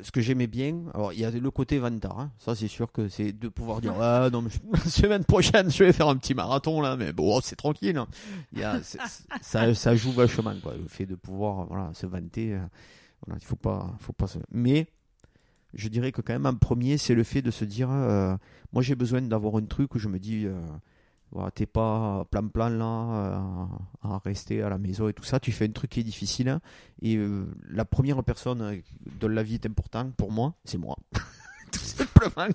Ce 0.02 0.10
que 0.10 0.20
j'aimais 0.22 0.46
bien, 0.46 0.84
alors 0.94 1.12
il 1.12 1.18
y 1.20 1.24
a 1.26 1.30
le 1.30 1.50
côté 1.50 1.78
vantard, 1.78 2.18
hein. 2.18 2.32
ça 2.38 2.54
c'est 2.54 2.68
sûr 2.68 2.90
que 2.90 3.08
c'est 3.10 3.32
de 3.32 3.48
pouvoir 3.48 3.82
dire 3.82 3.92
ah 4.00 4.30
non 4.32 4.40
mais 4.40 4.48
je- 4.48 4.58
la 4.72 4.78
semaine 4.90 5.24
prochaine 5.26 5.70
je 5.70 5.84
vais 5.84 5.92
faire 5.92 6.08
un 6.08 6.16
petit 6.16 6.32
marathon 6.32 6.80
là 6.80 6.96
mais 6.96 7.12
bon 7.12 7.38
c'est 7.42 7.54
tranquille, 7.54 7.98
hein. 7.98 8.08
il 8.52 8.60
y 8.60 8.64
a, 8.64 8.80
ça, 9.42 9.74
ça 9.74 9.94
joue 9.94 10.12
vachement 10.12 10.54
quoi, 10.62 10.74
le 10.74 10.88
fait 10.88 11.04
de 11.04 11.16
pouvoir 11.16 11.66
voilà 11.66 11.90
se 11.92 12.06
vanter, 12.06 12.54
euh, 12.54 12.60
il 13.36 13.44
faut 13.44 13.56
pas, 13.56 13.94
faut 14.00 14.12
pas 14.12 14.26
mais 14.50 14.86
je 15.74 15.88
dirais 15.88 16.12
que 16.12 16.22
quand 16.22 16.32
même 16.32 16.46
en 16.46 16.54
premier 16.54 16.96
c'est 16.98 17.14
le 17.14 17.24
fait 17.24 17.42
de 17.42 17.50
se 17.50 17.64
dire 17.64 17.90
euh, 17.90 18.36
moi 18.72 18.82
j'ai 18.82 18.94
besoin 18.94 19.20
d'avoir 19.20 19.56
un 19.56 19.66
truc 19.66 19.94
où 19.94 19.98
je 19.98 20.08
me 20.08 20.18
dis 20.18 20.46
euh, 20.46 21.50
t'es 21.54 21.66
pas 21.66 22.24
plan 22.30 22.48
plan 22.48 22.68
là 22.70 22.84
euh, 22.84 23.66
à 24.02 24.18
rester 24.24 24.62
à 24.62 24.70
la 24.70 24.78
maison 24.78 25.08
et 25.08 25.12
tout 25.12 25.24
ça. 25.24 25.40
Tu 25.40 25.52
fais 25.52 25.66
un 25.66 25.72
truc 25.72 25.90
qui 25.90 26.00
est 26.00 26.04
difficile. 26.04 26.48
hein. 26.48 26.60
et 27.02 27.18
la 27.68 27.84
première 27.84 28.22
personne 28.24 28.80
dont 29.20 29.28
la 29.28 29.42
vie 29.42 29.54
est 29.54 29.66
importante 29.66 30.14
pour 30.14 30.32
moi, 30.32 30.54
c'est 30.64 30.78
moi. 30.78 30.96
tout 31.72 31.78
simplement. 31.80 32.48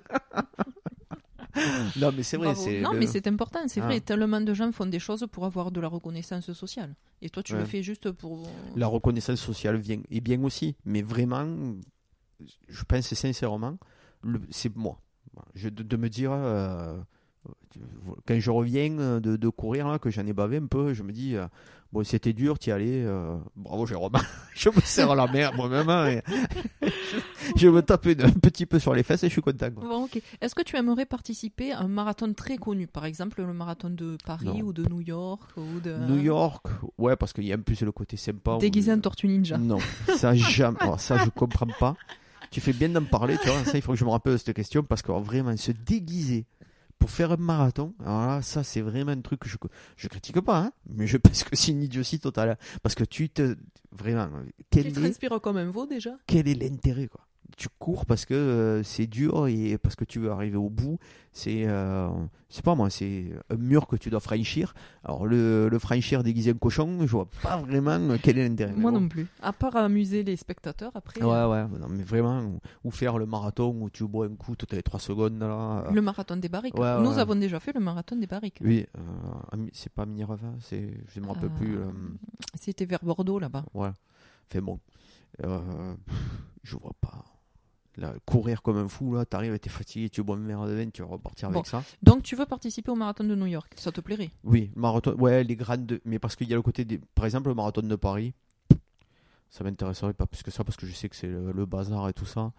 non, 1.99 2.11
mais 2.15 2.23
c'est 2.23 2.37
vrai. 2.37 2.53
Non, 2.81 2.91
le- 2.93 2.99
mais 2.99 3.07
c'est 3.07 3.27
important, 3.27 3.59
c'est 3.67 3.81
Ah. 3.81 3.85
vrai. 3.85 3.99
Tellement 4.01 4.41
de 4.41 4.53
gens 4.53 4.71
font 4.71 4.85
des 4.85 4.99
choses 4.99 5.25
pour 5.31 5.45
avoir 5.45 5.71
de 5.71 5.79
la 5.79 5.87
reconnaissance 5.87 6.51
sociale. 6.53 6.95
Et 7.21 7.29
toi, 7.29 7.43
tu 7.43 7.55
le 7.55 7.65
fais 7.65 7.83
juste 7.83 8.11
pour. 8.11 8.47
la 8.75 8.87
reconnaissance 8.87 9.39
sociale 9.39 9.77
vient 9.77 10.01
et 10.09 10.19
bien 10.21 10.41
aussi. 10.43 10.75
Mais 10.85 11.01
vraiment, 11.01 11.45
je 12.67 12.83
pense 12.85 13.13
sincèrement, 13.13 13.77
le- 14.23 14.41
c'est 14.49 14.75
moi. 14.75 14.99
Je, 15.55 15.69
de, 15.69 15.83
de 15.83 15.97
me 15.97 16.09
dire. 16.09 16.31
euh, 16.33 16.97
quand 18.25 18.39
je 18.39 18.51
reviens 18.51 19.19
de, 19.19 19.35
de 19.35 19.49
courir, 19.49 19.87
là, 19.89 19.99
que 19.99 20.09
j'en 20.09 20.25
ai 20.25 20.33
bavé 20.33 20.57
un 20.57 20.67
peu, 20.67 20.93
je 20.93 21.03
me 21.03 21.11
dis, 21.11 21.35
euh, 21.35 21.45
Bon, 21.93 22.03
c'était 22.03 22.33
dur, 22.33 22.57
t'y 22.57 22.71
allais. 22.71 23.03
euh, 23.05 23.37
bravo, 23.55 23.85
Jérôme. 23.85 24.13
je 24.55 24.69
me 24.69 24.81
serre 24.81 25.13
la 25.13 25.27
mer 25.27 25.53
moi-même. 25.53 25.87
hein, 25.89 26.07
et 26.09 26.21
je, 27.55 27.67
me 27.67 27.81
tape 27.83 28.07
une- 28.07 28.23
un 28.23 28.31
petit 28.31 28.65
peu 28.65 28.79
sur 28.79 28.95
les 28.95 29.03
fesses 29.03 29.23
et 29.23 29.27
je 29.27 29.33
suis 29.33 29.41
content. 29.43 29.69
quoi. 29.69 29.83
Bon, 29.87 30.03
ok. 30.05 30.19
Est-ce 30.41 30.55
que 30.55 30.63
tu 30.63 30.75
aimerais 30.75 31.05
participer 31.05 31.71
à 31.71 31.81
un 31.81 31.87
marathon 31.87 32.33
très 32.33 32.57
connu, 32.57 32.87
par 32.87 33.05
exemple 33.05 33.43
le 33.43 33.53
marathon 33.53 33.91
de 33.91 34.17
Paris 34.25 34.45
Non. 34.47 34.59
ou 34.61 34.73
de 34.73 34.83
New 34.89 35.01
York 35.01 35.43
ou 35.55 35.79
de 35.81 35.93
New 36.09 36.19
York, 36.19 36.65
ouais, 36.97 37.15
parce 37.15 37.31
qu'il 37.31 37.45
y 37.45 37.53
a 37.53 37.55
en 37.57 37.61
plus 37.61 37.79
le 37.81 37.91
côté 37.91 38.17
sympa. 38.17 38.57
déguisé 38.59 38.91
en 38.91 38.99
tortue 38.99 39.27
ninja 39.27 39.57
Non, 39.59 39.77
ça 40.17 40.33
jamais. 40.33 40.77
alors 40.81 40.99
ça, 40.99 41.23
je 41.23 41.29
comprends 41.29 41.67
pas. 41.79 41.95
Tu 42.49 42.59
fais 42.59 42.73
bien 42.73 42.89
d'en 42.89 43.03
parler, 43.03 43.37
tu 43.41 43.49
vois. 43.49 43.63
Ça, 43.65 43.77
il 43.77 43.81
faut 43.81 43.93
que 43.93 43.97
je 43.99 44.05
me 44.05 44.09
rappelle 44.09 44.33
de 44.33 44.37
cette 44.37 44.55
question 44.55 44.83
parce 44.83 45.01
que 45.03 45.11
vraiment 45.11 45.55
se 45.57 45.71
déguiser 45.71 46.45
pour 47.03 47.11
faire 47.11 47.33
un 47.33 47.35
marathon, 47.35 47.93
alors 47.99 48.27
là, 48.27 48.41
ça, 48.41 48.63
c'est 48.63 48.79
vraiment 48.79 49.11
un 49.11 49.19
truc 49.19 49.41
que 49.41 49.49
je 49.49 49.57
je 49.97 50.07
critique 50.07 50.39
pas, 50.39 50.59
hein, 50.59 50.71
mais 50.89 51.05
je 51.05 51.17
pense 51.23 51.43
que 51.43 51.53
c'est 51.53 51.73
une 51.73 51.83
idiotie 51.83 52.17
totale. 52.17 52.57
Parce 52.81 52.95
que 52.95 53.03
tu 53.03 53.29
te 53.29 53.57
vraiment, 53.91 54.29
Tu 54.45 54.53
quel 54.69 54.87
est 54.87 54.91
transpires 54.93 55.41
comme 55.41 55.57
un 55.57 55.69
veau 55.69 55.85
déjà. 55.85 56.11
Quel 56.27 56.47
est 56.47 56.55
l'intérêt 56.55 57.07
quoi? 57.07 57.27
Tu 57.55 57.67
cours 57.77 58.05
parce 58.07 58.25
que 58.25 58.33
euh, 58.33 58.81
c'est 58.83 59.05
dur 59.05 59.47
et 59.47 59.77
parce 59.77 59.95
que 59.95 60.03
tu 60.05 60.19
veux 60.19 60.31
arriver 60.31 60.57
au 60.57 60.69
bout. 60.69 60.97
C'est, 61.31 61.65
euh, 61.67 62.09
c'est 62.49 62.63
pas 62.63 62.73
moi, 62.75 62.89
c'est 62.89 63.31
un 63.49 63.55
mur 63.57 63.85
que 63.87 63.95
tu 63.95 64.09
dois 64.09 64.19
franchir. 64.19 64.73
Alors 65.03 65.25
le, 65.27 65.69
le 65.69 65.79
franchir 65.79 66.23
déguisé 66.23 66.51
en 66.51 66.57
cochon, 66.57 66.97
je 67.01 67.07
vois 67.11 67.27
pas 67.43 67.57
vraiment 67.57 67.99
quel 68.21 68.37
est 68.39 68.47
l'intérêt. 68.47 68.73
Moi 68.73 68.91
bon. 68.91 69.01
non 69.01 69.07
plus. 69.07 69.27
À 69.41 69.53
part 69.53 69.75
amuser 69.75 70.23
les 70.23 70.35
spectateurs 70.35 70.91
après. 70.95 71.21
Ouais, 71.21 71.31
euh, 71.31 71.47
ouais, 71.49 71.79
non, 71.79 71.87
mais 71.89 72.03
vraiment, 72.03 72.41
ou, 72.41 72.59
ou 72.85 72.91
faire 72.91 73.17
le 73.19 73.25
marathon 73.27 73.75
où 73.81 73.89
tu 73.89 74.05
bois 74.07 74.25
un 74.25 74.35
coup 74.35 74.55
toutes 74.55 74.73
les 74.73 74.83
3 74.83 74.99
secondes 74.99 75.39
là. 75.39 75.85
Le 75.91 76.01
marathon 76.01 76.37
des 76.37 76.49
barriques. 76.49 76.77
Ouais, 76.77 76.99
Nous 77.01 77.11
ouais. 77.13 77.19
avons 77.19 77.35
déjà 77.35 77.59
fait 77.59 77.73
le 77.73 77.79
marathon 77.81 78.15
des 78.15 78.27
barriques. 78.27 78.59
Oui, 78.61 78.85
euh, 78.97 79.65
c'est 79.73 79.91
pas 79.93 80.05
Minerva, 80.07 80.37
c'est, 80.59 80.91
je 81.07 81.19
me 81.19 81.27
rappelle 81.27 81.51
plus. 81.51 81.77
C'était 82.55 82.85
vers 82.85 83.03
Bordeaux 83.03 83.37
là-bas. 83.39 83.63
ouais, 83.75 83.91
fait 84.49 84.61
bon, 84.61 84.79
je 85.39 86.75
vois 86.77 86.93
pas. 87.01 87.25
Là, 87.97 88.13
courir 88.25 88.63
comme 88.63 88.77
un 88.77 88.87
fou 88.87 89.13
là, 89.13 89.23
t'arrives, 89.23 89.59
t'es 89.59 89.69
fatigué, 89.69 90.09
tu 90.09 90.23
bois 90.23 90.35
une 90.35 90.47
verre 90.47 90.65
de 90.65 90.73
vin, 90.73 90.89
tu 90.89 91.03
vas 91.03 91.09
repartir 91.09 91.49
Bon. 91.49 91.59
avec 91.59 91.67
ça. 91.67 91.83
Donc 92.01 92.23
tu 92.23 92.35
veux 92.35 92.45
participer 92.47 92.89
au 92.89 92.95
marathon 92.95 93.23
de 93.23 93.35
New 93.35 93.45
York 93.45 93.71
Ça 93.77 93.91
te 93.91 94.01
plairait? 94.01 94.31
Oui, 94.43 94.71
marathon, 94.75 95.13
ouais, 95.15 95.43
les 95.43 95.55
grandes, 95.55 95.99
mais 96.03 96.17
parce 96.17 96.35
qu'il 96.35 96.49
y 96.49 96.53
a 96.53 96.55
le 96.55 96.63
côté 96.63 96.85
des, 96.85 96.97
par 97.13 97.25
exemple, 97.25 97.49
le 97.49 97.55
marathon 97.55 97.81
de 97.83 97.95
Paris. 97.95 98.33
Ça 99.51 99.63
m'intéresserait 99.63 100.13
pas 100.15 100.25
plus 100.25 100.41
que 100.41 100.49
ça 100.49 100.63
parce 100.63 100.75
que 100.75 100.87
je 100.87 100.93
sais 100.93 101.07
que 101.07 101.15
c'est 101.15 101.27
le, 101.27 101.51
le 101.51 101.65
bazar 101.67 102.09
et 102.09 102.13
tout 102.13 102.25
ça. 102.25 102.51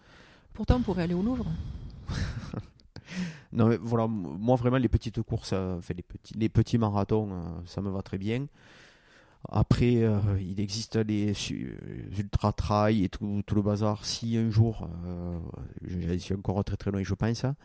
Pourtant 0.53 0.77
on 0.77 0.81
pourrait 0.81 1.03
aller 1.03 1.13
au 1.13 1.21
Louvre. 1.21 1.45
Non, 3.51 3.67
mais 3.67 3.77
voilà, 3.77 4.07
moi 4.07 4.55
vraiment 4.55 4.77
les 4.77 4.89
petites 4.89 5.21
courses, 5.21 5.51
euh, 5.53 5.77
enfin, 5.77 5.93
les, 5.95 6.01
petits, 6.03 6.33
les 6.37 6.49
petits 6.49 6.77
marathons, 6.77 7.29
euh, 7.31 7.43
ça 7.65 7.81
me 7.81 7.89
va 7.89 8.01
très 8.01 8.17
bien. 8.17 8.47
Après, 9.49 9.97
euh, 9.97 10.19
il 10.39 10.59
existe 10.59 10.95
les 10.95 11.31
euh, 11.31 12.17
ultra 12.17 12.53
trail 12.53 13.03
et 13.03 13.09
tout, 13.09 13.41
tout 13.45 13.55
le 13.55 13.61
bazar. 13.61 14.05
Si 14.05 14.37
un 14.37 14.49
jour, 14.49 14.87
euh, 15.05 15.37
je 15.83 16.17
suis 16.17 16.33
encore 16.33 16.63
très 16.63 16.77
très 16.77 16.91
loin, 16.91 17.03
je 17.03 17.13
pense, 17.13 17.43
hein. 17.45 17.55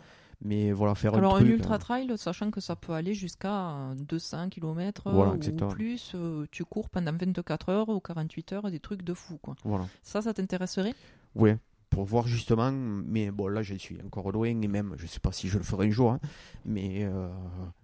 mais 0.43 0.73
voilà, 0.73 0.95
faire 0.95 1.15
Alors 1.15 1.37
un 1.37 1.41
un 1.41 1.47
ultra 1.47 1.75
euh, 1.75 1.79
trail, 1.79 2.13
sachant 2.17 2.51
que 2.51 2.61
ça 2.61 2.77
peut 2.77 2.93
aller 2.93 3.15
jusqu'à 3.15 3.71
euh, 3.71 3.95
200 3.95 4.49
km 4.51 5.11
Voilà, 5.11 5.33
ou 5.33 5.69
plus, 5.69 6.15
tu 6.51 6.65
cours 6.65 6.89
pendant 6.91 7.13
24 7.13 7.69
heures 7.69 7.89
ou 7.89 8.01
48 8.01 8.53
heures, 8.53 8.71
des 8.71 8.81
trucs 8.81 9.03
de 9.03 9.15
fou 9.15 9.39
quoi. 9.43 9.55
voilà. 9.65 9.87
Ça, 10.03 10.23
ça 10.23 10.35
t'intéresserait? 10.35 10.95
Ouais, 11.35 11.57
pour 11.91 12.05
voir 12.05 12.27
justement, 12.29 12.71
mais 12.73 13.31
bon, 13.31 13.49
là 13.49 13.63
je 13.63 13.75
suis 13.75 13.99
encore 14.07 14.31
loin 14.33 14.47
et 14.63 14.69
même, 14.69 14.95
je 14.97 15.07
sais 15.07 15.21
pas 15.21 15.33
si 15.33 15.49
je 15.49 15.59
le 15.59 15.65
ferai 15.65 15.89
un 15.89 15.91
jour, 15.91 16.13
hein, 16.13 16.21
mais 16.65 17.01
euh, 17.05 17.29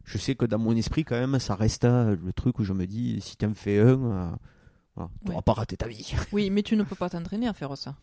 je 0.04 0.16
sais 0.16 0.34
que 0.36 0.46
dans 0.46 0.58
mon 0.58 0.74
esprit, 0.76 1.04
quand 1.04 1.18
même, 1.18 1.38
ça 1.40 1.54
reste 1.56 1.84
euh, 1.84 2.16
le 2.24 2.32
truc 2.32 2.58
où 2.60 2.64
je 2.64 2.72
me 2.72 2.86
dis, 2.86 3.20
si 3.20 3.36
tu 3.36 3.44
en 3.46 3.52
fais 3.54 3.80
un, 3.80 3.86
euh, 3.86 4.30
voilà, 4.94 5.10
tu 5.26 5.32
Ouais. 5.32 5.42
pas 5.42 5.52
raté 5.52 5.76
ta 5.76 5.88
vie. 5.88 6.14
Oui, 6.32 6.50
mais 6.50 6.62
tu 6.62 6.76
ne 6.76 6.84
peux 6.84 6.94
pas 6.96 7.10
t'entraîner 7.10 7.48
à 7.48 7.52
faire 7.52 7.76
ça. 7.76 7.96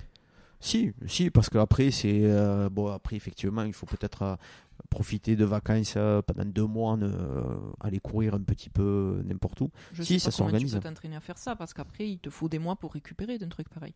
si, 0.60 0.92
si, 1.08 1.30
parce 1.30 1.50
qu'après, 1.50 1.90
c'est. 1.92 2.22
euh, 2.24 2.70
bon, 2.70 2.88
après, 2.92 3.16
effectivement, 3.16 3.64
il 3.64 3.74
faut 3.74 3.86
peut-être 3.86 4.22
euh, 4.24 4.36
profiter 4.90 5.36
de 5.36 5.46
vacances 5.46 5.94
euh, 5.98 6.22
pendant 6.22 6.46
deux 6.46 6.66
mois, 6.68 6.98
aller 7.80 8.00
courir 8.00 8.34
un 8.36 8.42
petit 8.42 8.70
peu 8.70 9.22
n'importe 9.26 9.62
où. 9.62 9.72
Je 9.94 10.04
Si, 10.04 10.20
sais 10.20 10.26
pas 10.28 10.32
ça 10.32 10.38
comment 10.38 10.50
tu 10.52 10.68
s'organise. 10.68 10.74
peux 10.76 10.80
t'entraîner 10.82 11.16
à 11.16 11.20
faire 11.22 11.38
ça 11.38 11.56
parce 11.56 11.74
qu'après 11.74 12.08
il 12.10 12.20
te 12.20 12.30
faut 12.30 12.50
des 12.50 12.60
mois 12.60 12.76
pour 12.76 12.94
récupérer 12.94 13.38
d'un 13.38 13.50
truc 13.50 13.70
pareil. 13.70 13.94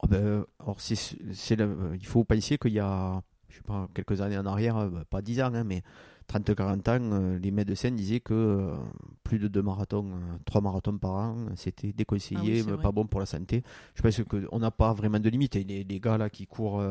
Ah 0.00 0.06
ben, 0.06 0.44
alors 0.60 0.80
c'est, 0.80 0.94
c'est 1.32 1.56
le- 1.56 1.96
il 1.98 2.06
faut 2.06 2.24
penser 2.24 2.56
qu'il 2.58 2.72
y 2.72 2.78
a, 2.78 3.20
je 3.48 3.56
sais 3.56 3.62
pas, 3.62 3.88
quelques 3.94 4.20
années 4.20 4.38
en 4.38 4.46
arrière, 4.46 4.76
euh, 4.76 4.88
bah, 4.88 5.04
pas 5.08 5.22
10 5.22 5.40
ans, 5.42 5.52
hein, 5.52 5.64
mais 5.64 5.82
30-40 6.28 6.88
ans, 6.88 6.98
euh, 7.12 7.38
les 7.38 7.50
médecins 7.50 7.90
disaient 7.90 8.20
que 8.20 8.34
euh, 8.34 8.76
plus 9.24 9.38
de 9.40 9.48
deux 9.48 9.62
marathons, 9.62 10.12
trois 10.44 10.60
marathons 10.60 10.98
par 10.98 11.12
an, 11.14 11.36
c'était 11.56 11.92
déconseillé, 11.92 12.38
Ah 12.38 12.42
oui, 12.60 12.62
mais 12.66 12.72
vrai. 12.74 12.82
pas 12.82 12.92
bon 12.92 13.06
pour 13.06 13.18
la 13.18 13.26
santé. 13.26 13.62
Je 13.94 14.02
pense 14.02 14.20
qu'on 14.22 14.58
n'a 14.58 14.70
pas 14.70 14.92
vraiment 14.92 15.18
de 15.18 15.28
limite. 15.30 15.56
Et 15.56 15.64
les, 15.64 15.82
les 15.84 16.00
gars 16.00 16.18
là 16.18 16.28
qui 16.30 16.46
courent, 16.46 16.82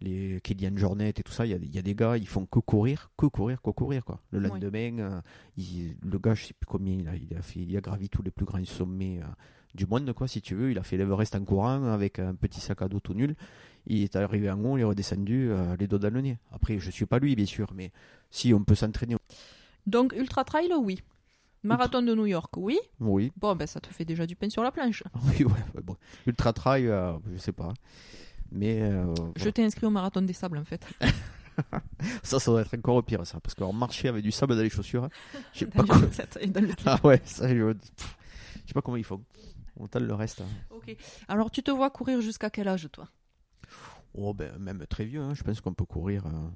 les 0.00 0.40
Kylian 0.42 0.74
Jornet 0.76 1.10
et 1.10 1.22
tout 1.22 1.30
ça, 1.32 1.44
il 1.46 1.50
y 1.50 1.54
a, 1.54 1.58
il 1.58 1.72
y 1.74 1.78
a 1.78 1.82
des 1.82 1.94
gars, 1.94 2.16
ils 2.16 2.26
font 2.26 2.46
que 2.46 2.58
courir, 2.60 3.10
que 3.16 3.26
courir, 3.26 3.60
que 3.62 3.70
courir. 3.70 4.04
Quoi. 4.04 4.20
Le 4.30 4.40
lendemain, 4.48 5.20
il- 5.56 5.96
le 6.02 6.18
gars, 6.18 6.34
je 6.34 6.46
sais 6.46 6.54
plus 6.54 6.66
combien, 6.66 6.94
il 6.94 7.08
a, 7.08 7.14
il 7.14 7.36
a, 7.36 7.42
fait, 7.42 7.60
il 7.60 7.76
a 7.76 7.80
gravi 7.82 8.08
tous 8.08 8.22
les 8.22 8.30
plus 8.30 8.46
grands 8.46 8.64
sommets. 8.64 9.20
Du 9.74 9.86
monde, 9.86 10.12
quoi, 10.12 10.28
si 10.28 10.40
tu 10.40 10.54
veux. 10.54 10.70
Il 10.70 10.78
a 10.78 10.82
fait 10.82 10.96
l'Everest 10.96 11.34
en 11.34 11.44
courant 11.44 11.84
avec 11.84 12.18
un 12.18 12.34
petit 12.34 12.60
sac 12.60 12.82
à 12.82 12.88
dos 12.88 13.00
tout 13.00 13.14
nul. 13.14 13.34
Il 13.86 14.02
est 14.02 14.16
arrivé 14.16 14.50
en 14.50 14.62
haut, 14.64 14.76
il 14.76 14.82
est 14.82 14.84
redescendu 14.84 15.50
euh, 15.50 15.76
les 15.78 15.86
dos 15.86 15.98
dans 15.98 16.12
le 16.12 16.20
nez. 16.20 16.38
Après, 16.52 16.78
je 16.78 16.90
suis 16.90 17.06
pas 17.06 17.18
lui, 17.18 17.34
bien 17.36 17.46
sûr, 17.46 17.72
mais 17.74 17.90
si 18.30 18.52
on 18.52 18.62
peut 18.62 18.74
s'entraîner, 18.74 19.16
Donc 19.86 20.12
ultra 20.16 20.44
trail, 20.44 20.70
oui. 20.78 21.00
Marathon 21.62 22.02
de 22.02 22.14
New 22.14 22.26
York, 22.26 22.56
oui. 22.56 22.78
oui. 23.00 23.32
Bon, 23.36 23.56
ben 23.56 23.66
ça 23.66 23.80
te 23.80 23.88
fait 23.88 24.04
déjà 24.04 24.26
du 24.26 24.36
pain 24.36 24.48
sur 24.48 24.62
la 24.62 24.70
planche. 24.70 25.02
Oui, 25.24 25.44
ouais, 25.44 25.82
bon. 25.82 25.96
Ultra 26.26 26.52
trail, 26.52 26.86
euh, 26.86 27.12
je 27.32 27.38
sais 27.38 27.52
pas. 27.52 27.72
Mais 28.52 28.80
euh, 28.82 29.12
Je 29.36 29.48
t'ai 29.50 29.64
inscrit 29.64 29.86
au 29.86 29.90
marathon 29.90 30.22
des 30.22 30.32
sables 30.32 30.58
en 30.58 30.64
fait. 30.64 30.86
ça, 32.22 32.38
ça 32.38 32.50
doit 32.50 32.60
être 32.62 32.74
encore 32.74 33.02
pire, 33.02 33.26
ça. 33.26 33.40
Parce 33.40 33.54
qu'en 33.54 33.72
marcher 33.72 34.08
avec 34.08 34.22
du 34.22 34.30
sable 34.30 34.54
dans 34.56 34.62
les 34.62 34.70
chaussures, 34.70 35.04
hein, 35.04 35.10
je 35.52 35.60
sais 35.60 35.66
pas. 35.70 35.84
Ah 36.86 37.00
ouais, 37.04 37.20
ça, 37.24 37.48
je 37.48 37.74
sais 38.66 38.74
pas 38.74 38.82
comment 38.82 38.96
ils 38.96 39.04
font. 39.04 39.20
On 39.78 39.86
tente 39.86 40.02
le 40.02 40.14
reste. 40.14 40.40
hein. 40.40 40.46
Ok. 40.70 40.96
Alors 41.28 41.50
tu 41.50 41.62
te 41.62 41.70
vois 41.70 41.90
courir 41.90 42.20
jusqu'à 42.20 42.50
quel 42.50 42.68
âge 42.68 42.88
toi? 42.92 43.08
Oh, 44.14 44.34
ben, 44.34 44.56
même 44.58 44.84
très 44.86 45.04
vieux, 45.04 45.20
hein, 45.22 45.34
je 45.34 45.42
pense 45.42 45.60
qu'on 45.60 45.74
peut 45.74 45.84
courir. 45.84 46.26
euh. 46.26 46.48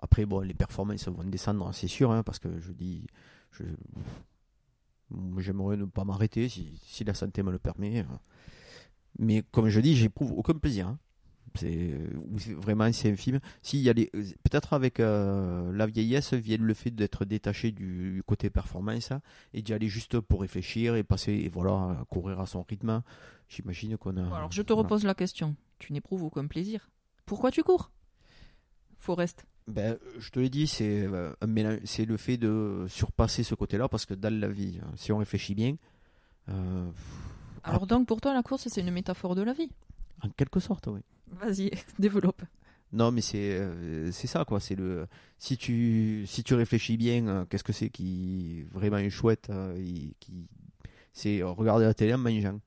Après, 0.00 0.24
bon, 0.26 0.40
les 0.40 0.54
performances 0.54 1.08
vont 1.08 1.24
descendre, 1.24 1.72
c'est 1.74 1.88
sûr, 1.88 2.10
hein, 2.12 2.22
parce 2.22 2.38
que 2.38 2.58
je 2.60 2.72
dis, 2.72 3.06
je... 3.52 3.64
j'aimerais 5.38 5.76
ne 5.76 5.84
pas 5.84 6.04
m'arrêter 6.04 6.48
si, 6.48 6.80
si 6.84 7.04
la 7.04 7.14
santé 7.14 7.42
me 7.42 7.50
le 7.50 7.58
permet. 7.58 8.04
Mais 9.18 9.42
comme 9.50 9.68
je 9.68 9.80
dis, 9.80 9.94
j'éprouve 9.96 10.32
aucun 10.32 10.54
plaisir. 10.54 10.88
hein. 10.88 10.98
C'est 11.54 11.94
ou 12.30 12.38
c'est- 12.38 12.54
vraiment 12.54 12.90
c'est 12.92 13.10
infime. 13.12 13.40
Si 13.62 13.78
il 13.78 13.82
y 13.82 13.90
a 13.90 13.92
les, 13.92 14.06
peut-être 14.42 14.72
avec 14.72 15.00
euh, 15.00 15.72
la 15.72 15.86
vieillesse 15.86 16.32
vient 16.34 16.58
le 16.58 16.74
fait 16.74 16.90
d'être 16.90 17.24
détaché 17.24 17.72
du 17.72 18.22
côté 18.26 18.50
performance 18.50 19.10
hein, 19.12 19.20
et 19.54 19.62
d'y 19.62 19.72
aller 19.72 19.88
juste 19.88 20.18
pour 20.20 20.40
réfléchir 20.40 20.94
et 20.96 21.02
passer 21.02 21.32
et 21.32 21.48
voilà 21.48 22.04
courir 22.10 22.40
à 22.40 22.46
son 22.46 22.62
rythme. 22.62 23.02
J'imagine 23.48 23.96
qu'on 23.98 24.16
a. 24.16 24.36
Alors 24.36 24.50
je 24.52 24.62
te 24.62 24.72
voilà. 24.72 24.84
repose 24.84 25.04
la 25.04 25.14
question. 25.14 25.56
Tu 25.78 25.92
n'éprouves 25.92 26.22
aucun 26.22 26.46
plaisir. 26.46 26.88
Pourquoi 27.26 27.50
tu 27.50 27.62
cours? 27.62 27.90
Forest. 28.98 29.44
Ben, 29.68 29.96
je 30.18 30.30
te 30.30 30.40
l'ai 30.40 30.48
dit, 30.50 30.66
c'est 30.66 31.02
euh, 31.06 31.32
un 31.40 31.46
le 31.46 32.16
fait 32.16 32.36
de 32.36 32.84
surpasser 32.88 33.42
ce 33.44 33.54
côté-là, 33.54 33.88
parce 33.88 34.06
que 34.06 34.14
dans 34.14 34.32
la 34.40 34.48
vie, 34.48 34.78
euh, 34.82 34.86
si 34.96 35.12
on 35.12 35.18
réfléchit 35.18 35.54
bien, 35.54 35.76
euh, 36.48 36.90
Alors 37.62 37.86
donc 37.86 38.06
pour 38.08 38.20
toi 38.20 38.34
la 38.34 38.42
course 38.42 38.66
c'est 38.68 38.80
une 38.80 38.90
métaphore 38.90 39.34
de 39.36 39.42
la 39.42 39.52
vie. 39.52 39.70
en 40.22 40.28
quelque 40.30 40.58
sorte, 40.60 40.88
oui. 40.88 41.00
Vas-y, 41.40 41.70
développe. 41.98 42.42
Non, 42.92 43.10
mais 43.10 43.22
c'est 43.22 43.58
euh, 43.58 44.12
c'est 44.12 44.26
ça, 44.26 44.44
quoi. 44.44 44.60
C'est 44.60 44.74
le 44.74 45.06
si 45.38 45.56
tu 45.56 46.24
si 46.26 46.44
tu 46.44 46.54
réfléchis 46.54 46.96
bien, 46.96 47.26
euh, 47.26 47.44
qu'est-ce 47.46 47.64
que 47.64 47.72
c'est 47.72 47.88
qui 47.88 48.64
vraiment 48.70 48.98
est 48.98 49.10
chouette, 49.10 49.48
euh, 49.50 49.74
et 49.76 50.14
qui 50.20 50.46
c'est 51.12 51.42
regarder 51.42 51.86
la 51.86 51.94
télé 51.94 52.12
en 52.12 52.18
mangeant. 52.18 52.60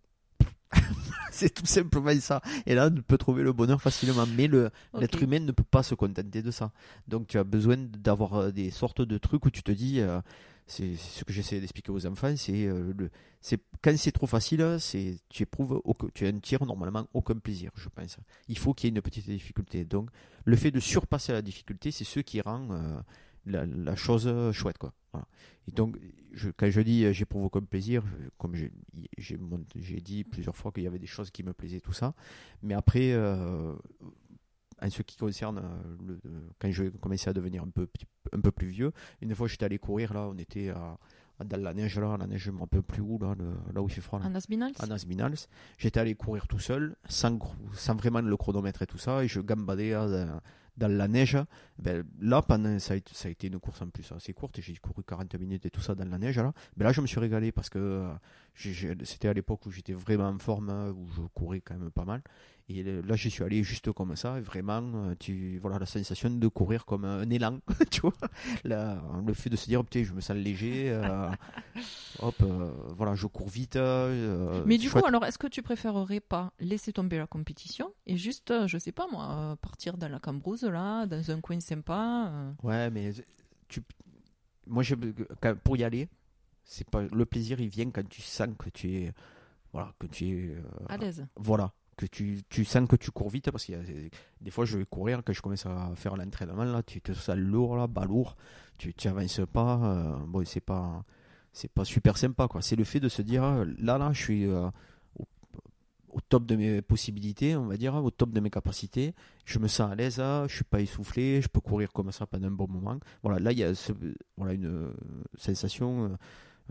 c'est 1.32 1.54
tout 1.54 1.66
simplement 1.66 2.20
ça. 2.20 2.42
Et 2.66 2.74
là, 2.74 2.90
on 2.92 3.02
peut 3.02 3.18
trouver 3.18 3.44
le 3.44 3.54
bonheur 3.54 3.82
facilement. 3.82 4.26
Mais. 4.36 4.50
L'être 5.00 5.22
humain 5.22 5.40
ne 5.40 5.52
peut 5.52 5.64
pas 5.64 5.84
se 5.84 5.96
contenter 5.96 6.42
de 6.42 6.52
ça. 6.52 6.72
Donc 7.08 7.28
tu 7.28 7.38
as 7.38 7.44
besoin 7.44 7.78
d'avoir 7.78 8.52
des 8.52 8.72
sortes 8.72 9.02
de 9.02 9.18
trucs 9.18 9.46
où 9.46 9.52
tu 9.52 9.64
te 9.64 9.72
dis, 9.72 10.02
c'est 10.68 10.96
ce 10.96 11.24
que 11.24 11.32
j'essaie 11.32 11.60
d'expliquer 11.60 11.92
aux 11.92 12.06
enfants, 12.08 12.34
euh, 12.50 12.94
c'est 13.40 13.60
quand 13.82 13.96
c'est 13.98 14.12
trop 14.12 14.26
facile, 14.26 14.78
c'est 14.80 15.18
tu 15.30 15.44
éprouves, 15.44 15.80
aucun- 15.84 16.08
tu 16.14 16.42
tires 16.42 16.66
normalement 16.66 17.08
aucun 17.14 17.36
plaisir, 17.36 17.72
je 17.76 17.88
pense. 17.90 18.18
Il 18.48 18.58
faut 18.58 18.74
qu'il 18.74 18.88
y 18.88 18.92
ait 18.92 18.96
une 18.96 19.02
petite 19.02 19.30
difficulté. 19.30 19.86
Donc 19.86 20.10
le 20.44 20.56
fait 20.56 20.72
de 20.72 20.80
surpasser 20.80 21.34
la 21.34 21.44
difficulté, 21.44 21.92
c'est 21.92 22.04
ce 22.04 22.20
qui 22.20 22.42
rend 22.42 22.68
euh, 22.72 23.00
la, 23.46 23.96
chose 23.96 24.28
chouette, 24.54 24.80
quoi. 24.80 24.94
Et 25.68 25.72
donc 25.72 25.98
quand 26.58 26.70
je 26.70 26.82
dis 26.82 27.06
euh, 27.06 27.14
j'éprouve 27.14 27.46
aucun 27.46 27.62
plaisir, 27.62 28.04
comme 28.40 28.56
j'ai 28.56 28.72
dit 30.02 30.24
plusieurs 30.24 30.56
fois 30.56 30.72
qu'il 30.72 30.84
y 30.84 30.88
avait 30.88 31.00
des 31.00 31.08
choses 31.08 31.30
qui 31.30 31.44
me 31.44 31.54
plaisaient, 31.54 31.80
tout 31.80 31.94
ça. 31.94 32.16
Mais 32.64 32.74
après, 32.74 33.14
en 34.82 34.90
ce 34.90 35.02
qui 35.02 35.18
concerne 35.18 35.60
euh, 35.60 35.96
le, 36.08 36.20
euh, 36.26 36.50
quand 36.60 36.72
je 36.72 36.86
commençais 36.86 37.30
à 37.30 37.34
devenir 37.34 37.64
un 37.64 37.70
peu, 37.70 37.88
un 38.34 38.42
peu 38.42 38.52
plus 38.52 38.68
vieux, 38.68 38.92
une 39.22 39.34
fois 39.36 39.48
j'étais 39.48 39.66
allé 39.66 39.78
courir 39.80 40.14
là, 40.14 40.28
on 40.30 40.38
était 40.38 40.70
à, 40.70 40.98
dans 41.44 41.62
la 41.62 41.74
neige, 41.74 42.00
là, 42.00 42.16
la 42.18 42.28
neige, 42.28 42.44
je 42.44 42.52
ne 42.52 42.56
me 42.56 42.62
rappelle 42.62 42.84
plus 42.84 43.02
où, 43.02 43.18
là, 43.20 43.36
le- 43.38 43.74
là 43.74 43.82
où 43.82 43.88
il 43.88 43.92
fait 43.94 44.02
froid. 44.02 44.20
Là. 44.20 44.28
En 44.28 44.36
Asbinals 44.36 44.72
Nasbinals. 44.88 45.36
J'étais 45.78 46.00
allé 46.00 46.16
courir 46.16 46.48
tout 46.48 46.60
seul, 46.60 46.96
sans, 47.10 47.38
vraiment 47.98 48.22
le 48.22 48.38
chronomètre 48.38 48.82
et 48.82 48.88
tout 48.88 48.98
ça, 48.98 49.24
et 49.24 49.28
je 49.28 49.42
gambadais 49.42 49.92
là, 49.92 50.08
dans, 50.08 50.42
dans 50.78 50.88
la 50.98 51.08
neige. 51.10 51.38
Ben, 51.78 52.06
là, 52.20 52.42
pendant, 52.42 52.80
ça, 52.80 52.94
a 52.94 52.98
été, 52.98 53.14
ça 53.14 53.28
a 53.28 53.32
été 53.32 53.48
une 53.48 53.60
course 53.60 53.82
en 53.82 53.90
plus 53.90 54.10
assez 54.14 54.32
courte, 54.34 54.62
j'ai 54.62 54.76
couru 54.78 55.04
40 55.04 55.36
minutes 55.36 55.66
et 55.66 55.70
tout 55.70 55.82
ça 55.82 55.94
dans 55.94 56.08
la 56.10 56.18
neige. 56.18 56.38
Là, 56.38 56.54
ben, 56.78 56.86
là 56.86 56.94
je 56.94 57.02
me 57.02 57.08
suis 57.08 57.20
régalé 57.20 57.52
parce 57.52 57.70
que 57.70 57.80
euh, 57.80 58.14
c'était 59.04 59.28
à 59.28 59.34
l'époque 59.34 59.66
où 59.66 59.72
j'étais 59.72 59.94
vraiment 59.94 60.30
en 60.30 60.40
forme, 60.40 60.70
hein, 60.70 60.92
où 60.92 61.08
je 61.16 61.22
courais 61.34 61.60
quand 61.60 61.78
même 61.78 61.92
pas 61.92 62.06
mal. 62.06 62.22
Et 62.68 62.82
là, 62.82 63.16
j'y 63.16 63.30
suis 63.30 63.44
allé 63.44 63.62
juste 63.64 63.92
comme 63.92 64.16
ça, 64.16 64.40
et 64.40 64.42
vraiment, 64.42 64.82
euh, 64.96 65.16
tu, 65.20 65.60
voilà, 65.60 65.78
la 65.78 65.86
sensation 65.86 66.32
de 66.32 66.48
courir 66.48 66.86
comme 66.86 67.06
un 67.06 67.30
élan, 67.30 67.60
tu 67.92 68.02
vois. 68.02 68.14
Là, 68.64 69.04
le 69.26 69.34
fait 69.36 69.52
de 69.52 69.56
se 69.56 69.68
dire, 69.68 69.84
putain, 69.84 70.04
je 70.04 70.14
me 70.14 70.20
sens 70.22 70.36
léger, 70.36 70.90
euh, 70.90 71.30
hop, 72.24 72.36
euh, 72.42 72.72
voilà, 72.98 73.14
je 73.14 73.28
cours 73.28 73.50
vite. 73.50 73.76
euh, 73.76 74.64
Mais 74.66 74.80
du 74.80 74.90
chouette. 74.90 75.04
coup, 75.04 75.08
alors, 75.08 75.24
est-ce 75.26 75.38
que 75.38 75.46
tu 75.46 75.62
préférerais 75.62 76.22
pas 76.22 76.54
laisser 76.60 76.92
tomber 76.92 77.20
la 77.20 77.28
compétition 77.28 77.94
et 78.08 78.18
juste, 78.18 78.52
je 78.66 78.78
sais 78.80 78.92
pas 78.92 79.06
moi, 79.12 79.58
partir 79.62 79.96
dans 79.98 80.10
la 80.10 80.20
cambrousse, 80.20 80.64
là, 80.64 81.06
dans 81.06 81.30
un 81.32 81.42
coin 81.42 81.60
sympa 81.60 82.32
Ouais, 82.64 82.90
mais 82.90 83.12
tu... 83.68 83.82
moi, 84.66 84.82
je... 84.82 84.96
pour 85.64 85.78
y 85.78 85.84
aller, 85.84 86.10
c'est 86.64 86.90
pas 86.90 87.04
le 87.04 87.26
plaisir, 87.28 87.60
il 87.60 87.70
vient 87.70 87.92
quand 87.92 88.10
tu 88.10 88.24
sens 88.24 88.48
que 88.58 88.72
tu 88.72 88.92
es, 88.96 89.14
voilà, 89.72 89.94
que 90.00 90.08
tu 90.08 90.26
es, 90.30 90.50
euh, 90.56 90.62
à 90.90 90.98
l'aise 90.98 91.28
voilà, 91.36 91.72
que 91.98 92.06
tu, 92.06 92.42
tu 92.50 92.66
sens 92.66 92.88
que 92.88 92.96
tu 92.96 93.12
cours 93.12 93.30
vite 93.30 93.52
parce 93.52 93.70
a 93.70 93.78
des 94.42 94.52
fois, 94.52 94.66
je 94.66 94.78
vais 94.78 94.86
courir 94.86 95.22
quand 95.24 95.34
je 95.34 95.42
commence 95.42 95.66
à 95.66 95.94
faire 95.96 96.16
l'entraînement 96.18 96.64
là, 96.64 96.84
tu 96.84 97.02
te 97.02 97.14
sens 97.14 97.38
lourd 97.38 97.78
là, 97.78 97.88
bas 97.88 98.06
lourd, 98.06 98.36
tu 98.78 98.94
tu 98.94 99.08
avances 99.08 99.42
pas, 99.52 99.80
euh, 99.84 100.16
bon, 100.28 100.46
c'est 100.46 100.60
pas, 100.62 101.04
c'est 101.54 101.72
pas 101.72 101.86
super 101.86 102.18
sympa 102.18 102.48
quoi. 102.48 102.62
C'est 102.62 102.76
le 102.76 102.84
fait 102.84 103.00
de 103.00 103.10
se 103.10 103.22
dire 103.22 103.44
euh, 103.44 103.66
là 103.80 103.98
là, 103.98 104.12
je 104.14 104.22
suis 104.22 104.46
euh, 104.46 104.70
au, 106.16 106.22
top 106.22 106.46
de 106.46 106.56
mes 106.56 106.82
possibilités, 106.82 107.56
on 107.56 107.68
va 107.68 107.78
dire, 107.78 107.96
au 107.96 108.10
top 108.10 108.32
de 108.32 108.40
mes 108.40 108.50
capacités. 108.50 109.14
Je 109.46 109.60
me 109.60 109.68
sens 109.68 109.92
à 109.92 109.96
l'aise, 109.96 110.20
hein, 110.20 110.46
je 110.48 110.56
suis 110.56 110.64
pas 110.64 110.82
essoufflé, 110.82 111.42
je 111.42 111.48
peux 111.48 111.60
courir 111.60 111.92
comme 111.92 112.12
ça 112.12 112.26
pendant 112.26 112.48
un 112.48 112.52
bon 112.52 112.68
moment. 112.68 112.98
Voilà, 113.22 113.40
là 113.40 113.52
il 113.52 113.60
y 113.60 113.64
a 113.64 113.74
voilà 114.38 114.54
une 114.54 114.66
euh, 114.66 114.94
sensation, 115.38 116.06
euh, 116.06 116.10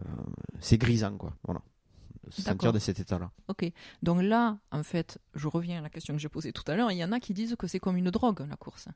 euh, 0.01 0.23
c'est 0.61 0.79
grisant 0.79 1.17
quoi. 1.17 1.35
Voilà, 1.45 1.61
sentir 2.31 2.73
de 2.73 2.79
cet 2.79 3.01
état-là. 3.01 3.31
Ok. 3.49 3.71
Donc 4.03 4.23
là, 4.23 4.59
en 4.71 4.83
fait, 4.83 5.19
je 5.35 5.49
reviens 5.49 5.79
à 5.79 5.83
la 5.83 5.91
question 5.91 6.15
que 6.15 6.21
j'ai 6.21 6.29
posée 6.29 6.53
tout 6.53 6.65
à 6.67 6.77
l'heure. 6.77 6.91
Il 6.91 6.99
y 6.99 7.05
en 7.05 7.13
a 7.13 7.21
qui 7.21 7.35
disent 7.35 7.57
que 7.57 7.67
c'est 7.67 7.81
comme 7.81 7.97
une 7.97 8.11
drogue, 8.11 8.47
la 8.49 8.57
course. 8.57 8.89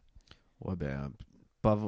Ouais, 0.61 0.77
ben, 0.77 1.11
pas. 1.62 1.79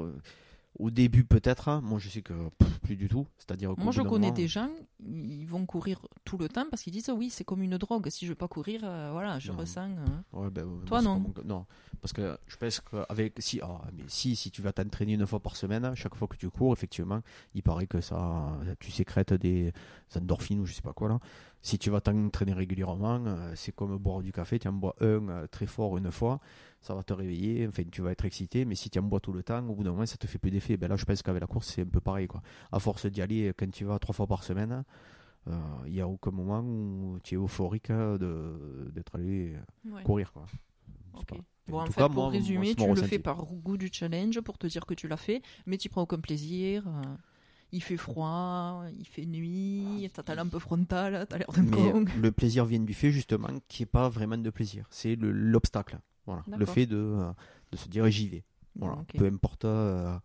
Au 0.79 0.91
début, 0.91 1.25
peut-être. 1.25 1.69
hein. 1.69 1.81
Moi, 1.83 1.99
je 1.99 2.09
sais 2.09 2.23
que 2.23 2.33
pff, 2.59 2.79
plus 2.81 2.97
du 2.97 3.09
tout. 3.09 3.27
C'est-à-dire 3.39 3.75
Moi, 3.77 3.93
je 3.93 4.03
connais 4.03 4.29
moment- 4.29 4.37
des 4.37 4.47
gens, 4.49 4.71
ils 5.05 5.45
vont 5.45 5.67
courir 5.67 6.01
tout 6.25 6.39
le 6.39 6.49
temps 6.49 6.65
parce 6.71 6.83
qu'ils 6.83 6.93
disent 6.93 7.11
oui, 7.15 7.29
c'est 7.29 7.45
comme 7.45 7.63
une 7.63 7.77
drogue. 7.77 8.09
Si 8.09 8.25
je 8.25 8.31
veux 8.31 8.37
pas 8.37 8.49
courir, 8.49 8.81
euh, 8.85 9.11
voilà, 9.13 9.39
je 9.41 9.51
Non. 9.51 9.59
ressens. 9.59 9.91
euh, 9.91 10.39
Ouais, 10.41 10.49
ben, 10.51 10.67
Toi, 10.87 11.03
non. 11.03 11.19
mon. 11.19 11.35
Non, 11.45 11.67
parce 12.01 12.13
que 12.13 12.39
je 12.47 12.57
pense 12.57 12.81
qu'avec. 12.81 13.35
Si, 13.41 13.61
ah, 13.63 13.83
mais 13.97 14.05
si, 14.07 14.37
si 14.37 14.51
tu 14.53 14.63
vas 14.63 14.73
t'entraîner 14.73 15.15
une 15.15 15.27
fois 15.27 15.41
par 15.41 15.57
semaine, 15.57 15.93
chaque 15.97 16.15
fois 16.15 16.29
que 16.29 16.37
tu 16.37 16.49
cours, 16.51 16.73
effectivement, 16.73 17.21
il 17.55 17.63
paraît 17.65 17.87
que 17.89 18.01
ça. 18.01 18.57
Tu 18.79 18.91
sécrètes 18.93 19.35
des 19.35 19.73
endorphines 20.17 20.61
ou 20.61 20.67
je 20.67 20.73
sais 20.73 20.83
pas 20.83 20.93
quoi 20.93 21.09
là. 21.09 21.19
Si 21.63 21.79
tu 21.79 21.91
vas 21.91 22.01
t'entraîner 22.01 22.55
régulièrement, 22.55 23.21
euh, 23.27 23.53
c'est 23.55 23.73
comme 23.75 23.99
boire 23.99 24.23
du 24.23 24.33
café. 24.33 24.59
Tu 24.59 24.67
en 24.69 24.73
bois 24.73 24.95
un 25.01 25.29
euh, 25.29 25.47
très 25.47 25.67
fort 25.67 25.99
une 25.99 26.11
fois, 26.11 26.41
ça 26.81 26.95
va 26.95 27.03
te 27.03 27.13
réveiller. 27.13 27.67
Enfin, 27.69 27.83
tu 27.91 28.03
vas 28.03 28.13
être 28.13 28.25
excité, 28.25 28.65
mais 28.65 28.75
si 28.75 28.89
tu 28.91 28.99
en 28.99 29.03
bois 29.03 29.21
tout 29.21 29.33
le 29.33 29.43
temps, 29.43 29.67
au 29.69 29.75
bout 29.75 29.85
d'un 29.85 29.91
moment, 29.93 30.07
ça 30.07 30.17
te 30.17 30.27
fait 30.27 30.39
plus 30.39 30.51
d'effet. 30.51 30.77
Ben 30.77 30.89
là, 30.89 30.97
je 30.97 31.05
pense 31.05 31.23
qu'avec 31.23 31.41
la 31.41 31.47
course, 31.47 31.69
c'est 31.75 31.83
un 31.83 31.87
peu 31.87 32.01
pareil. 32.01 32.27
Quoi. 32.27 32.43
À 32.73 32.79
force 32.79 33.07
d'y 33.07 33.21
aller, 33.23 33.53
quand 33.57 33.71
tu 33.71 33.85
vas 33.85 33.99
trois 33.99 34.15
fois 34.15 34.27
par 34.27 34.43
semaine, 34.45 34.85
euh, 35.49 35.53
il 35.87 35.93
n'y 35.93 36.01
a 36.01 36.09
aucun 36.09 36.31
moment 36.31 36.61
où 36.61 37.19
tu 37.23 37.35
es 37.35 37.39
euphorique 37.39 37.91
euh, 37.91 38.89
d'être 38.91 39.15
allé 39.17 39.55
euh, 39.87 39.91
ouais. 39.95 40.03
courir. 40.03 40.33
Quoi. 40.33 40.47
Pas- 41.27 41.37
Bon, 41.69 41.79
en 41.81 41.85
tout 41.85 41.93
fait, 41.93 42.01
cas, 42.01 42.09
pour 42.09 42.23
moi, 42.25 42.31
résumer, 42.31 42.75
tu 42.75 42.85
le 42.85 43.03
fais 43.03 43.21
par 43.21 43.45
goût 43.45 43.77
du 43.77 43.89
challenge 43.93 44.41
pour 44.41 44.59
te 44.59 44.67
dire 44.67 44.87
que 44.87 44.95
tu 44.95 45.07
l'as 45.07 45.17
fait, 45.17 45.41
mais 45.67 45.77
tu 45.79 45.89
prends 45.89 46.03
aucun 46.03 46.19
plaisir. 46.19 46.85
euh, 46.89 47.03
il 47.73 47.81
fait 47.81 47.97
froid, 47.97 48.83
il 48.99 49.05
fait 49.07 49.25
nuit, 49.27 50.11
t'as 50.13 50.25
ta 50.25 50.35
lampe 50.35 50.59
frontale, 50.59 51.25
t'as 51.29 51.39
l'air 51.39 51.53
d'un 51.53 51.71
con. 51.71 52.05
le 52.21 52.33
plaisir 52.33 52.65
vient 52.65 52.81
du 52.81 52.93
fait 52.95 53.13
justement 53.13 53.47
qu'il 53.69 53.85
n'y 53.85 53.89
ait 53.89 53.93
pas 53.93 54.09
vraiment 54.09 54.37
de 54.39 54.51
plaisir. 54.51 54.87
C'est 54.91 55.15
le- 55.15 55.31
l'obstacle. 55.31 56.01
Voilà. 56.47 56.59
Le 56.59 56.67
fait 56.67 56.87
de, 56.87 56.97
euh, 56.97 57.31
de 57.73 57.77
se 57.77 57.89
dire 57.89 58.09
j'y 58.11 58.29
vais. 58.29 58.45
Voilà. 58.79 58.99
Peu 59.17 59.27
importe. 59.27 59.65
euh, 59.65 60.17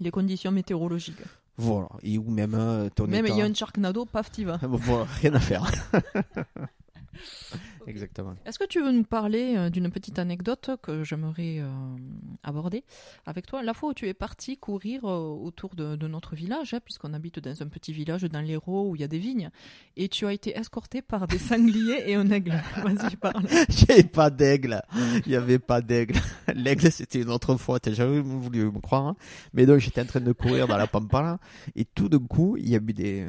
Les 0.00 0.10
conditions 0.10 0.50
météorologiques. 0.52 1.22
voilà. 1.56 1.88
Et 2.02 2.18
ou 2.18 2.30
même 2.30 2.54
euh, 2.54 2.88
Même 3.06 3.26
il 3.26 3.36
y 3.36 3.42
a 3.42 3.44
un 3.44 3.52
Sharknado, 3.54 4.04
paf, 4.06 4.30
t'y 4.30 4.44
vas. 4.44 4.58
Voilà, 4.62 5.04
rien 5.20 5.34
à 5.34 5.40
faire. 5.40 5.64
Exactement. 7.86 8.34
Est-ce 8.44 8.58
que 8.58 8.64
tu 8.66 8.80
veux 8.82 8.90
nous 8.92 9.04
parler 9.04 9.54
euh, 9.56 9.70
d'une 9.70 9.90
petite 9.90 10.18
anecdote 10.18 10.70
que 10.82 11.04
j'aimerais 11.04 11.58
euh, 11.60 11.68
aborder 12.42 12.84
avec 13.26 13.46
toi? 13.46 13.62
La 13.62 13.74
fois 13.74 13.90
où 13.90 13.94
tu 13.94 14.08
es 14.08 14.14
parti 14.14 14.56
courir 14.58 15.04
euh, 15.04 15.18
autour 15.18 15.74
de, 15.76 15.96
de 15.96 16.08
notre 16.08 16.34
village, 16.34 16.74
hein, 16.74 16.80
puisqu'on 16.84 17.14
habite 17.14 17.38
dans 17.38 17.62
un 17.62 17.68
petit 17.68 17.92
village 17.92 18.22
dans 18.24 18.40
l'Hérault 18.40 18.90
où 18.90 18.96
il 18.96 19.00
y 19.00 19.04
a 19.04 19.08
des 19.08 19.18
vignes, 19.18 19.50
et 19.96 20.08
tu 20.08 20.26
as 20.26 20.32
été 20.32 20.56
escorté 20.58 21.02
par 21.02 21.26
des 21.26 21.38
sangliers 21.50 22.02
et 22.06 22.14
un 22.14 22.28
aigle. 22.30 22.54
Vas-y, 22.82 23.16
parle. 23.16 23.46
Avait 23.88 24.02
pas 24.02 24.30
d'aigle. 24.30 24.82
Il 25.24 25.30
n'y 25.30 25.36
avait 25.36 25.58
pas 25.58 25.80
d'aigle. 25.80 26.18
L'aigle, 26.54 26.90
c'était 26.90 27.22
une 27.22 27.30
autre 27.30 27.56
fois. 27.56 27.78
T'as 27.80 27.92
jamais 27.92 28.20
voulu 28.20 28.64
me 28.70 28.80
croire. 28.80 29.06
hein. 29.06 29.16
Mais 29.54 29.64
donc, 29.64 29.78
j'étais 29.78 30.00
en 30.00 30.06
train 30.06 30.20
de 30.20 30.32
courir 30.32 30.66
dans 30.66 30.76
la 30.76 30.86
pampa, 30.86 31.22
là, 31.22 31.38
Et 31.76 31.84
tout 31.84 32.08
d'un 32.08 32.18
coup, 32.18 32.56
il 32.56 32.68
y 32.68 32.74
a 32.74 32.78
eu 32.78 32.92
des, 32.92 33.26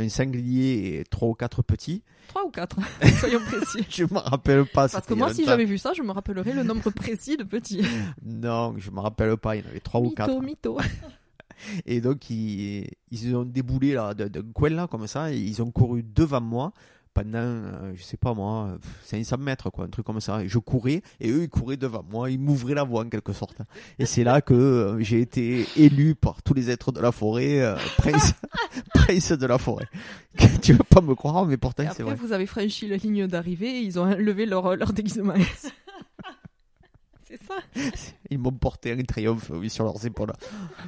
un 0.00 0.08
sanglier 0.08 0.98
et 1.00 1.04
trois 1.04 1.28
ou 1.28 1.34
quatre 1.34 1.62
petits. 1.62 2.02
Trois 2.28 2.44
ou 2.44 2.50
quatre 2.50 2.76
Soyons 3.20 3.40
précis. 3.40 3.84
Je 3.90 4.04
me 4.04 4.18
rappelle 4.18 4.64
pas. 4.66 4.88
Parce 4.88 5.06
que 5.06 5.14
moi, 5.14 5.32
si 5.32 5.44
j'avais 5.44 5.64
vu 5.64 5.78
ça, 5.78 5.92
je 5.94 6.02
me 6.02 6.12
rappellerais 6.12 6.52
le 6.52 6.62
nombre 6.62 6.90
précis 6.90 7.36
de 7.36 7.44
petits. 7.44 7.82
Non, 8.24 8.74
je 8.78 8.90
me 8.90 9.00
rappelle 9.00 9.36
pas. 9.36 9.56
Il 9.56 9.62
y 9.62 9.66
en 9.66 9.70
avait 9.70 9.80
trois 9.80 10.00
ou 10.00 10.10
quatre. 10.10 10.40
Mytho, 10.40 10.76
mytho. 10.76 10.78
Et 11.84 12.00
donc, 12.00 12.30
ils, 12.30 12.88
ils 13.10 13.36
ont 13.36 13.44
déboulé 13.44 13.92
là, 13.92 14.14
d'un 14.14 14.42
coin 14.54 14.70
là, 14.70 14.86
comme 14.86 15.06
ça, 15.06 15.32
et 15.32 15.36
ils 15.36 15.60
ont 15.60 15.70
couru 15.70 16.02
devant 16.02 16.40
moi 16.40 16.72
pendant, 17.12 17.38
euh, 17.38 17.92
je 17.96 18.02
sais 18.02 18.16
pas 18.16 18.34
moi, 18.34 18.78
pff, 18.80 19.06
500 19.06 19.38
mètres, 19.38 19.70
quoi, 19.70 19.84
un 19.84 19.88
truc 19.88 20.06
comme 20.06 20.20
ça. 20.20 20.42
Et 20.42 20.48
je 20.48 20.58
courais, 20.58 21.02
et 21.20 21.30
eux, 21.30 21.42
ils 21.42 21.48
couraient 21.48 21.76
devant 21.76 22.04
moi, 22.08 22.30
ils 22.30 22.38
m'ouvraient 22.38 22.74
la 22.74 22.84
voie 22.84 23.02
en 23.04 23.08
quelque 23.08 23.32
sorte. 23.32 23.58
Et 23.98 24.06
c'est 24.06 24.24
là 24.24 24.40
que 24.40 24.54
euh, 24.54 25.00
j'ai 25.00 25.20
été 25.20 25.66
élu 25.76 26.14
par 26.14 26.42
tous 26.42 26.54
les 26.54 26.70
êtres 26.70 26.92
de 26.92 27.00
la 27.00 27.12
forêt, 27.12 27.60
euh, 27.60 27.76
prince, 27.98 28.34
prince 28.94 29.32
de 29.32 29.46
la 29.46 29.58
forêt. 29.58 29.86
tu 30.62 30.72
veux 30.72 30.84
pas 30.84 31.00
me 31.00 31.14
croire, 31.14 31.44
mais 31.46 31.56
pourtant, 31.56 31.82
c'est 31.84 31.90
après, 31.90 32.04
vrai. 32.04 32.14
vous 32.14 32.32
avez 32.32 32.46
franchi 32.46 32.88
la 32.88 32.96
ligne 32.96 33.26
d'arrivée 33.26 33.78
et 33.78 33.80
ils 33.80 33.98
ont 33.98 34.04
enlevé 34.04 34.46
leur, 34.46 34.76
leur 34.76 34.92
déguisement. 34.92 35.34
C'est 37.22 37.40
ça 37.44 37.58
Ils 38.28 38.40
m'ont 38.40 38.50
porté 38.50 38.90
un 38.90 39.00
triomphe, 39.04 39.50
oui, 39.50 39.70
sur 39.70 39.84
leurs 39.84 40.04
épaules. 40.04 40.32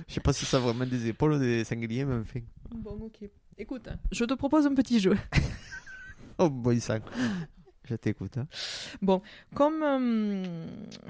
Je 0.09 0.15
sais 0.15 0.21
pas 0.21 0.33
si 0.33 0.45
ça 0.45 0.57
a 0.57 0.61
vraiment 0.61 0.85
des 0.85 1.07
épaules 1.07 1.39
des 1.39 1.63
sangliers, 1.63 2.05
mais 2.05 2.17
enfin. 2.17 2.41
Bon, 2.75 2.99
ok. 3.01 3.29
Écoute, 3.59 3.89
je 4.11 4.25
te 4.25 4.35
propose 4.35 4.67
un 4.67 4.75
petit 4.75 4.99
jeu. 4.99 5.17
Oh, 6.45 6.51
boy, 6.51 6.81
ça. 6.81 6.99
Je 7.85 7.95
t'écoute. 7.97 8.39
hein. 8.39 8.47
Comme, 9.55 9.83
euh, 9.83 10.67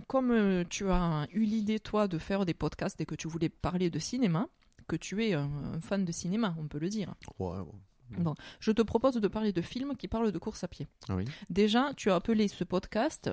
comme 0.07 0.31
euh, 0.31 0.65
tu 0.69 0.89
as 0.91 1.27
eu 1.33 1.45
l'idée, 1.45 1.79
toi, 1.81 2.09
de 2.09 2.19
faire 2.19 2.47
des 2.47 2.55
podcasts 2.55 3.01
et 3.01 3.07
que 3.07 3.15
tu 3.15 3.29
voulais 3.29 3.51
parler 3.51 3.91
de 3.91 3.99
cinéma, 3.99 4.49
que 4.89 4.97
tu 4.97 5.25
es 5.25 5.35
un, 5.35 5.51
un 5.75 5.81
fan 5.81 6.05
de 6.05 6.13
cinéma, 6.13 6.55
on 6.59 6.67
peut 6.69 6.79
le 6.79 6.89
dire, 6.89 7.15
Ouais, 7.39 7.59
ouais. 7.59 8.33
je 8.61 8.73
te 8.73 8.83
propose 8.83 9.15
de 9.17 9.29
parler 9.29 9.53
de 9.53 9.61
films 9.63 9.97
qui 9.97 10.09
parlent 10.09 10.33
de 10.33 10.39
course 10.39 10.65
à 10.65 10.69
pied. 10.69 10.89
Ah 11.09 11.17
oui. 11.17 11.25
Déjà, 11.51 11.93
tu 11.97 12.11
as 12.11 12.15
appelé 12.17 12.49
ce 12.49 12.65
podcast 12.65 13.31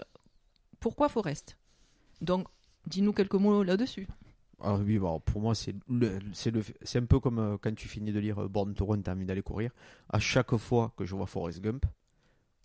Pourquoi 0.79 1.07
Forest? 1.09 1.57
Donc, 2.21 2.47
dis-nous 2.87 3.13
quelques 3.13 3.35
mots 3.35 3.63
là-dessus. 3.63 4.07
Ah 4.61 4.75
oui, 4.75 4.99
bon, 4.99 5.19
pour 5.21 5.41
moi, 5.41 5.55
c'est 5.55 5.73
le, 5.89 6.19
le, 6.19 6.61
un 6.95 7.05
peu 7.05 7.19
comme 7.19 7.39
euh, 7.39 7.57
quand 7.61 7.73
tu 7.75 7.87
finis 7.87 8.11
de 8.11 8.19
lire 8.19 8.39
euh, 8.39 8.47
Born 8.49 8.73
to 8.73 8.85
Run, 8.85 9.01
t'as 9.01 9.13
envie 9.13 9.25
d'aller 9.25 9.41
courir. 9.41 9.71
À 10.09 10.19
chaque 10.19 10.55
fois 10.57 10.91
que 10.97 11.05
je 11.05 11.15
vois 11.15 11.27
Forrest 11.27 11.61
Gump, 11.61 11.85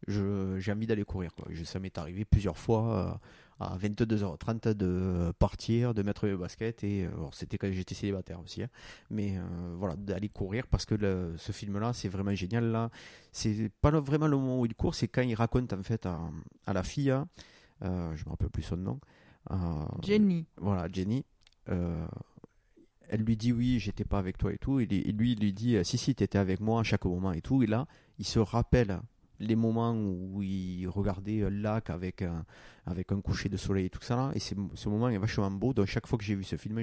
j'ai 0.06 0.72
envie 0.72 0.86
d'aller 0.86 1.04
courir. 1.04 1.34
Quoi. 1.34 1.46
Je, 1.50 1.64
ça 1.64 1.78
m'est 1.78 1.96
arrivé 1.96 2.24
plusieurs 2.24 2.58
fois 2.58 3.18
euh, 3.60 3.64
à 3.64 3.78
22h30 3.78 4.74
de 4.74 5.32
partir, 5.38 5.94
de 5.94 6.02
mettre 6.02 6.26
mes 6.26 6.36
baskets. 6.36 6.84
Et, 6.84 7.06
alors, 7.06 7.32
c'était 7.32 7.56
quand 7.58 7.70
j'étais 7.72 7.94
célibataire 7.94 8.40
aussi. 8.40 8.62
hein. 8.62 8.68
mais 9.10 9.38
euh, 9.38 9.74
voilà, 9.78 9.96
d'aller 9.96 10.28
courir 10.28 10.66
parce 10.66 10.84
que 10.84 10.94
le- 10.94 11.34
ce 11.38 11.52
film-là, 11.52 11.92
c'est 11.94 12.08
vraiment 12.08 12.34
génial. 12.34 12.64
Là. 12.70 12.90
C'est 13.32 13.70
pas 13.80 13.90
vraiment 14.00 14.26
le 14.26 14.36
moment 14.36 14.60
où 14.60 14.66
il 14.66 14.74
court, 14.74 14.94
c'est 14.94 15.08
quand 15.08 15.22
il 15.22 15.34
raconte 15.34 15.72
en 15.72 15.82
fait 15.82 16.04
à, 16.06 16.20
à 16.66 16.72
la 16.72 16.82
fille, 16.82 17.10
hein, 17.10 17.26
euh, 17.82 18.14
je 18.16 18.24
me 18.24 18.30
rappelle 18.30 18.50
plus 18.50 18.62
son 18.64 18.76
nom. 18.76 19.00
Jenny. 20.02 20.46
voilà, 20.56 20.88
Jenny. 20.92 21.24
Euh, 21.68 22.06
elle 23.08 23.20
lui 23.20 23.36
dit 23.36 23.52
oui, 23.52 23.78
j'étais 23.78 24.04
pas 24.04 24.18
avec 24.18 24.38
toi 24.38 24.52
et 24.52 24.58
tout. 24.58 24.80
Et 24.80 24.86
lui, 24.86 25.00
et 25.00 25.12
lui, 25.12 25.32
il 25.32 25.40
lui 25.40 25.52
dit 25.52 25.76
euh, 25.76 25.84
si, 25.84 25.98
si, 25.98 26.14
t'étais 26.14 26.38
avec 26.38 26.60
moi 26.60 26.80
à 26.80 26.82
chaque 26.82 27.04
moment 27.04 27.32
et 27.32 27.40
tout. 27.40 27.62
Et 27.62 27.66
là, 27.66 27.86
il 28.18 28.24
se 28.24 28.38
rappelle 28.38 29.00
les 29.40 29.56
moments 29.56 29.92
où 29.94 30.42
il 30.42 30.86
regardait 30.88 31.38
le 31.40 31.48
lac 31.50 31.90
avec 31.90 32.22
un, 32.22 32.44
avec 32.86 33.10
un 33.12 33.20
coucher 33.20 33.48
de 33.48 33.56
soleil 33.56 33.86
et 33.86 33.90
tout 33.90 34.02
ça 34.02 34.16
là. 34.16 34.32
Et 34.34 34.38
ce 34.40 34.54
moment 34.88 35.08
est 35.08 35.18
vachement 35.18 35.50
beau. 35.50 35.74
Donc 35.74 35.86
chaque 35.86 36.06
fois 36.06 36.18
que 36.18 36.24
j'ai 36.24 36.34
vu 36.34 36.44
ce 36.44 36.56
film, 36.56 36.80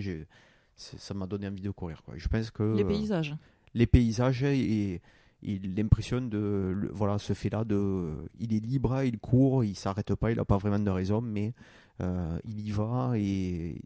ça 0.76 1.14
m'a 1.14 1.26
donné 1.28 1.48
envie 1.48 1.62
de 1.62 1.70
courir. 1.72 2.04
Quoi. 2.04 2.16
Je 2.18 2.28
pense 2.28 2.52
que 2.52 2.76
Les 2.76 2.84
euh, 2.84 2.88
paysages. 2.88 3.36
les 3.74 3.88
paysages 3.88 4.44
et, 4.44 5.02
l'impression 5.44 6.22
de 6.22 6.72
le- 6.76 6.92
voilà 6.94 7.18
ce 7.18 7.34
fait 7.34 7.50
là 7.50 7.64
de 7.64 8.14
il 8.40 8.54
est 8.54 8.60
libre 8.60 9.02
il 9.02 9.18
court 9.18 9.64
il 9.64 9.76
s'arrête 9.76 10.14
pas 10.14 10.32
il 10.32 10.40
a 10.40 10.46
pas 10.46 10.58
vraiment 10.58 10.78
de 10.78 10.90
raison 10.92 11.20
mais 11.20 11.56
euh, 12.00 12.38
il 12.46 12.60
y 12.60 12.70
va 12.70 13.14
et 13.16 13.82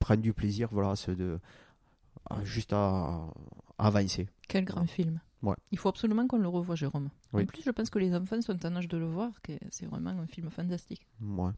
prend 0.00 0.16
du 0.16 0.32
plaisir 0.32 0.68
voilà 0.72 0.96
ce 0.96 1.12
de 1.12 1.38
à- 2.28 2.42
juste 2.44 2.72
à, 2.72 2.78
à 3.78 3.86
avancer 3.86 4.28
Quel 4.48 4.64
grand 4.64 4.86
film. 4.86 5.20
Ouais. 5.42 5.54
Il 5.70 5.78
faut 5.78 5.88
absolument 5.88 6.26
qu'on 6.26 6.36
le 6.38 6.48
revoie, 6.48 6.74
Jérôme. 6.74 7.08
Oui. 7.32 7.44
En 7.44 7.46
plus, 7.46 7.62
je 7.62 7.70
pense 7.70 7.88
que 7.88 7.98
les 7.98 8.14
enfants 8.14 8.40
sont 8.42 8.66
en 8.66 8.76
âge 8.76 8.88
de 8.88 8.98
le 8.98 9.06
voir, 9.06 9.30
que 9.42 9.52
c'est 9.70 9.86
vraiment 9.86 10.10
un 10.10 10.26
film 10.26 10.50
fantastique. 10.50 11.06
ouais. 11.20 11.52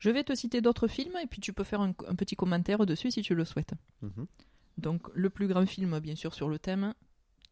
Je 0.00 0.10
vais 0.10 0.22
te 0.24 0.34
citer 0.34 0.60
d'autres 0.60 0.86
films 0.88 1.16
et 1.22 1.26
puis 1.26 1.40
tu 1.40 1.52
peux 1.52 1.64
faire 1.64 1.80
un, 1.80 1.90
un 2.08 2.14
petit 2.14 2.36
commentaire 2.36 2.84
dessus 2.86 3.10
si 3.10 3.22
tu 3.22 3.34
le 3.34 3.44
souhaites. 3.44 3.74
Mhm. 4.02 4.26
Donc, 4.78 5.08
le 5.14 5.28
plus 5.28 5.46
grand 5.48 5.66
film, 5.66 5.98
bien 6.00 6.14
sûr, 6.14 6.34
sur 6.34 6.48
le 6.48 6.58
thème, 6.58 6.94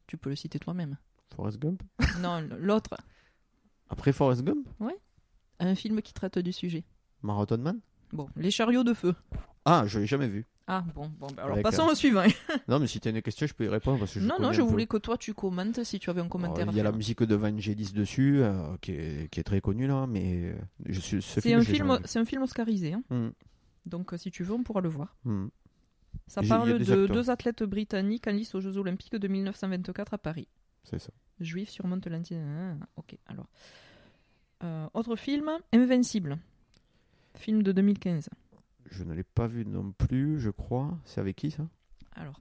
tu 0.07 0.17
peux 0.17 0.31
le 0.31 0.37
citer 0.37 0.59
toi-même. 0.59 0.97
Forrest 1.35 1.59
Gump 1.61 1.83
non, 2.21 2.41
l'autre, 2.59 2.97
après 3.91 4.13
Forrest 4.13 4.43
Gump? 4.43 4.67
Un 5.61 5.75
film 5.75 6.01
qui 6.03 6.13
traite 6.13 6.39
du 6.39 6.53
sujet. 6.53 6.85
Marathon 7.23 7.59
Man? 7.59 7.81
Bon, 8.13 8.29
Les 8.37 8.51
chariots 8.53 8.85
de 8.85 8.95
feu. 8.95 9.15
Ah 9.71 9.87
je 9.87 9.99
l'ai 10.01 10.07
jamais 10.07 10.29
vu 10.29 10.47
Ah, 10.67 10.85
bon, 10.95 11.11
bon 11.19 11.27
bah 11.29 11.43
alors 11.43 11.53
Avec, 11.53 11.63
passons 11.65 11.87
euh, 11.89 11.93
au 11.93 11.95
suivant. 11.95 12.25
non 12.69 12.79
mais 12.81 12.87
si 12.87 13.01
tu 13.01 13.09
as 13.09 13.11
une 13.11 13.23
question 13.23 13.47
je 13.47 13.55
peux 13.55 13.65
y 13.65 13.69
répondre 13.69 13.99
parce 13.99 14.15
que 14.15 14.21
je 14.21 14.27
non, 14.27 14.37
non, 14.41 14.53
je 14.53 14.63
voulais 14.63 14.87
que 14.87 14.97
toi 14.97 15.17
tu 15.19 15.35
commentes 15.35 15.83
si 15.85 15.99
tu 15.99 16.11
avais 16.11 16.21
un 16.21 16.29
commentaire. 16.29 16.63
Alors, 16.63 16.71
à 16.71 16.73
il 16.75 16.77
y 16.77 16.81
a 16.81 16.85
la 16.85 16.93
musique 16.93 17.23
de 17.23 17.35
Vangelis 17.35 17.93
dessus, 17.93 18.41
euh, 18.43 18.77
qui, 18.81 18.93
est, 18.93 19.29
qui 19.31 19.41
est 19.41 19.45
très 19.45 19.61
connue 19.61 19.87
là, 19.87 20.07
mais 20.07 20.55
je 20.87 21.01
suis, 21.01 21.23
ce 21.23 21.41
C'est 21.41 21.53
un 21.55 21.63
film, 21.63 21.91
un 21.91 22.25
film 22.25 22.43
oscarisé. 22.43 22.95
hein. 22.95 23.03
Mm, 23.11 23.29
Donc, 23.87 24.13
si 24.17 24.31
tu 24.31 24.43
veux, 24.45 24.55
on 24.55 24.63
pourra 24.63 24.81
le 24.81 24.89
voir. 24.89 25.17
mm. 25.25 25.47
Ça 26.27 26.43
parle 26.43 26.79
de 26.79 26.83
acteurs. 26.83 27.09
deux 27.09 27.31
athlètes 27.31 27.63
britanniques 27.63 28.27
en 28.27 28.33
lice 28.33 28.55
aux 28.55 28.61
Jeux 28.61 28.77
Olympiques 28.79 29.15
de 29.17 29.29
1924 29.29 30.15
à 30.15 30.19
Paris. 30.19 30.49
C'est 30.85 30.99
ça. 30.99 31.11
Juifs 31.41 31.71
surmontent 31.71 32.09
l'anti. 32.11 32.35
Ah, 32.35 32.75
ok, 32.97 33.17
alors. 33.27 33.47
Euh, 34.65 34.87
autre 34.95 35.17
film, 35.17 35.51
Invincible. 35.73 36.39
Film 37.37 37.63
de 37.63 37.73
2015. 37.73 38.29
Je 38.91 39.05
ne 39.05 39.15
l'ai 39.15 39.25
pas 39.25 39.47
vu 39.47 39.65
non 39.67 39.93
plus, 39.93 40.41
je 40.41 40.51
crois. 40.51 40.99
C'est 41.05 41.21
avec 41.21 41.37
qui 41.37 41.51
ça? 41.51 41.67
Alors, 42.15 42.41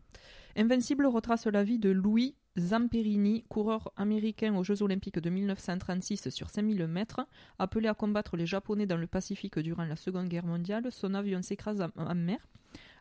Invincible 0.56 1.06
retrace 1.06 1.46
la 1.48 1.64
vie 1.64 1.78
de 1.80 1.90
Louis 1.90 2.36
Zamperini, 2.58 3.44
coureur 3.48 3.92
américain 3.96 4.56
aux 4.56 4.64
Jeux 4.64 4.82
Olympiques 4.82 5.20
de 5.20 5.30
1936 5.30 6.30
sur 6.30 6.50
5000 6.50 6.88
mètres. 6.88 7.22
Appelé 7.60 7.88
à 7.88 7.94
combattre 7.94 8.36
les 8.38 8.48
Japonais 8.48 8.88
dans 8.88 8.98
le 8.98 9.06
Pacifique 9.08 9.60
durant 9.60 9.84
la 9.86 9.96
Seconde 9.96 10.28
Guerre 10.30 10.46
mondiale, 10.48 10.88
son 10.92 11.14
avion 11.14 11.42
s'écrase 11.44 11.82
en- 11.96 12.16
mer. 12.16 12.40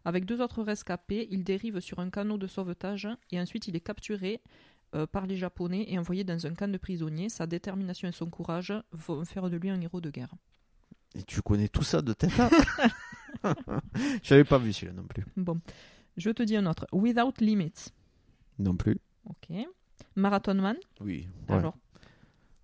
Avec 0.04 0.24
deux 0.26 0.40
autres 0.42 0.62
rescapés, 0.62 1.26
il 1.30 1.42
dérive 1.44 1.80
sur 1.80 1.98
un 1.98 2.10
canot 2.10 2.36
de 2.38 2.46
sauvetage 2.46 3.08
et 3.32 3.40
ensuite 3.40 3.66
il 3.68 3.74
est 3.76 3.80
capturé 3.80 4.40
euh, 4.94 5.06
par 5.06 5.26
les 5.26 5.36
Japonais 5.36 5.86
et 5.88 5.98
envoyé 5.98 6.22
dans 6.22 6.46
un 6.46 6.54
camp 6.54 6.70
de 6.70 6.78
prisonniers. 6.78 7.28
Sa 7.30 7.46
détermination 7.46 8.06
et 8.08 8.12
son 8.12 8.26
courage 8.30 8.72
vont 8.92 9.24
faire 9.24 9.48
de 9.50 9.56
lui 9.56 9.70
un 9.70 9.80
héros 9.80 10.00
de 10.02 10.10
guerre. 10.10 10.32
Et 11.14 11.22
tu 11.22 11.40
connais 11.40 11.68
tout 11.68 11.82
ça 11.82 12.02
de 12.02 12.12
tête 12.12 12.36
là 12.36 12.50
Je 14.22 14.34
n'avais 14.34 14.44
pas 14.44 14.58
vu 14.58 14.72
celui-là 14.72 14.92
non 14.94 15.06
plus. 15.06 15.24
Bon, 15.36 15.60
je 16.16 16.30
te 16.30 16.42
dis 16.42 16.56
un 16.56 16.66
autre. 16.66 16.86
Without 16.92 17.32
Limits. 17.40 17.90
Non 18.58 18.76
plus. 18.76 18.98
Ok. 19.28 19.56
Marathon 20.14 20.54
Man. 20.54 20.76
Oui. 21.00 21.28
ouais. 21.48 21.54
Alors, 21.56 21.74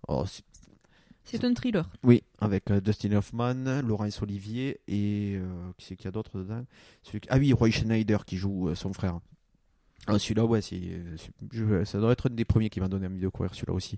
Oh, 0.07 0.25
c'est- 0.25 0.43
c'est 1.23 1.43
un 1.45 1.53
thriller. 1.53 1.89
oui, 2.03 2.23
avec 2.39 2.69
euh, 2.71 2.81
Dustin 2.81 3.13
Hoffman, 3.13 3.81
Laurence 3.81 4.21
Olivier 4.21 4.81
et 4.87 5.35
euh, 5.37 5.71
qui 5.77 5.85
c'est 5.85 5.95
qu'il 5.95 6.05
y 6.05 6.07
a 6.09 6.11
d'autres 6.11 6.37
dedans? 6.39 6.65
Celui 7.03 7.21
qui- 7.21 7.29
Ah 7.31 7.37
oui, 7.37 7.53
Roy 7.53 7.69
Schneider 7.71 8.25
qui 8.25 8.35
joue 8.37 8.69
euh, 8.69 8.75
son 8.75 8.91
frère. 8.91 9.19
Ah, 10.07 10.19
celui-là, 10.19 10.43
ouais, 10.45 10.61
c'est, 10.61 10.75
euh, 10.81 11.15
c'est- 11.17 11.31
je- 11.53 11.85
ça 11.85 11.99
doit 11.99 12.11
être 12.11 12.29
un 12.29 12.33
des 12.33 12.43
premiers 12.43 12.69
qui 12.69 12.81
m'a 12.81 12.89
donné 12.89 13.07
envie 13.07 13.21
de 13.21 13.29
courir 13.29 13.53
celui-là 13.55 13.73
aussi. 13.73 13.97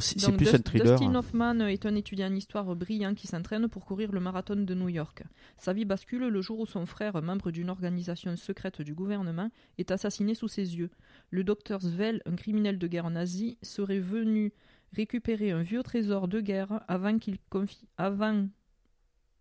C'est, 0.00 0.36
plus 0.36 0.54
un 0.54 0.58
thriller. 0.58 0.98
Dustin 0.98 1.14
Hoffman 1.14 1.60
est 1.60 1.86
un 1.86 1.94
étudiant 1.94 2.26
en 2.26 2.34
histoire 2.34 2.74
brillant 2.74 3.14
qui 3.14 3.26
s'entraîne 3.26 3.68
pour 3.68 3.84
courir 3.84 4.12
le 4.12 4.20
marathon 4.20 4.56
de 4.56 4.74
New 4.74 4.88
York. 4.88 5.22
Sa 5.56 5.72
vie 5.72 5.84
bascule 5.84 6.26
le 6.26 6.40
jour 6.42 6.58
où 6.58 6.66
son 6.66 6.84
frère, 6.84 7.22
membre 7.22 7.50
d'une 7.50 7.70
organisation 7.70 8.34
secrète 8.36 8.82
du 8.82 8.94
gouvernement, 8.94 9.50
est 9.78 9.90
assassiné 9.90 10.34
sous 10.34 10.48
ses 10.48 10.76
yeux. 10.76 10.90
Le 11.30 11.44
docteur 11.44 11.80
Svel, 11.80 12.22
un 12.26 12.34
criminel 12.34 12.78
de 12.78 12.86
guerre 12.86 13.08
nazi, 13.10 13.56
serait 13.62 14.00
venu 14.00 14.52
récupérer 14.92 15.52
un 15.52 15.62
vieux 15.62 15.82
trésor 15.82 16.28
de 16.28 16.40
guerre 16.40 16.82
avant 16.88 17.18
qu'il 17.18 17.38
confie 17.50 17.86
avant 17.96 18.48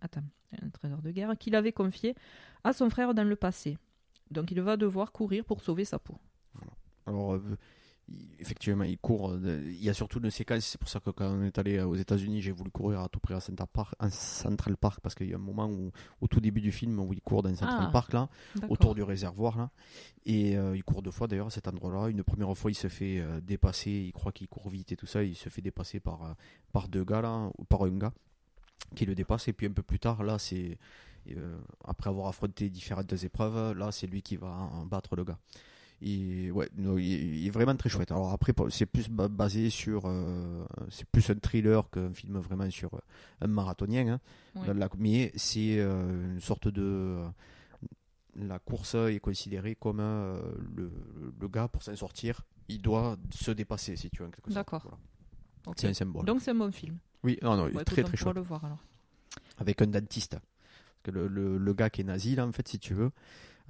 attends 0.01 0.23
un 0.61 0.69
trésor 0.69 1.01
de 1.01 1.11
guerre 1.11 1.38
qu'il 1.38 1.55
avait 1.55 1.71
confié 1.71 2.15
à 2.63 2.73
son 2.73 2.89
frère 2.89 3.13
dans 3.13 3.23
le 3.23 3.35
passé. 3.35 3.77
Donc 4.31 4.51
il 4.51 4.61
va 4.61 4.77
devoir 4.77 5.11
courir 5.11 5.45
pour 5.45 5.61
sauver 5.61 5.85
sa 5.85 5.99
peau. 5.99 6.17
Alors, 7.05 7.33
euh, 7.33 7.57
effectivement, 8.39 8.83
il 8.83 8.97
court. 8.97 9.31
euh, 9.31 9.61
Il 9.65 9.83
y 9.83 9.89
a 9.89 9.93
surtout 9.93 10.19
une 10.19 10.29
séquence. 10.31 10.65
C'est 10.65 10.79
pour 10.79 10.89
ça 10.89 10.99
que 10.99 11.09
quand 11.09 11.29
on 11.29 11.43
est 11.43 11.57
allé 11.57 11.79
aux 11.81 11.95
États-Unis, 11.95 12.41
j'ai 12.41 12.51
voulu 12.51 12.71
courir 12.71 13.01
à 13.01 13.09
tout 13.09 13.19
près 13.19 13.33
à 13.33 13.39
Central 13.39 13.67
Park, 13.71 13.93
à 13.99 14.09
Central 14.09 14.77
Park 14.77 14.99
parce 15.01 15.15
qu'il 15.15 15.27
y 15.29 15.33
a 15.33 15.35
un 15.35 15.39
moment 15.39 15.67
où, 15.67 15.91
au 16.21 16.27
tout 16.27 16.39
début 16.39 16.61
du 16.61 16.71
film, 16.71 16.99
où 16.99 17.11
il 17.13 17.21
court 17.21 17.43
dans 17.43 17.49
Central 17.55 17.85
Ah, 17.87 17.89
Park, 17.91 18.13
là, 18.13 18.29
autour 18.69 18.95
du 18.95 19.03
réservoir. 19.03 19.57
Là, 19.57 19.69
et 20.25 20.57
euh, 20.57 20.75
il 20.75 20.83
court 20.83 21.01
deux 21.01 21.11
fois 21.11 21.27
d'ailleurs 21.27 21.47
à 21.47 21.51
cet 21.51 21.67
endroit-là. 21.67 22.09
Une 22.09 22.23
première 22.23 22.55
fois, 22.57 22.71
il 22.71 22.75
se 22.75 22.87
fait 22.89 23.19
euh, 23.19 23.39
dépasser. 23.41 23.91
Il 23.91 24.11
croit 24.13 24.31
qu'il 24.31 24.47
court 24.47 24.69
vite 24.69 24.91
et 24.91 24.95
tout 24.95 25.07
ça. 25.07 25.23
Il 25.23 25.35
se 25.35 25.49
fait 25.49 25.61
dépasser 25.61 25.99
par, 25.99 26.23
euh, 26.23 26.33
par 26.71 26.87
deux 26.87 27.03
gars, 27.03 27.21
là, 27.21 27.49
ou 27.57 27.63
par 27.65 27.83
un 27.83 27.97
gars 27.97 28.13
qui 28.95 29.05
le 29.05 29.15
dépasse. 29.15 29.47
Et 29.47 29.53
puis 29.53 29.67
un 29.67 29.71
peu 29.71 29.83
plus 29.83 29.99
tard, 29.99 30.23
là, 30.23 30.37
c'est. 30.39 30.77
euh, 31.31 31.59
après 31.83 32.09
avoir 32.09 32.27
affronté 32.27 32.69
différentes 32.69 33.11
épreuves, 33.23 33.77
là, 33.77 33.91
c'est 33.91 34.07
lui 34.07 34.21
qui 34.21 34.37
va 34.37 34.47
en 34.47 34.85
battre 34.85 35.15
le 35.17 35.25
gars. 35.25 35.37
Ouais, 36.01 36.69
il, 36.75 37.47
est 37.47 37.49
vraiment 37.49 37.75
très 37.75 37.89
chouette. 37.89 38.11
Alors 38.11 38.31
après, 38.31 38.53
c'est 38.69 38.85
plus 38.85 39.09
ba- 39.09 39.27
basé 39.27 39.69
sur, 39.71 40.03
euh, 40.05 40.63
c'est 40.89 41.07
plus 41.09 41.27
un 41.31 41.35
thriller 41.35 41.89
qu'un 41.89 42.13
film 42.13 42.37
vraiment 42.39 42.69
sur 42.69 42.93
euh, 42.93 42.99
un 43.41 43.47
marathonien. 43.47 44.07
hein. 44.07 44.19
Oui. 44.55 44.67
Dans 44.67 44.73
la- 44.73 44.89
mais 44.97 45.31
c'est 45.35 45.79
euh, 45.79 46.33
une 46.33 46.39
sorte 46.41 46.67
de, 46.67 47.19
la 48.35 48.59
course 48.59 48.95
est 48.95 49.19
considérée 49.19 49.75
comme 49.75 49.99
euh, 49.99 50.39
le, 50.75 50.91
le 51.39 51.47
gars 51.47 51.67
pour 51.67 51.81
s'en 51.81 51.95
sortir, 51.95 52.41
il 52.67 52.81
doit 52.81 53.17
se 53.31 53.51
dépasser 53.51 53.95
si 53.95 54.09
tu 54.11 54.21
veux. 54.21 54.29
D'accord. 54.49 54.81
Voilà. 54.83 54.97
Ok. 55.65 55.75
C'est 55.79 55.87
un 55.87 55.93
symbole. 55.93 56.25
Donc 56.25 56.41
c'est 56.41 56.51
un 56.51 56.55
bon 56.55 56.71
film. 56.71 56.97
oui, 57.23 57.39
non, 57.41 57.57
non, 57.57 57.67
il 57.67 57.77
est 57.79 57.83
très 57.83 58.03
très 58.03 58.15
chouette. 58.17 58.35
le 58.35 58.41
voir 58.41 58.63
alors. 58.63 58.83
Avec 59.57 59.81
un 59.81 59.87
dentiste. 59.87 60.33
Parce 60.33 61.01
que 61.03 61.11
le, 61.11 61.27
le, 61.27 61.57
le 61.57 61.73
gars 61.73 61.89
qui 61.89 62.01
est 62.01 62.03
nazi 62.03 62.35
là, 62.35 62.45
en 62.45 62.51
fait, 62.51 62.67
si 62.67 62.77
tu 62.79 62.93
veux. 62.93 63.11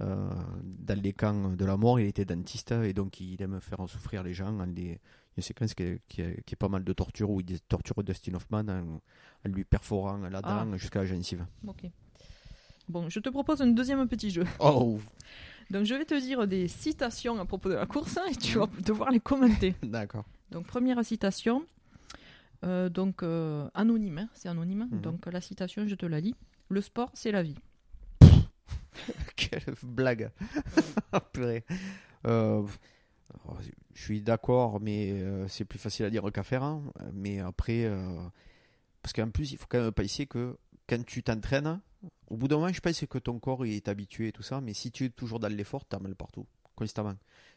Euh, 0.00 0.30
dans 0.62 1.00
les 1.00 1.12
camps 1.12 1.50
de 1.54 1.64
la 1.64 1.76
mort, 1.76 1.98
il 2.00 2.06
était 2.06 2.24
dentiste 2.24 2.72
et 2.72 2.92
donc 2.92 3.20
il 3.20 3.40
aime 3.42 3.60
faire 3.60 3.78
souffrir 3.88 4.22
les 4.22 4.34
gens. 4.34 4.58
en 4.60 4.64
les- 4.66 4.82
Il 4.82 4.88
y 4.88 4.92
a 4.92 4.98
une 5.38 5.42
séquence 5.42 5.74
qui 5.74 5.82
est, 5.84 6.00
qui 6.08 6.20
est- 6.20 6.42
qui 6.44 6.54
est 6.54 6.56
pas 6.56 6.68
mal 6.68 6.82
de 6.84 6.92
torture 6.92 7.30
où 7.30 7.40
il 7.40 7.60
torture 7.62 8.02
Dustin 8.02 8.34
Hoffman 8.34 8.64
en, 8.68 9.00
en 9.46 9.48
lui 9.52 9.64
perforant 9.64 10.16
la 10.18 10.40
dent 10.42 10.48
Ah. 10.72 10.76
jusqu'à 10.76 11.00
la 11.00 11.06
gencive. 11.06 11.46
Ok. 11.66 11.84
Bon, 12.88 13.08
je 13.08 13.20
te 13.20 13.28
propose 13.28 13.60
un 13.62 13.68
deuxième 13.68 14.06
petit 14.08 14.30
jeu. 14.30 14.44
Oh 14.60 14.98
Donc 15.70 15.84
je 15.84 15.94
vais 15.94 16.04
te 16.06 16.18
dire 16.18 16.46
des 16.48 16.66
citations 16.68 17.38
à 17.38 17.44
propos 17.44 17.68
de 17.68 17.74
la 17.74 17.86
course 17.86 18.16
hein, 18.16 18.24
et 18.30 18.34
tu 18.34 18.58
vas 18.58 18.66
devoir 18.84 19.10
les 19.10 19.20
commenter. 19.20 19.74
D'accord. 19.82 20.24
Donc 20.50 20.66
première 20.66 21.04
citation, 21.04 21.64
euh, 22.64 22.88
donc 22.88 23.22
euh, 23.22 23.68
anonyme, 23.74 24.18
hein, 24.18 24.28
c'est 24.32 24.48
anonyme. 24.48 24.88
Mhm. 24.90 25.00
Donc 25.02 25.26
la 25.26 25.40
citation, 25.40 25.86
je 25.86 25.94
te 25.94 26.06
la 26.06 26.20
lis. 26.20 26.34
Le 26.70 26.80
sport, 26.80 27.10
c'est 27.14 27.30
la 27.32 27.42
vie. 27.42 27.54
Quelle 29.38 29.74
blague 29.82 30.30
Purée. 31.32 31.64
Euh, 32.26 32.66
oh, 33.46 33.54
je 33.94 34.02
suis 34.02 34.20
d'accord, 34.20 34.80
mais 34.80 35.12
euh, 35.12 35.46
c'est 35.48 35.64
plus 35.64 35.78
facile 35.78 36.06
à 36.06 36.10
dire 36.10 36.24
qu'à 36.32 36.42
faire. 36.42 36.64
hein. 36.64 36.82
Mais 37.12 37.38
après, 37.38 37.84
euh, 37.84 38.18
parce 39.00 39.12
qu'en 39.12 39.30
plus, 39.30 39.52
il 39.52 39.58
faut 39.58 39.66
quand 39.68 39.80
même 39.80 39.92
pas 39.92 40.02
essayer 40.02 40.26
que 40.26 40.58
quand 40.88 41.04
tu 41.04 41.22
t'entraînes, 41.22 41.80
au 42.26 42.36
bout 42.36 42.48
d'un 42.48 42.56
moment, 42.56 42.72
je 42.72 42.80
pense 42.80 43.04
que 43.06 43.18
ton 43.18 43.38
corps 43.38 43.64
est 43.64 43.86
habitué 43.88 44.28
et 44.28 44.32
tout 44.32 44.42
ça, 44.42 44.60
mais 44.60 44.74
si 44.74 44.90
tu 44.90 45.04
es 45.04 45.10
toujours 45.10 45.38
dans 45.38 45.48
l'effort, 45.52 45.86
tu 45.88 45.94
as 45.94 46.00
mal 46.00 46.16
partout, 46.16 46.46
constamment. 46.74 47.14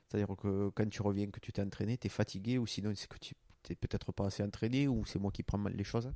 C'est-à-dire 0.08 0.36
que 0.38 0.70
quand 0.76 0.88
tu 0.90 1.02
reviens, 1.02 1.28
que 1.32 1.40
tu 1.40 1.52
t'es 1.52 1.64
entraîné, 1.64 1.98
tu 1.98 2.08
es 2.08 2.10
fatigué, 2.10 2.58
ou 2.60 2.68
sinon 2.68 2.92
c'est 2.96 3.08
que 3.08 3.18
tu 3.18 3.34
n'es 3.70 3.76
peut-être 3.76 4.12
pas 4.12 4.26
assez 4.28 4.44
entraîné, 4.44 4.88
ou 4.88 5.04
c'est 5.06 5.20
moi 5.20 5.32
qui 5.32 5.42
prends 5.42 5.58
mal 5.58 5.74
les 5.74 5.84
choses. 5.84 6.12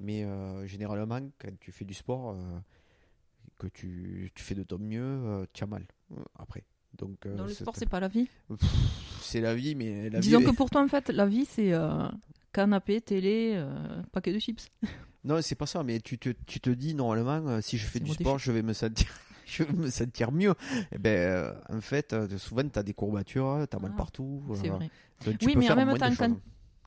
Mais 0.00 0.26
généralement, 0.66 1.20
quand 1.38 1.58
tu 1.60 1.72
fais 1.72 1.84
du 1.84 1.94
sport, 1.94 2.36
que 3.58 3.66
tu, 3.68 4.30
tu 4.34 4.42
fais 4.42 4.54
de 4.54 4.62
ton 4.62 4.78
mieux, 4.78 5.02
euh, 5.02 5.46
tu 5.52 5.64
as 5.64 5.66
mal 5.66 5.86
euh, 6.12 6.16
après. 6.38 6.64
Donc, 6.96 7.26
euh, 7.26 7.34
Dans 7.36 7.44
le 7.44 7.52
sport, 7.52 7.74
c'est 7.76 7.88
pas 7.88 8.00
la 8.00 8.08
vie. 8.08 8.28
c'est 9.20 9.40
la 9.40 9.54
vie, 9.54 9.74
mais 9.74 10.08
la 10.10 10.20
Disons 10.20 10.40
vie. 10.40 10.46
que 10.46 10.50
pour 10.52 10.70
toi, 10.70 10.82
en 10.82 10.88
fait, 10.88 11.08
la 11.10 11.26
vie, 11.26 11.44
c'est 11.44 11.72
canapé, 12.52 13.00
télé, 13.00 13.62
paquet 14.12 14.32
de 14.32 14.38
chips. 14.38 14.68
Non, 15.24 15.42
c'est 15.42 15.56
pas 15.56 15.66
ça, 15.66 15.82
mais 15.82 15.98
tu 16.00 16.18
te, 16.18 16.30
tu 16.46 16.60
te 16.60 16.70
dis 16.70 16.94
normalement, 16.94 17.60
si 17.60 17.76
je 17.78 17.86
fais 17.86 18.00
du 18.00 18.12
sport, 18.12 18.38
je 18.38 18.52
vais 18.52 18.62
me 18.62 18.72
sentir, 18.72 19.08
je 19.46 19.62
vais 19.64 19.72
me 19.72 19.90
sentir 19.90 20.32
mieux. 20.32 20.54
Et 20.92 20.98
ben, 20.98 21.18
euh, 21.18 21.52
en 21.68 21.80
fait, 21.80 22.12
euh, 22.12 22.38
souvent, 22.38 22.66
tu 22.68 22.78
as 22.78 22.82
des 22.82 22.94
courbatures, 22.94 23.66
tu 23.70 23.76
as 23.76 23.80
mal 23.80 23.90
Ah, 23.94 23.96
partout. 23.96 24.42
C'est 24.54 24.68
vrai. 24.68 24.90
Oui, 25.42 25.54
mais 25.56 25.70
en 25.70 25.76
même 25.76 25.96
temps, 25.98 26.14
quand-. 26.16 26.40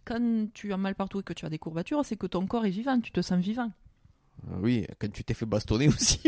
Quand 0.06 0.48
tu 0.54 0.74
as 0.74 0.78
mal 0.78 0.96
partout 0.96 1.20
et 1.20 1.24
que 1.24 1.34
tu 1.34 1.46
as 1.46 1.50
des 1.50 1.60
courbatures, 1.60 2.04
c'est 2.04 2.16
que 2.16 2.26
ton 2.26 2.48
corps 2.48 2.66
est 2.66 2.72
vivant, 2.72 3.00
tu 3.00 3.12
te 3.12 3.22
sens 3.22 3.40
vivant. 3.40 3.72
Euh, 4.52 4.58
oui, 4.62 4.86
quand 5.00 5.12
tu 5.12 5.24
t'es 5.24 5.34
fait 5.34 5.46
bastonner 5.46 5.88
aussi. 5.90 6.22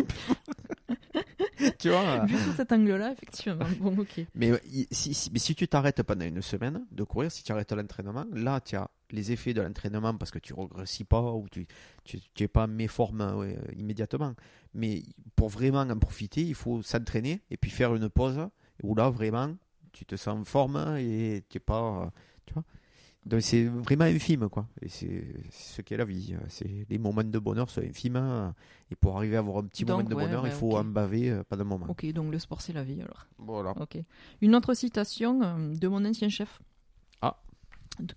tu 1.80 1.90
vois 1.90 2.26
Vu 2.26 2.38
sous 2.38 2.52
cet 2.54 2.72
angle-là, 2.72 3.12
effectivement. 3.14 3.66
Bon, 3.80 3.98
ok. 4.00 4.26
mais, 4.36 4.52
euh, 4.52 4.58
si, 4.92 5.14
si- 5.14 5.30
mais 5.32 5.40
si 5.40 5.56
tu 5.56 5.68
t'arrêtes 5.68 6.02
pendant 6.04 6.26
une 6.26 6.42
semaine 6.42 6.86
de 6.92 7.04
courir, 7.04 7.32
si 7.32 7.44
tu 7.44 7.52
arrêtes 7.52 7.72
l'entraînement, 7.72 8.26
là, 8.34 8.60
tu 8.62 8.76
as 8.76 8.90
les 9.12 9.32
effets 9.32 9.54
de 9.54 9.62
l'entraînement 9.62 10.16
parce 10.16 10.32
que 10.32 10.40
tu 10.40 10.54
progressis 10.54 11.04
pas 11.04 11.22
ou 11.34 11.48
tu 11.50 11.68
tu 12.04 12.20
tu 12.34 12.44
es 12.44 12.48
pas 12.48 12.68
méforme 12.68 13.22
euh, 13.22 13.54
immédiatement. 13.76 14.34
Mais 14.74 15.04
pour 15.36 15.50
vraiment 15.50 15.82
en 15.82 16.00
profiter, 16.00 16.42
il 16.42 16.56
faut 16.56 16.82
s'entraîner 16.82 17.42
et 17.52 17.58
puis 17.58 17.70
faire 17.72 17.94
une 17.96 18.10
pause 18.10 18.40
où 18.84 18.96
là, 18.96 19.10
vraiment, 19.10 19.56
tu 19.92 20.06
te 20.06 20.16
sens 20.16 20.40
en 20.40 20.46
forme 20.46 20.96
et 20.98 21.44
tu 21.50 21.58
es 21.58 21.60
pas. 21.60 22.04
euh, 22.06 22.10
Tu 22.46 22.54
vois 22.54 22.64
Donc 23.26 23.42
c'est 23.44 23.66
vraiment 23.66 24.06
infime, 24.06 24.50
quoi. 24.50 24.68
Et 24.82 24.90
c'est 24.90 25.24
ce 25.52 25.82
qu'est 25.84 25.98
la 25.98 26.06
vie. 26.06 26.36
C'est 26.48 26.88
les 26.90 26.98
moments 26.98 27.24
de 27.24 27.38
bonheur 27.40 27.70
sont 27.70 27.82
infimes. 27.82 28.16
euh, 28.16 28.50
Et 28.90 28.96
pour 28.96 29.16
arriver 29.18 29.36
à 29.36 29.40
avoir 29.40 29.58
un 29.60 29.68
petit 29.68 29.86
Donc, 29.86 29.98
moment 30.00 30.10
de 30.10 30.16
ouais, 30.16 30.26
bonheur, 30.26 30.44
ouais, 30.44 30.50
il 30.50 30.56
faut 30.56 30.72
ok. 30.72 30.78
en 30.80 30.86
baver 30.86 31.30
euh, 31.30 31.44
pendant 31.48 31.62
un 31.62 31.68
moment. 31.68 31.86
Ok, 31.90 32.06
donc 32.14 32.32
le 32.32 32.40
sport, 32.40 32.62
c'est 32.62 32.74
la 32.74 32.84
vie, 32.84 33.00
alors. 33.02 33.28
Voilà. 33.38 33.72
Ok. 33.80 33.98
Une 34.42 34.56
autre 34.56 34.74
citation 34.74 35.42
euh, 35.44 35.74
de 35.76 35.88
mon 35.88 36.04
ancien 36.04 36.30
chef. 36.30 36.62
Ah. 37.22 37.38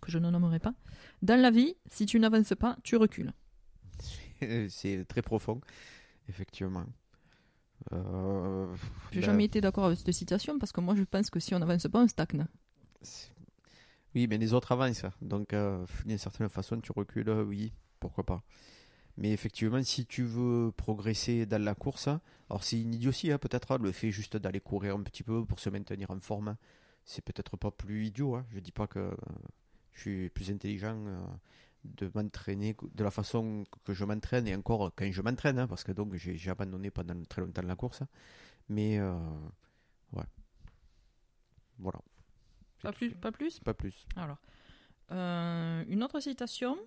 Que 0.00 0.10
je 0.10 0.18
ne 0.18 0.30
nommerai 0.30 0.58
pas. 0.58 0.72
Dans 1.20 1.38
la 1.40 1.50
vie, 1.50 1.74
si 1.90 2.06
tu 2.06 2.18
n'avances 2.18 2.54
pas, 2.58 2.76
tu 2.82 2.96
recules. 2.96 3.32
c'est 4.70 5.04
très 5.06 5.20
profond, 5.22 5.60
effectivement. 6.30 6.86
Euh, 7.92 8.74
J'ai 9.12 9.20
ben, 9.20 9.26
jamais 9.26 9.44
été 9.44 9.60
d'accord 9.60 9.84
avec 9.84 9.98
cette 9.98 10.12
citation 10.12 10.58
parce 10.58 10.72
que 10.72 10.80
moi, 10.80 10.94
je 10.94 11.02
pense 11.02 11.28
que 11.28 11.40
si 11.40 11.54
on 11.54 11.58
n'avance 11.58 11.86
pas, 11.88 12.00
on 12.02 12.08
stagne. 12.08 12.46
Oui, 14.14 14.26
mais 14.28 14.38
les 14.38 14.52
autres 14.54 14.72
avancent. 14.72 15.06
Donc, 15.20 15.52
euh, 15.52 15.84
d'une 16.06 16.18
certaine 16.18 16.48
façon, 16.48 16.80
tu 16.80 16.92
recules, 16.92 17.30
oui, 17.30 17.72
pourquoi 18.00 18.24
pas. 18.24 18.42
Mais 19.16 19.32
effectivement, 19.32 19.82
si 19.82 20.06
tu 20.06 20.24
veux 20.24 20.72
progresser 20.72 21.46
dans 21.46 21.62
la 21.62 21.74
course, 21.74 22.08
alors 22.50 22.64
c'est 22.64 22.80
une 22.80 22.94
idiotie, 22.94 23.30
hein, 23.32 23.38
peut-être, 23.38 23.78
le 23.78 23.92
fait 23.92 24.10
juste 24.10 24.36
d'aller 24.36 24.60
courir 24.60 24.96
un 24.96 25.02
petit 25.02 25.22
peu 25.22 25.44
pour 25.44 25.60
se 25.60 25.70
maintenir 25.70 26.10
en 26.10 26.20
forme, 26.20 26.56
c'est 27.04 27.24
peut-être 27.24 27.56
pas 27.56 27.70
plus 27.70 28.06
idiot. 28.06 28.36
Hein. 28.36 28.46
Je 28.50 28.60
dis 28.60 28.72
pas 28.72 28.86
que 28.86 29.10
je 29.92 30.00
suis 30.00 30.30
plus 30.30 30.50
intelligent 30.50 30.96
euh, 31.06 31.26
de 31.84 32.10
m'entraîner 32.14 32.76
de 32.94 33.04
la 33.04 33.10
façon 33.10 33.64
que 33.84 33.94
je 33.94 34.04
m'entraîne 34.04 34.48
et 34.48 34.54
encore 34.54 34.92
quand 34.96 35.10
je 35.10 35.22
m'entraîne, 35.22 35.58
hein, 35.58 35.68
parce 35.68 35.84
que 35.84 35.92
donc 35.92 36.14
j'ai 36.14 36.36
j'ai 36.36 36.50
abandonné 36.50 36.90
pendant 36.90 37.22
très 37.24 37.42
longtemps 37.42 37.62
la 37.62 37.76
course. 37.76 38.02
Mais 38.68 38.98
euh, 38.98 39.14
ouais, 40.12 40.24
voilà. 41.78 42.00
Pas 42.84 42.92
plus, 42.92 43.10
pas 43.10 43.32
plus 43.32 43.58
Pas 43.60 43.74
plus. 43.74 44.06
Alors, 44.16 44.38
euh, 45.10 45.84
une 45.88 46.02
autre 46.02 46.20
citation. 46.20 46.78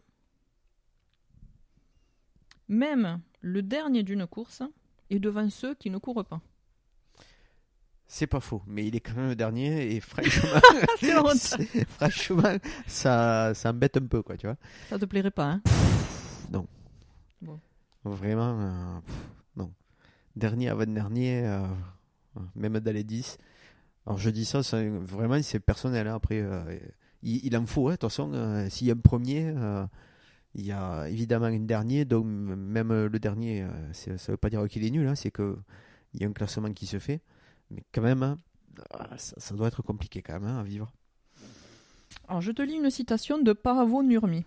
Même 2.68 3.22
le 3.42 3.62
dernier 3.62 4.04
d'une 4.04 4.28
course 4.28 4.62
est 5.10 5.20
devant 5.20 5.50
ceux 5.50 5.74
qui 5.76 5.90
ne 5.90 5.98
courent 5.98 6.26
pas. 6.26 6.42
C'est 8.10 8.28
pas 8.28 8.40
faux, 8.40 8.62
mais 8.68 8.86
il 8.88 8.96
est 8.96 9.02
quand 9.02 9.16
même 9.16 9.30
le 9.30 9.36
dernier 9.36 9.96
et 9.96 10.00
franchement, 10.00 10.62
franchement 11.90 12.58
ça, 12.88 13.54
ça 13.54 13.70
embête 13.70 13.98
un 13.98 14.06
peu, 14.06 14.22
quoi, 14.22 14.38
tu 14.38 14.48
vois. 14.48 14.56
Ça 14.90 14.98
te 14.98 15.06
plairait 15.06 15.32
pas, 15.32 15.46
hein 15.46 15.62
Vraiment, 18.04 18.60
euh, 18.60 19.00
pff, 19.02 19.16
non. 19.56 19.74
Dernier 20.36 20.70
avant-dernier, 20.70 21.46
euh, 21.46 21.68
même 22.56 22.80
dans 22.80 22.94
les 22.94 23.04
10. 23.04 23.38
Alors 24.08 24.18
je 24.18 24.30
dis 24.32 24.46
ça, 24.46 24.64
c'est- 24.64 24.88
vraiment 24.90 25.40
c'est 25.44 25.60
personnel. 25.60 26.08
hein. 26.08 26.16
Après, 26.16 26.40
euh, 26.42 26.64
il, 27.22 27.46
il 27.46 27.56
en 27.58 27.66
faut, 27.66 27.88
hein. 27.90 27.92
de 27.92 27.96
toute 27.98 28.10
façon, 28.10 28.32
euh, 28.34 28.68
s'il 28.70 28.88
y 28.88 28.90
a 28.92 28.94
un 28.94 28.98
premier, 28.98 29.54
euh, 29.56 29.86
il 30.56 30.66
y 30.66 30.72
a 30.72 31.08
évidemment 31.10 31.48
un 31.48 31.60
dernier. 31.60 32.06
Donc 32.06 32.26
même 32.26 33.06
le 33.06 33.20
dernier, 33.20 33.66
ça 33.94 34.32
veut 34.32 34.38
pas 34.38 34.50
dire 34.50 34.66
qu'il 34.70 34.86
est 34.86 34.90
nul, 34.92 35.06
hein, 35.08 35.16
c'est 35.16 35.30
qu'il 35.32 35.56
y 36.16 36.24
a 36.24 36.28
un 36.28 36.32
classement 36.34 36.72
qui 36.72 36.88
se 36.88 37.00
fait. 37.00 37.22
Mais 37.70 37.84
quand 37.94 38.02
même, 38.02 38.24
hein, 38.24 38.38
ah, 38.92 39.10
ça, 39.18 39.36
ça 39.38 39.56
doit 39.56 39.68
être 39.68 39.82
compliqué 39.82 40.22
quand 40.22 40.40
même 40.40 40.58
à 40.58 40.64
vivre. 40.64 40.92
Alors, 42.30 42.42
je 42.42 42.52
te 42.52 42.62
lis 42.62 42.76
une 42.76 42.90
citation 42.90 43.38
de 43.40 43.52
Paavo 43.54 44.04
Nurmi. 44.04 44.46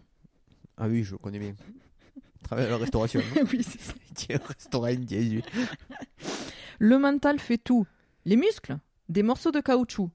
Ah 0.78 0.88
oui, 0.88 1.04
je 1.04 1.16
connais 1.16 1.38
bien. 1.38 1.54
Il 2.16 2.42
Travaille 2.42 2.64
à 2.66 2.70
la 2.70 2.76
restauration. 2.78 3.20
oui, 3.52 3.62
c'est 3.62 3.80
ça. 3.80 3.92
Il 4.30 4.36
restaurant. 4.36 4.86
Le 6.78 6.98
mental 6.98 7.38
fait 7.38 7.58
tout. 7.58 7.86
Les 8.24 8.36
muscles, 8.36 8.78
des 9.10 9.22
morceaux 9.22 9.50
de 9.50 9.60
caoutchouc. 9.60 10.10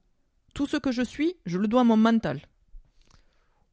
Tout 0.54 0.66
ce 0.66 0.76
que 0.78 0.90
je 0.90 1.02
suis, 1.02 1.36
je 1.44 1.58
le 1.58 1.68
dois 1.68 1.82
à 1.82 1.84
mon 1.84 1.96
mental. 1.96 2.40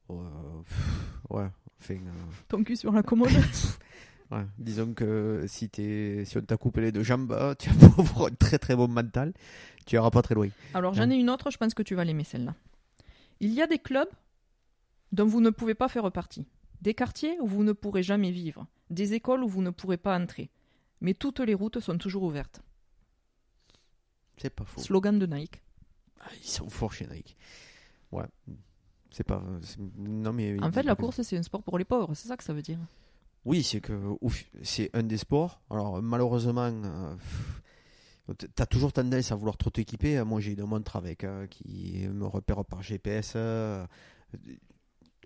Euh, 0.09 0.15
pff, 0.63 1.13
ouais, 1.29 1.47
enfin, 1.79 1.93
euh, 1.95 2.11
Ton 2.49 2.63
cul 2.63 2.75
sur 2.75 2.91
la 2.91 3.03
commode. 3.03 3.29
ouais. 4.31 4.45
Disons 4.57 4.93
que 4.93 5.45
si, 5.47 5.69
t'es- 5.69 6.23
si 6.25 6.37
on 6.37 6.41
t'a 6.41 6.57
coupé 6.57 6.81
les 6.81 6.91
deux 6.91 7.03
jambes, 7.03 7.31
euh, 7.31 7.55
tu 7.59 7.69
vas 7.69 7.87
avoir 7.87 8.27
un 8.27 8.35
très 8.35 8.59
très 8.59 8.75
bon 8.75 8.87
mental. 8.89 9.33
Tu 9.85 9.95
iras 9.95 10.11
pas 10.11 10.21
très 10.21 10.35
loin. 10.35 10.49
Alors 10.73 10.93
j'en 10.93 11.09
ai 11.09 11.15
une 11.15 11.29
autre, 11.29 11.51
je 11.51 11.57
pense 11.57 11.73
que 11.73 11.83
tu 11.83 11.95
vas 11.95 12.03
l'aimer 12.03 12.23
celle-là. 12.23 12.53
Il 13.39 13.51
y 13.53 13.61
a 13.61 13.67
des 13.67 13.79
clubs 13.79 14.09
dont 15.11 15.25
vous 15.25 15.41
ne 15.41 15.49
pouvez 15.49 15.73
pas 15.75 15.87
faire 15.89 16.09
partie, 16.11 16.45
des 16.81 16.93
quartiers 16.93 17.37
où 17.41 17.47
vous 17.47 17.63
ne 17.63 17.71
pourrez 17.73 18.03
jamais 18.03 18.31
vivre, 18.31 18.65
des 18.89 19.13
écoles 19.13 19.43
où 19.43 19.47
vous 19.47 19.61
ne 19.61 19.69
pourrez 19.71 19.97
pas 19.97 20.17
entrer. 20.17 20.49
Mais 21.01 21.13
toutes 21.13 21.39
les 21.41 21.53
routes 21.53 21.79
sont 21.79 21.97
toujours 21.97 22.23
ouvertes. 22.23 22.61
C'est 24.37 24.49
pas 24.49 24.65
faux. 24.65 24.81
Slogan 24.81 25.17
de 25.19 25.25
Nike. 25.25 25.61
Ah, 26.19 26.29
ils 26.41 26.47
sont 26.49 26.69
forts 26.69 26.93
chez 26.93 27.07
Nike. 27.07 27.35
Ouais. 28.11 28.25
C'est 29.11 29.23
pas. 29.23 29.41
Non, 29.97 30.33
mais. 30.33 30.61
En 30.63 30.71
fait, 30.71 30.83
la 30.83 30.95
course, 30.95 31.21
c'est 31.21 31.37
un 31.37 31.43
sport 31.43 31.61
pour 31.63 31.77
les 31.77 31.85
pauvres, 31.85 32.13
c'est 32.15 32.27
ça 32.27 32.37
que 32.37 32.43
ça 32.43 32.53
veut 32.53 32.61
dire. 32.61 32.79
Oui, 33.45 33.61
c'est 33.61 33.81
que 33.81 34.17
c'est 34.63 34.89
un 34.93 35.03
des 35.03 35.17
sports. 35.17 35.61
Alors 35.69 36.01
malheureusement, 36.01 36.71
euh, 36.71 38.33
t'as 38.55 38.65
toujours 38.65 38.93
tendance 38.93 39.31
à 39.31 39.35
vouloir 39.35 39.57
trop 39.57 39.69
t'équiper. 39.69 40.23
Moi, 40.23 40.39
j'ai 40.39 40.53
une 40.53 40.63
montre 40.65 40.95
avec 40.95 41.23
euh, 41.25 41.45
qui 41.47 42.07
me 42.07 42.25
repère 42.25 42.63
par 42.63 42.81
GPS. 42.81 43.33
euh, 43.35 43.85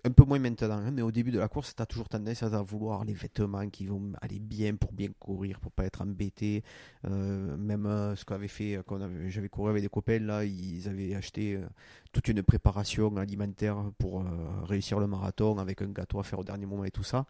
un 0.04 0.10
peu 0.10 0.24
moins 0.24 0.38
maintenant, 0.38 0.76
hein, 0.78 0.90
mais 0.92 1.02
au 1.02 1.10
début 1.10 1.30
de 1.30 1.38
la 1.38 1.48
course, 1.48 1.74
t'as 1.74 1.86
toujours 1.86 2.08
tendance 2.08 2.42
à 2.42 2.62
vouloir 2.62 3.04
les 3.04 3.14
vêtements 3.14 3.68
qui 3.68 3.86
vont 3.86 4.12
aller 4.20 4.38
bien 4.38 4.76
pour 4.76 4.92
bien 4.92 5.08
courir, 5.18 5.58
pour 5.60 5.72
pas 5.72 5.84
être 5.84 6.02
embêté. 6.02 6.62
Euh, 7.06 7.56
même 7.56 7.86
euh, 7.86 8.14
ce 8.14 8.24
qu'avait 8.24 8.48
fait, 8.48 8.76
euh, 8.76 8.82
quand 8.86 8.98
j'avais 9.28 9.48
couru 9.48 9.70
avec 9.70 9.82
des 9.82 9.88
copains 9.88 10.20
là, 10.20 10.44
ils 10.44 10.88
avaient 10.88 11.14
acheté 11.14 11.56
euh, 11.56 11.66
toute 12.12 12.28
une 12.28 12.42
préparation 12.42 13.16
alimentaire 13.16 13.76
pour 13.98 14.24
réussir 14.64 14.98
le 14.98 15.06
marathon 15.06 15.58
avec 15.58 15.82
un 15.82 15.88
gâteau 15.88 16.20
à 16.20 16.22
faire 16.22 16.38
au 16.38 16.44
dernier 16.44 16.66
moment 16.66 16.84
et 16.84 16.90
tout 16.90 17.04
ça. 17.04 17.26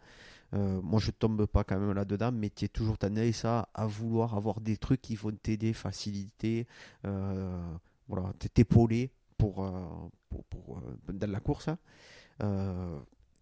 Moi, 0.53 0.99
je 0.99 1.11
tombe 1.11 1.45
pas 1.45 1.63
quand 1.63 1.77
même 1.79 1.93
là-dedans, 1.93 2.31
mais 2.31 2.49
tu 2.49 2.65
es 2.65 2.67
toujours 2.69 2.97
tendance 2.97 3.45
à, 3.45 3.67
vouloir 3.85 4.35
avoir 4.35 4.61
des 4.61 4.77
trucs 4.77 5.01
qui 5.01 5.15
vont 5.15 5.31
t'aider, 5.31 5.73
faciliter, 5.73 6.65
voilà, 7.03 8.33
t'épauler 8.53 9.11
pour, 9.37 9.69
pour, 10.49 10.81
dans 11.11 11.31
la 11.31 11.39
course. 11.39 11.67
hein. 11.67 11.77
Euh, 12.41 12.97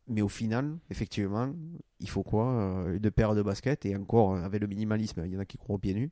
mais 0.08 0.22
au 0.22 0.30
final, 0.30 0.78
effectivement, 0.89 1.54
il 2.00 2.10
faut 2.10 2.24
quoi 2.24 2.48
Euh, 2.52 2.95
Une 2.98 3.12
paire 3.12 3.36
de 3.36 3.41
baskets 3.41 3.86
et 3.86 3.95
encore, 3.95 4.36
euh, 4.36 4.43
avec 4.43 4.62
le 4.62 4.68
minimalisme, 4.68 5.24
il 5.26 5.34
y 5.34 5.38
en 5.38 5.39
a 5.39 5.45
qui 5.45 5.58
courent 5.58 5.80
pieds 5.80 5.93
nus. 5.93 6.12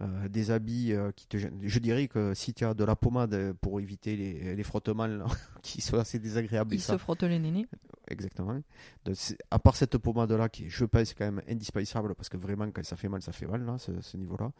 Euh, 0.00 0.28
des 0.28 0.50
habits 0.50 0.94
euh, 0.94 1.12
qui 1.12 1.28
te 1.28 1.36
gênent. 1.36 1.60
Je 1.62 1.78
dirais 1.78 2.08
que 2.08 2.32
si 2.34 2.54
tu 2.54 2.64
as 2.64 2.74
de 2.74 2.82
la 2.82 2.96
pommade 2.96 3.52
pour 3.60 3.78
éviter 3.78 4.16
les, 4.16 4.56
les 4.56 4.62
frottements 4.64 5.06
là, 5.06 5.26
qui 5.62 5.80
sont 5.80 5.98
assez 5.98 6.18
désagréables, 6.18 6.74
Ils 6.74 6.80
ça, 6.80 6.94
se 6.94 6.98
frottent 6.98 7.22
les 7.22 7.38
nénés. 7.38 7.66
Exactement. 8.08 8.60
Donc, 9.04 9.16
à 9.50 9.58
part 9.60 9.76
cette 9.76 9.98
pommade-là, 9.98 10.48
qui 10.48 10.68
je 10.68 10.84
pense 10.86 11.12
quand 11.14 11.26
même 11.26 11.42
indispensable, 11.48 12.14
parce 12.16 12.28
que 12.30 12.36
vraiment, 12.36 12.68
quand 12.72 12.82
ça 12.84 12.96
fait 12.96 13.08
mal, 13.08 13.22
ça 13.22 13.32
fait 13.32 13.46
mal, 13.46 13.64
là, 13.64 13.76
ce, 13.78 13.92
ce 14.00 14.16
niveau-là, 14.16 14.50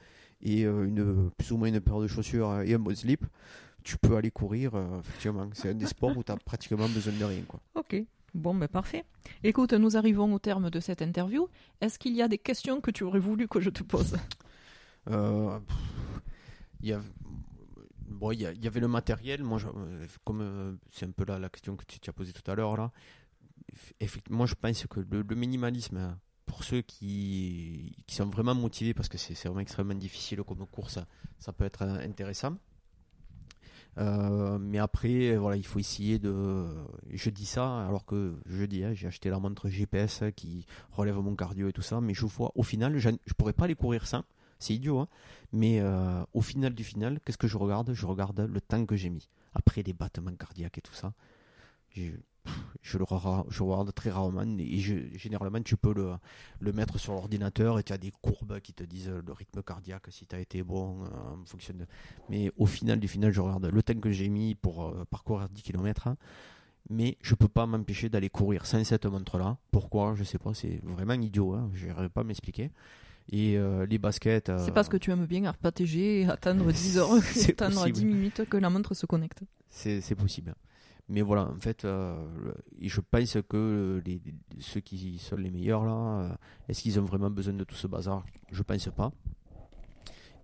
et 0.43 0.64
euh, 0.64 0.85
une, 0.87 1.31
plus 1.31 1.51
ou 1.51 1.57
moins 1.57 1.68
une 1.68 1.81
paire 1.81 1.99
de 1.99 2.07
chaussures 2.07 2.61
et 2.61 2.75
un 2.75 2.79
bon 2.79 2.95
slip, 2.95 3.25
tu 3.83 3.99
peux 3.99 4.16
aller 4.16 4.30
courir, 4.30 4.74
euh, 4.74 5.01
effectivement. 5.01 5.49
C'est 5.55 5.70
un 5.70 5.74
des 5.74 5.87
sports 5.87 6.16
où 6.16 6.22
tu 6.22 6.33
as 6.33 6.37
pratiquement 6.37 6.89
besoin 6.89 7.12
de 7.12 7.24
rien. 7.24 7.43
Quoi. 7.43 7.61
Ok. 7.74 7.97
Bon, 8.35 8.55
ben 8.55 8.66
parfait. 8.68 9.05
Écoute, 9.45 9.72
nous 9.74 9.97
arrivons 9.97 10.33
au 10.33 10.39
terme 10.39 10.70
de 10.70 10.80
cette 10.80 11.03
interview. 11.03 11.49
Est-ce 11.83 11.99
qu'il 11.99 12.14
y 12.14 12.22
a 12.22 12.28
des 12.28 12.39
questions 12.39 12.80
que 12.80 12.91
tu 12.91 13.05
aurais 13.05 13.18
voulu 13.20 13.47
que 13.49 13.61
je 13.61 13.68
te 13.70 13.83
pose? 13.83 14.16
Euh, 15.11 15.59
pff, 15.61 15.76
y 16.80 16.93
a- 16.93 17.01
bon, 18.09 18.30
il 18.33 18.41
y, 18.41 18.66
avait 18.66 18.80
le 18.80 18.89
matériel. 18.89 19.43
Moi, 19.43 19.59
je- 19.59 19.66
euh, 19.68 20.07
comme 20.24 20.41
euh, 20.41 20.72
c'est 20.91 21.05
un 21.07 21.11
peu 21.11 21.24
là 21.26 21.39
la 21.39 21.49
question 21.51 21.76
que 21.76 21.85
tu 21.85 21.99
t'as 22.01 22.12
posée 22.12 22.33
tout 22.33 22.49
à 22.51 22.55
l'heure 22.55 22.76
là. 22.76 22.91
eff- 23.72 23.93
Effectivement, 24.01 24.39
moi, 24.39 24.47
je 24.47 24.55
pense 24.55 24.87
que 24.87 25.01
le, 25.01 25.22
le 25.28 25.35
minimalisme, 25.37 25.97
hein, 25.99 26.18
pour 26.47 26.64
ceux 26.64 26.83
qui, 26.83 27.95
qui 28.07 28.14
sont 28.14 28.26
vraiment 28.30 28.55
motivés, 28.55 28.95
parce 28.95 29.09
que 29.09 29.18
c'est 29.18 29.35
vraiment 29.45 29.61
extrêmement 29.61 29.95
difficile 29.95 30.43
comme 30.43 30.66
course, 30.66 30.99
ça 31.39 31.53
peut 31.53 31.64
être 31.64 31.83
intéressant. 31.83 32.57
Euh, 33.99 34.59
mais 34.59 34.78
après, 34.78 35.36
voilà, 35.36 35.57
il 35.57 35.66
faut 35.66 35.78
essayer 35.78 36.18
de. 36.18 36.66
Je 37.11 37.30
dis 37.30 37.47
ça 37.47 37.86
alors 37.86 38.05
que 38.05 38.34
je 38.47 38.64
dis, 38.64 38.84
hein, 38.84 38.95
j'ai 38.95 39.07
acheté 39.07 39.30
la 39.30 39.38
montre 39.38 39.68
GPS 39.68 40.24
qui 40.34 40.66
relève 40.93 41.16
mon 41.18 41.34
cardio 41.34 41.68
et 41.68 41.72
tout 41.72 41.82
ça, 41.82 42.01
mais 42.01 42.14
je 42.14 42.24
vois 42.24 42.53
au 42.55 42.62
final, 42.62 42.99
je 42.99 43.11
pourrais 43.36 43.53
pas 43.53 43.64
aller 43.64 43.74
courir 43.74 44.07
sans. 44.07 44.24
C'est 44.59 44.74
idiot, 44.74 45.01
hein. 45.01 45.09
Mais 45.53 45.80
euh, 45.80 46.22
au 46.34 46.40
final 46.40 46.72
du 46.72 46.84
final, 46.84 47.18
qu'est-ce 47.24 47.36
que 47.38 47.49
je 47.49 47.59
regarde? 47.59 47.93
Je 47.95 48.07
regarde 48.07 48.40
le 48.40 48.61
temps 48.61 48.86
que 48.86 48.97
j'ai 48.97 49.11
mis. 49.11 49.28
Après 49.55 49.82
les 49.82 49.93
battements 49.93 50.34
cardiaques 50.34 50.78
et 50.78 50.80
tout 50.80 50.95
ça. 50.95 51.12
Je 52.82 52.99
le 52.99 53.05
je 53.49 53.62
regarde 53.62 53.95
très 53.95 54.11
rarement 54.11 54.57
et 54.59 54.78
je- 54.78 55.16
généralement 55.16 55.62
tu 55.62 55.76
peux 55.76 55.95
le, 55.95 56.14
le 56.61 56.72
mettre 56.72 56.99
sur 56.99 57.12
l'ordinateur 57.12 57.78
et 57.78 57.82
tu 57.84 57.93
as 57.93 57.99
des 57.99 58.11
courbes 58.11 58.59
qui 58.61 58.72
te 58.72 58.82
disent 58.82 59.09
le 59.24 59.32
rythme 59.32 59.62
cardiaque 59.62 60.07
si 60.11 60.26
tu 60.26 60.34
as 60.34 60.40
été 60.40 60.62
bon 60.64 61.05
euh, 61.05 61.07
en 61.40 61.45
fonction 61.47 61.74
de... 61.74 61.86
mais 62.28 62.51
au 62.57 62.66
final 62.66 62.99
du 62.99 63.07
final 63.09 63.32
je 63.32 63.40
regarde 63.40 63.66
le 63.66 63.82
temps 63.82 63.99
que 64.01 64.11
j'ai 64.11 64.28
mis 64.28 64.55
pour 64.57 64.84
euh, 64.84 65.05
parcourir 65.09 65.49
10 65.49 65.62
km 65.62 66.09
mais 66.90 67.16
je 67.22 67.36
peux 67.36 67.47
pas 67.49 67.66
m'empêcher 67.66 68.09
d'aller 68.09 68.28
courir 68.30 68.66
sans 68.66 68.82
cette 68.84 69.07
montre 69.07 69.38
là 69.38 69.57
pourquoi? 69.70 70.14
Je 70.16 70.24
sais 70.24 70.38
pas 70.38 70.53
c'est 70.53 70.80
vraiment 70.82 71.14
idiot 71.14 71.55
hein, 71.55 71.70
je 71.74 71.86
n'arrive 71.86 72.11
pas 72.11 72.24
m'expliquer 72.24 72.72
et 73.30 73.57
euh, 73.57 73.86
les 73.86 73.99
baskets 73.99 74.49
euh, 74.49 74.59
C'est 74.59 74.72
parce 74.72 74.88
que 74.88 74.97
tu 74.97 75.12
aimes 75.12 75.26
bien 75.26 75.45
arpéger, 75.45 76.26
attendre 76.28 76.72
10 76.72 76.99
heures, 76.99 77.12
attendre 77.49 77.74
possible. 77.76 77.93
10 77.93 78.05
minutes 78.05 78.45
que 78.49 78.57
la 78.57 78.68
montre 78.68 78.95
se 78.95 79.07
connecte. 79.07 79.45
C'est 79.70 80.16
possible. 80.16 80.57
Mais 81.13 81.21
voilà, 81.21 81.43
en 81.43 81.61
fait, 81.61 81.85
euh, 81.85 82.17
je 82.81 83.01
pense 83.03 83.37
que 83.47 84.03
ceux 84.61 84.81
qui 84.81 85.19
sont 85.19 85.37
les 85.37 85.51
meilleurs 85.51 85.85
là, 85.85 85.93
euh, 85.93 86.35
est-ce 86.71 86.81
qu'ils 86.81 86.99
ont 86.99 87.05
vraiment 87.05 87.29
besoin 87.29 87.53
de 87.53 87.65
tout 87.65 87.75
ce 87.75 87.87
bazar? 87.87 88.25
Je 88.51 88.63
pense 88.63 88.89
pas. 88.97 89.13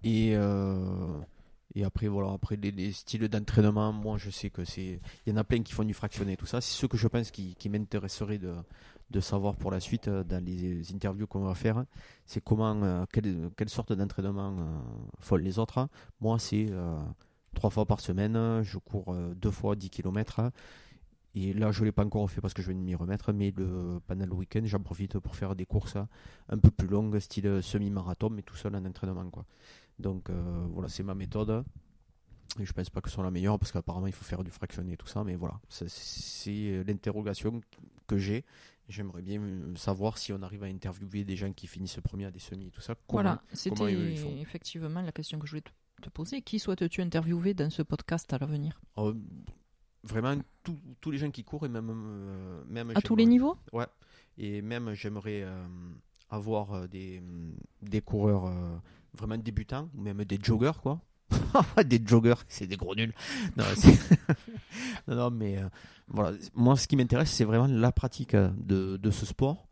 Et, 0.04 0.32
euh, 0.34 1.18
et 1.74 1.84
après, 1.84 2.08
voilà, 2.08 2.32
après 2.32 2.56
les, 2.56 2.70
les 2.70 2.92
styles 2.92 3.28
d'entraînement, 3.28 3.94
moi 3.94 4.18
je 4.18 4.28
sais 4.28 4.50
que 4.50 4.66
c'est. 4.66 5.00
Il 5.24 5.30
y 5.30 5.32
en 5.32 5.38
a 5.38 5.44
plein 5.44 5.62
qui 5.62 5.72
font 5.72 5.84
du 5.84 5.94
fractionné, 5.94 6.36
tout 6.36 6.44
ça. 6.44 6.60
C'est 6.60 6.78
ce 6.78 6.84
que 6.84 6.98
je 6.98 7.08
pense 7.08 7.30
qui, 7.30 7.56
m'intéresserait 7.70 8.36
de, 8.36 8.52
de 9.08 9.20
savoir 9.20 9.56
pour 9.56 9.70
la 9.70 9.80
suite 9.80 10.10
dans 10.10 10.44
les 10.44 10.92
interviews 10.92 11.26
qu'on 11.26 11.44
va 11.46 11.54
faire. 11.54 11.82
C'est 12.26 12.44
comment, 12.44 13.06
quelle, 13.10 13.48
quelle 13.56 13.70
sorte 13.70 13.94
d'entraînement 13.94 14.54
font 15.18 15.36
les 15.36 15.58
autres. 15.58 15.88
Moi, 16.20 16.38
c'est. 16.38 16.66
Trois 17.54 17.70
fois 17.70 17.86
par 17.86 18.00
semaine. 18.00 18.62
Je 18.62 18.78
cours 18.78 19.12
euh, 19.12 19.34
deux 19.34 19.50
fois 19.50 19.76
10 19.76 19.90
km. 19.90 20.50
Et 21.34 21.52
là, 21.52 21.70
je 21.70 21.80
ne 21.80 21.84
l'ai 21.86 21.92
pas 21.92 22.04
encore 22.04 22.28
fait 22.30 22.40
parce 22.40 22.54
que 22.54 22.62
je 22.62 22.72
de 22.72 22.76
m'y 22.78 22.94
remettre. 22.94 23.32
Mais 23.32 23.52
le, 23.56 24.00
pendant 24.06 24.26
le 24.26 24.32
week-end, 24.34 24.62
j'en 24.64 24.80
profite 24.80 25.18
pour 25.18 25.36
faire 25.36 25.54
des 25.54 25.66
courses 25.66 25.96
un 26.48 26.58
peu 26.58 26.70
plus 26.70 26.88
longues, 26.88 27.18
style 27.20 27.62
semi-marathon, 27.62 28.30
mais 28.30 28.42
tout 28.42 28.56
seul 28.56 28.74
en 28.74 28.84
entraînement. 28.84 29.28
Quoi. 29.30 29.44
Donc 29.98 30.30
euh, 30.30 30.66
voilà, 30.72 30.88
c'est 30.88 31.02
ma 31.02 31.14
méthode. 31.14 31.64
Et 32.58 32.64
je 32.64 32.72
pense 32.72 32.88
pas 32.90 33.00
que 33.02 33.08
ce 33.10 33.14
soit 33.14 33.22
la 33.24 33.30
meilleure 33.30 33.58
parce 33.58 33.70
qu'apparemment 33.72 34.06
il 34.06 34.12
faut 34.12 34.24
faire 34.24 34.42
du 34.42 34.50
fractionné 34.50 34.94
et 34.94 34.96
tout 34.96 35.06
ça. 35.06 35.22
Mais 35.22 35.36
voilà, 35.36 35.60
c'est 35.68 36.82
l'interrogation 36.86 37.60
que 38.06 38.16
j'ai. 38.18 38.44
J'aimerais 38.88 39.20
bien 39.20 39.38
euh, 39.42 39.76
savoir 39.76 40.16
si 40.16 40.32
on 40.32 40.40
arrive 40.40 40.62
à 40.64 40.66
interviewer 40.66 41.22
des 41.22 41.36
gens 41.36 41.52
qui 41.52 41.66
finissent 41.66 42.00
premier 42.02 42.24
à 42.24 42.30
des 42.30 42.38
semis 42.38 42.68
et 42.68 42.70
tout 42.70 42.80
ça. 42.80 42.94
Comment- 43.06 43.22
Voilà, 43.22 43.42
c'était 43.52 43.84
effectivement 44.40 45.02
la 45.02 45.12
question 45.12 45.38
que 45.38 45.46
je 45.46 45.50
voulais 45.52 45.60
te, 45.60 45.70
te 46.00 46.08
poser. 46.10 46.42
Qui 46.42 46.58
souhaites-tu 46.58 47.00
interviewer 47.02 47.54
dans 47.54 47.70
ce 47.70 47.82
podcast 47.82 48.32
à 48.32 48.38
l'avenir? 48.38 48.80
Euh, 48.98 49.14
vraiment 50.04 50.34
tous- 50.62 50.78
tous 51.00 51.10
les 51.10 51.18
gens 51.18 51.30
qui 51.30 51.44
courent 51.44 51.66
et 51.66 51.68
même 51.68 51.90
euh, 51.90 52.62
même 52.68 52.90
À 52.94 53.00
tous 53.02 53.16
les 53.16 53.26
niveaux? 53.26 53.56
Ouais. 53.72 53.86
Et 54.38 54.62
même 54.62 54.92
j'aimerais 54.94 55.42
euh, 55.42 55.66
avoir 56.30 56.72
euh, 56.72 56.86
des 56.86 57.22
des 57.82 58.00
coureurs 58.00 58.46
euh, 58.46 58.76
vraiment 59.14 59.36
débutants 59.36 59.88
ou 59.96 60.00
même 60.02 60.24
des 60.24 60.38
joggers 60.42 60.78
quoi. 60.82 61.00
Des 61.84 62.00
joggers 62.04 62.34
c'est 62.48 62.66
des 62.66 62.76
gros 62.78 62.94
nuls. 62.94 63.12
Non, 63.56 63.64
non, 65.08 65.14
non, 65.16 65.30
mais 65.30 65.58
voilà. 66.08 66.36
Moi 66.54 66.76
ce 66.76 66.88
qui 66.88 66.96
m'intéresse 66.96 67.30
c'est 67.30 67.44
vraiment 67.44 67.66
la 67.66 67.92
pratique 67.92 68.34
de, 68.34 68.96
de 68.96 69.10
ce 69.10 69.26
sport 69.26 69.67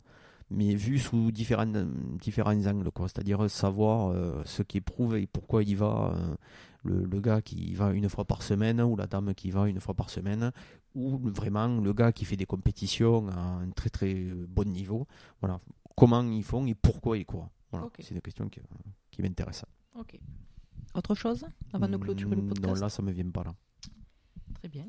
mais 0.50 0.74
vu 0.74 0.98
sous 0.98 1.30
différents, 1.32 1.66
différents 2.20 2.66
angles, 2.66 2.90
quoi. 2.92 3.08
C'est-à-dire 3.08 3.50
savoir 3.50 4.10
euh, 4.12 4.42
ce 4.44 4.62
qui 4.62 4.78
éprouve 4.78 5.16
et 5.16 5.26
pourquoi 5.26 5.62
il 5.62 5.76
va, 5.76 6.12
euh, 6.14 6.34
le, 6.84 7.04
le 7.04 7.20
gars 7.20 7.42
qui 7.42 7.74
va 7.74 7.92
une 7.92 8.08
fois 8.08 8.24
par 8.24 8.42
semaine 8.42 8.80
ou 8.80 8.96
la 8.96 9.06
dame 9.06 9.34
qui 9.34 9.50
va 9.50 9.68
une 9.68 9.80
fois 9.80 9.94
par 9.94 10.08
semaine, 10.10 10.52
ou 10.94 11.18
vraiment 11.18 11.66
le 11.80 11.92
gars 11.92 12.12
qui 12.12 12.24
fait 12.24 12.36
des 12.36 12.46
compétitions 12.46 13.28
à 13.28 13.38
un 13.40 13.70
très 13.70 13.90
très 13.90 14.14
bon 14.14 14.68
niveau. 14.70 15.06
Voilà. 15.40 15.60
Comment 15.96 16.22
ils 16.22 16.44
font 16.44 16.64
et 16.66 16.74
pourquoi 16.74 17.18
ils 17.18 17.26
courent. 17.26 17.48
Voilà. 17.72 17.88
C'est 17.98 18.14
une 18.14 18.20
question 18.20 18.48
qui, 18.48 18.60
qui 19.10 19.22
m'intéresse. 19.22 19.64
Ok. 19.98 20.18
Autre 20.94 21.14
chose 21.14 21.44
avant 21.72 21.88
de 21.88 21.96
clôturer 21.96 22.36
le 22.36 22.42
Mm, 22.42 22.48
podcast? 22.48 22.74
Non, 22.74 22.80
là, 22.80 22.88
ça 22.88 23.02
me 23.02 23.10
vient 23.10 23.28
pas 23.30 23.44
là. 23.44 23.54
Très 24.54 24.68
bien. 24.68 24.86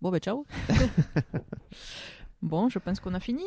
Bon, 0.00 0.10
ben 0.10 0.18
ciao. 0.20 0.44
bon, 2.42 2.68
je 2.68 2.78
pense 2.78 3.00
qu'on 3.00 3.14
a 3.14 3.20
fini. 3.20 3.44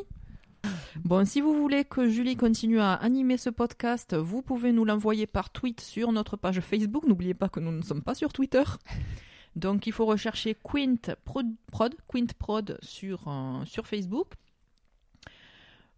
Bon, 1.04 1.26
si 1.26 1.41
vous 1.41 1.54
voulez 1.54 1.84
que 1.84 2.08
Julie 2.08 2.38
continue 2.38 2.80
à 2.80 2.93
animer 2.93 3.38
ce 3.38 3.50
podcast, 3.50 4.16
vous 4.16 4.41
pouvez 4.41 4.72
nous 4.72 4.86
l'envoyer 4.86 5.28
par 5.28 5.50
tweet 5.50 5.82
sur 5.82 6.12
notre 6.12 6.38
page 6.38 6.62
Facebook. 6.62 7.06
N'oubliez 7.06 7.34
pas 7.34 7.50
que 7.50 7.60
nous 7.60 7.72
ne 7.72 7.82
sommes 7.82 8.02
pas 8.02 8.16
sur 8.16 8.32
Twitter. 8.32 8.64
Donc, 9.56 9.88
il 9.88 9.93
faut 9.93 10.06
rechercher 10.06 10.56
Quint 10.56 11.16
Prod, 11.24 11.48
Prod, 11.68 11.96
Quint 12.08 12.28
Prod 12.38 12.78
sur, 12.82 13.28
euh, 13.28 13.64
sur 13.66 13.88
Facebook. 13.88 14.34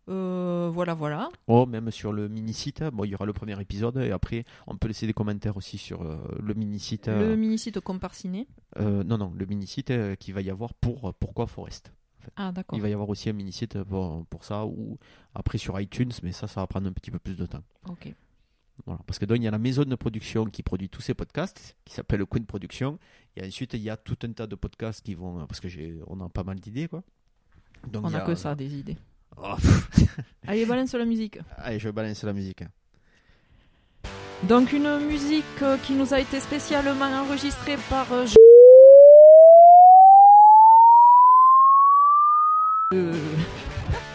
Euh, 0.09 0.69
voilà, 0.73 0.93
voilà. 0.93 1.29
Oh, 1.47 1.65
même 1.65 1.91
sur 1.91 2.11
le 2.11 2.27
mini-site, 2.27 2.83
bon, 2.93 3.03
il 3.03 3.09
y 3.09 3.15
aura 3.15 3.25
le 3.25 3.33
premier 3.33 3.59
épisode 3.59 3.97
et 3.97 4.11
après, 4.11 4.45
on 4.65 4.77
peut 4.77 4.87
laisser 4.87 5.05
des 5.05 5.13
commentaires 5.13 5.57
aussi 5.57 5.77
sur 5.77 6.01
euh, 6.01 6.17
le 6.41 6.53
mini-site. 6.53 7.07
Le 7.07 7.35
mini-site 7.35 7.79
Comparciné. 7.81 8.47
non, 8.79 9.17
non, 9.17 9.33
le 9.35 9.45
mini-site 9.45 9.93
qu'il 10.19 10.33
va 10.33 10.41
y 10.41 10.49
avoir 10.49 10.73
pour 10.73 11.13
Pourquoi 11.15 11.45
Forest. 11.45 11.91
Ah, 12.35 12.51
d'accord. 12.51 12.77
Il 12.77 12.81
va 12.81 12.89
y 12.89 12.93
avoir 12.93 13.09
aussi 13.09 13.29
un 13.29 13.33
mini-site 13.33 13.83
pour, 13.83 14.25
pour 14.27 14.43
ça, 14.43 14.65
ou 14.65 14.97
après 15.33 15.57
sur 15.57 15.79
iTunes, 15.79 16.11
mais 16.23 16.31
ça, 16.31 16.47
ça 16.47 16.61
va 16.61 16.67
prendre 16.67 16.87
un 16.87 16.93
petit 16.93 17.11
peu 17.11 17.19
plus 17.19 17.37
de 17.37 17.45
temps. 17.45 17.63
Ok. 17.89 18.13
Voilà. 18.85 19.01
Parce 19.07 19.17
que 19.17 19.25
donc, 19.25 19.37
il 19.37 19.43
y 19.43 19.47
a 19.47 19.51
la 19.51 19.57
maison 19.57 19.83
de 19.83 19.95
production 19.95 20.45
qui 20.45 20.61
produit 20.63 20.89
tous 20.89 21.01
ces 21.01 21.13
podcasts, 21.13 21.75
qui 21.83 21.93
s'appelle 21.95 22.25
Queen 22.25 22.45
Production, 22.45 22.99
et 23.35 23.45
ensuite, 23.45 23.73
il 23.73 23.81
y 23.81 23.89
a 23.89 23.97
tout 23.97 24.17
un 24.23 24.31
tas 24.33 24.45
de 24.47 24.55
podcasts 24.55 25.03
qui 25.03 25.15
vont. 25.15 25.45
Parce 25.47 25.59
que 25.59 25.67
j'ai, 25.67 25.99
on 26.07 26.19
a 26.21 26.29
pas 26.29 26.43
mal 26.43 26.59
d'idées, 26.59 26.87
quoi. 26.87 27.03
Donc, 27.87 28.05
On 28.05 28.13
a- 28.13 28.21
que 28.21 28.35
ça, 28.35 28.53
des 28.55 28.75
idées. 28.75 28.97
Oh. 29.37 29.55
Allez, 30.47 30.65
balance 30.65 30.93
la 30.93 31.05
musique. 31.05 31.39
Allez, 31.57 31.79
je 31.79 31.89
balance 31.89 32.23
la 32.23 32.33
musique. 32.33 32.63
Donc 34.47 34.71
une 34.71 34.99
musique 35.07 35.43
euh, 35.63 35.77
qui 35.77 35.93
nous 35.93 36.13
a 36.13 36.19
été 36.19 36.39
spécialement 36.39 37.05
enregistrée 37.23 37.77
par 37.89 38.05
euh, 42.93 43.11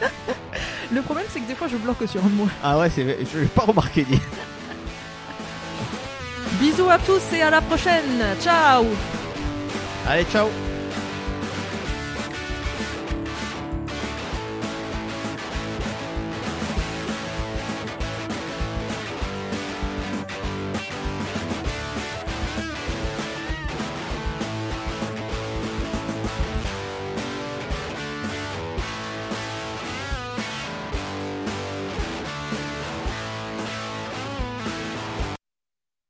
Le 0.92 1.02
problème 1.02 1.26
c'est 1.28 1.40
que 1.40 1.46
des 1.46 1.54
fois 1.54 1.68
je 1.68 1.76
bloque 1.76 2.08
sur 2.08 2.24
un 2.24 2.28
mot. 2.30 2.48
Ah 2.62 2.78
ouais, 2.78 2.88
c'est, 2.88 3.18
je 3.30 3.40
n'ai 3.40 3.46
pas 3.46 3.62
remarqué. 3.64 4.06
Bisous 6.58 6.88
à 6.88 6.98
tous 6.98 7.20
et 7.34 7.42
à 7.42 7.50
la 7.50 7.60
prochaine. 7.60 8.24
Ciao 8.40 8.86
Allez, 10.08 10.24
ciao 10.24 10.48